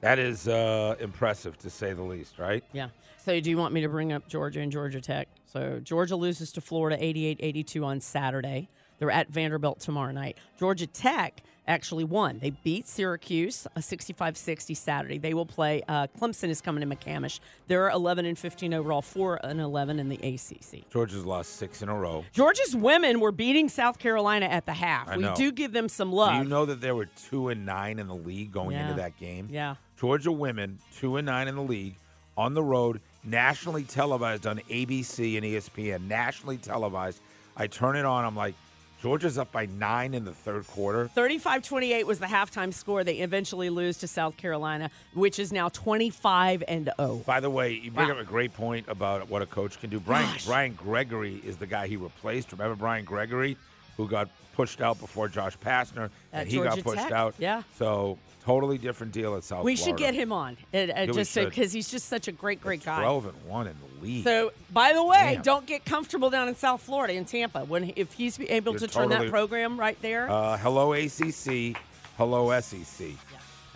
that 0.00 0.18
is 0.18 0.46
uh, 0.46 0.94
impressive 1.00 1.56
to 1.58 1.70
say 1.70 1.92
the 1.94 2.02
least, 2.02 2.38
right? 2.38 2.62
Yeah. 2.72 2.88
So 3.18 3.40
do 3.40 3.48
you 3.50 3.56
want 3.56 3.72
me 3.72 3.80
to 3.80 3.88
bring 3.88 4.12
up 4.12 4.28
Georgia 4.28 4.60
and 4.60 4.70
Georgia 4.70 5.00
Tech? 5.00 5.28
So 5.54 5.78
Georgia 5.78 6.16
loses 6.16 6.50
to 6.52 6.60
Florida 6.60 6.96
88-82 7.00 7.84
on 7.86 8.00
Saturday. 8.00 8.68
They're 8.98 9.10
at 9.10 9.28
Vanderbilt 9.28 9.78
tomorrow 9.78 10.10
night. 10.10 10.36
Georgia 10.58 10.88
Tech 10.88 11.42
actually 11.68 12.02
won. 12.02 12.40
They 12.40 12.50
beat 12.50 12.88
Syracuse 12.88 13.64
a 13.76 13.78
65-60 13.80 14.76
Saturday. 14.76 15.18
They 15.18 15.32
will 15.32 15.46
play 15.46 15.82
uh, 15.86 16.08
Clemson 16.20 16.48
is 16.48 16.60
coming 16.60 16.88
to 16.88 16.96
McCamish. 16.96 17.38
They're 17.68 17.88
11 17.90 18.26
and 18.26 18.36
15 18.36 18.74
overall, 18.74 19.00
4 19.00 19.40
and 19.46 19.60
11 19.60 20.00
in 20.00 20.08
the 20.08 20.16
ACC. 20.16 20.90
Georgia's 20.90 21.24
lost 21.24 21.52
six 21.54 21.82
in 21.82 21.88
a 21.88 21.94
row. 21.94 22.24
Georgia's 22.32 22.74
women 22.74 23.20
were 23.20 23.32
beating 23.32 23.68
South 23.68 24.00
Carolina 24.00 24.46
at 24.46 24.66
the 24.66 24.72
half. 24.72 25.08
I 25.08 25.16
we 25.18 25.22
know. 25.22 25.34
do 25.36 25.52
give 25.52 25.72
them 25.72 25.88
some 25.88 26.10
Do 26.10 26.16
love. 26.16 26.42
you 26.42 26.48
know 26.48 26.66
that 26.66 26.80
there 26.80 26.96
were 26.96 27.06
two 27.28 27.48
and 27.50 27.64
nine 27.64 28.00
in 28.00 28.08
the 28.08 28.16
league 28.16 28.50
going 28.50 28.72
Yeah. 28.72 28.82
into 28.88 28.94
that 29.00 29.16
game? 29.20 29.46
Yeah. 29.52 29.76
Georgia 29.96 30.32
women, 30.32 30.80
two 30.96 31.16
and 31.16 31.26
nine 31.26 31.46
in 31.46 31.54
the 31.54 31.62
league, 31.62 31.94
on 32.36 32.54
the 32.54 32.62
road, 32.64 33.00
nationally 33.24 33.84
televised 33.84 34.46
on 34.46 34.58
ABC 34.70 35.36
and 35.36 35.44
ESPN, 35.44 36.06
nationally 36.08 36.56
televised. 36.56 37.20
I 37.56 37.66
turn 37.66 37.96
it 37.96 38.04
on, 38.04 38.24
I'm 38.24 38.36
like, 38.36 38.54
Georgia's 39.00 39.36
up 39.36 39.52
by 39.52 39.66
nine 39.66 40.14
in 40.14 40.24
the 40.24 40.32
third 40.32 40.66
quarter. 40.66 41.10
35-28 41.14 42.04
was 42.04 42.18
the 42.20 42.26
halftime 42.26 42.72
score. 42.72 43.04
They 43.04 43.16
eventually 43.18 43.68
lose 43.68 43.98
to 43.98 44.08
South 44.08 44.36
Carolina, 44.38 44.90
which 45.12 45.38
is 45.38 45.52
now 45.52 45.68
25 45.68 46.64
and 46.66 46.88
oh. 46.98 47.06
0. 47.16 47.22
By 47.26 47.40
the 47.40 47.50
way, 47.50 47.74
you 47.74 47.90
bring 47.90 48.08
Wow. 48.08 48.14
up 48.14 48.20
a 48.20 48.24
great 48.24 48.54
point 48.54 48.86
about 48.88 49.28
what 49.28 49.42
a 49.42 49.46
coach 49.46 49.78
can 49.78 49.90
do. 49.90 50.00
Brian 50.00 50.24
Gosh. 50.26 50.46
Brian 50.46 50.72
Gregory 50.72 51.34
is 51.44 51.58
the 51.58 51.66
guy 51.66 51.86
he 51.86 51.96
replaced. 51.96 52.50
Remember 52.52 52.76
Brian 52.76 53.04
Gregory, 53.04 53.58
who 53.96 54.08
got 54.08 54.28
pushed 54.54 54.80
out 54.80 54.98
before 55.00 55.28
Josh 55.28 55.58
Pastner, 55.58 56.04
At 56.32 56.42
and 56.42 56.48
he 56.48 56.56
Georgia 56.56 56.76
got 56.76 56.84
pushed 56.84 57.02
Tech, 57.02 57.12
out. 57.12 57.34
yeah. 57.38 57.62
So 57.78 58.18
totally 58.44 58.78
different 58.78 59.12
deal 59.12 59.34
at 59.36 59.42
South 59.42 59.60
Florida. 59.62 59.64
We 59.64 59.76
Florida. 59.76 59.98
should 59.98 60.04
get 60.06 60.14
him 60.14 60.32
on, 60.32 60.56
uh, 60.72 60.76
uh, 60.78 61.06
we 61.08 61.12
just 61.14 61.34
because 61.34 61.72
he's 61.72 61.90
just 61.90 62.08
such 62.08 62.28
a 62.28 62.32
great, 62.32 62.60
great 62.60 62.84
guy. 62.84 63.00
12 63.00 63.26
and 63.26 63.44
one 63.46 63.66
in 63.66 63.74
the 63.80 64.04
league. 64.04 64.24
So, 64.24 64.52
by 64.72 64.92
the 64.92 65.02
way, 65.02 65.32
Damn. 65.34 65.42
don't 65.42 65.66
get 65.66 65.84
comfortable 65.84 66.30
down 66.30 66.48
in 66.48 66.54
South 66.54 66.82
Florida 66.82 67.14
in 67.14 67.24
Tampa. 67.24 67.64
When 67.64 67.92
if 67.96 68.12
he's 68.12 68.38
able 68.38 68.72
You're 68.72 68.80
to 68.80 68.88
turn 68.88 69.08
that 69.08 69.30
program 69.30 69.78
right 69.80 70.00
there, 70.02 70.30
Uh, 70.30 70.56
hello 70.58 70.92
ACC, 70.92 71.76
hello 72.16 72.60
SEC, 72.60 73.08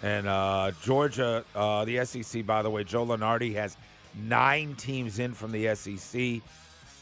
and 0.03 0.29
uh, 0.29 0.71
Georgia. 0.83 1.45
Uh, 1.57 1.85
the 1.85 2.05
SEC, 2.05 2.45
by 2.47 2.63
the 2.63 2.71
way, 2.71 2.85
Joe 2.85 3.05
Lunardi 3.07 3.55
has 3.55 3.77
nine 4.15 4.75
teams 4.77 5.19
in 5.19 5.33
from 5.35 5.51
the 5.53 5.75
SEC. 5.75 6.41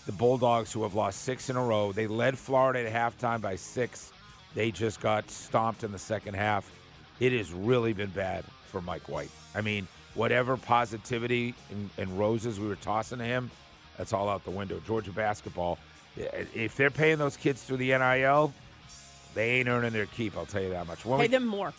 The 0.06 0.12
Bulldogs, 0.12 0.72
who 0.72 0.82
have 0.84 0.94
lost 0.94 1.22
six 1.22 1.50
in 1.50 1.56
a 1.56 1.62
row, 1.64 1.92
they 1.92 2.06
led 2.06 2.38
Florida 2.38 2.88
at 2.88 2.92
halftime 3.18 3.40
by 3.40 3.56
six. 3.56 4.12
They 4.54 4.70
just 4.70 5.00
got 5.00 5.28
stomped 5.30 5.82
in 5.84 5.90
the 5.92 5.98
second 5.98 6.34
half. 6.34 6.70
It 7.18 7.32
has 7.32 7.52
really 7.52 7.92
been 7.92 8.10
bad 8.10 8.44
for 8.66 8.80
Mike 8.80 9.08
White. 9.08 9.30
I 9.54 9.62
mean, 9.62 9.88
whatever 10.14 10.56
positivity 10.56 11.54
and, 11.70 11.90
and 11.98 12.18
roses 12.18 12.60
we 12.60 12.68
were 12.68 12.76
tossing 12.76 13.18
to 13.18 13.24
him, 13.24 13.50
that's 13.98 14.12
all 14.12 14.28
out 14.28 14.44
the 14.44 14.50
window. 14.50 14.80
Georgia 14.86 15.10
basketball, 15.10 15.78
if 16.16 16.76
they're 16.76 16.90
paying 16.90 17.18
those 17.18 17.36
kids 17.36 17.62
through 17.62 17.78
the 17.78 17.88
NIL, 17.88 18.52
they 19.34 19.50
ain't 19.58 19.68
earning 19.68 19.92
their 19.92 20.06
keep. 20.06 20.36
I'll 20.36 20.46
tell 20.46 20.62
you 20.62 20.70
that 20.70 20.86
much. 20.86 21.04
When 21.04 21.18
pay 21.18 21.24
we- 21.24 21.28
them 21.28 21.46
more. 21.46 21.72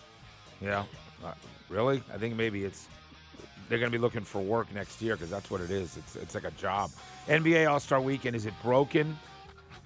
you 0.59 0.67
know, 0.67 0.85
uh, 1.23 1.31
really? 1.69 2.03
I 2.13 2.17
think 2.17 2.35
maybe 2.35 2.63
it's 2.65 2.87
they're 3.69 3.79
going 3.79 3.91
to 3.91 3.97
be 3.97 4.01
looking 4.01 4.23
for 4.23 4.39
work 4.39 4.73
next 4.73 5.01
year 5.01 5.15
because 5.15 5.29
that's 5.29 5.51
what 5.51 5.61
it 5.61 5.71
is. 5.71 5.97
It's 5.97 6.15
it's 6.15 6.35
like 6.35 6.45
a 6.45 6.51
job. 6.51 6.91
NBA 7.27 7.69
All 7.69 7.79
Star 7.79 8.01
Weekend 8.01 8.35
is 8.35 8.45
it 8.45 8.53
broken, 8.63 9.17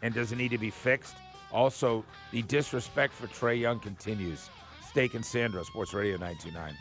and 0.02 0.14
does 0.14 0.32
it 0.32 0.38
need 0.38 0.52
to 0.52 0.58
be 0.58 0.70
fixed? 0.70 1.16
Also, 1.52 2.06
the 2.32 2.42
disrespect 2.44 3.14
for 3.14 3.28
Trae 3.28 3.60
Young 3.60 3.80
continues. 3.80 4.50
Steak 4.88 5.14
and 5.14 5.26
Sandra, 5.26 5.64
Sports 5.64 5.94
Radio 5.94 6.14
929. 6.18 6.74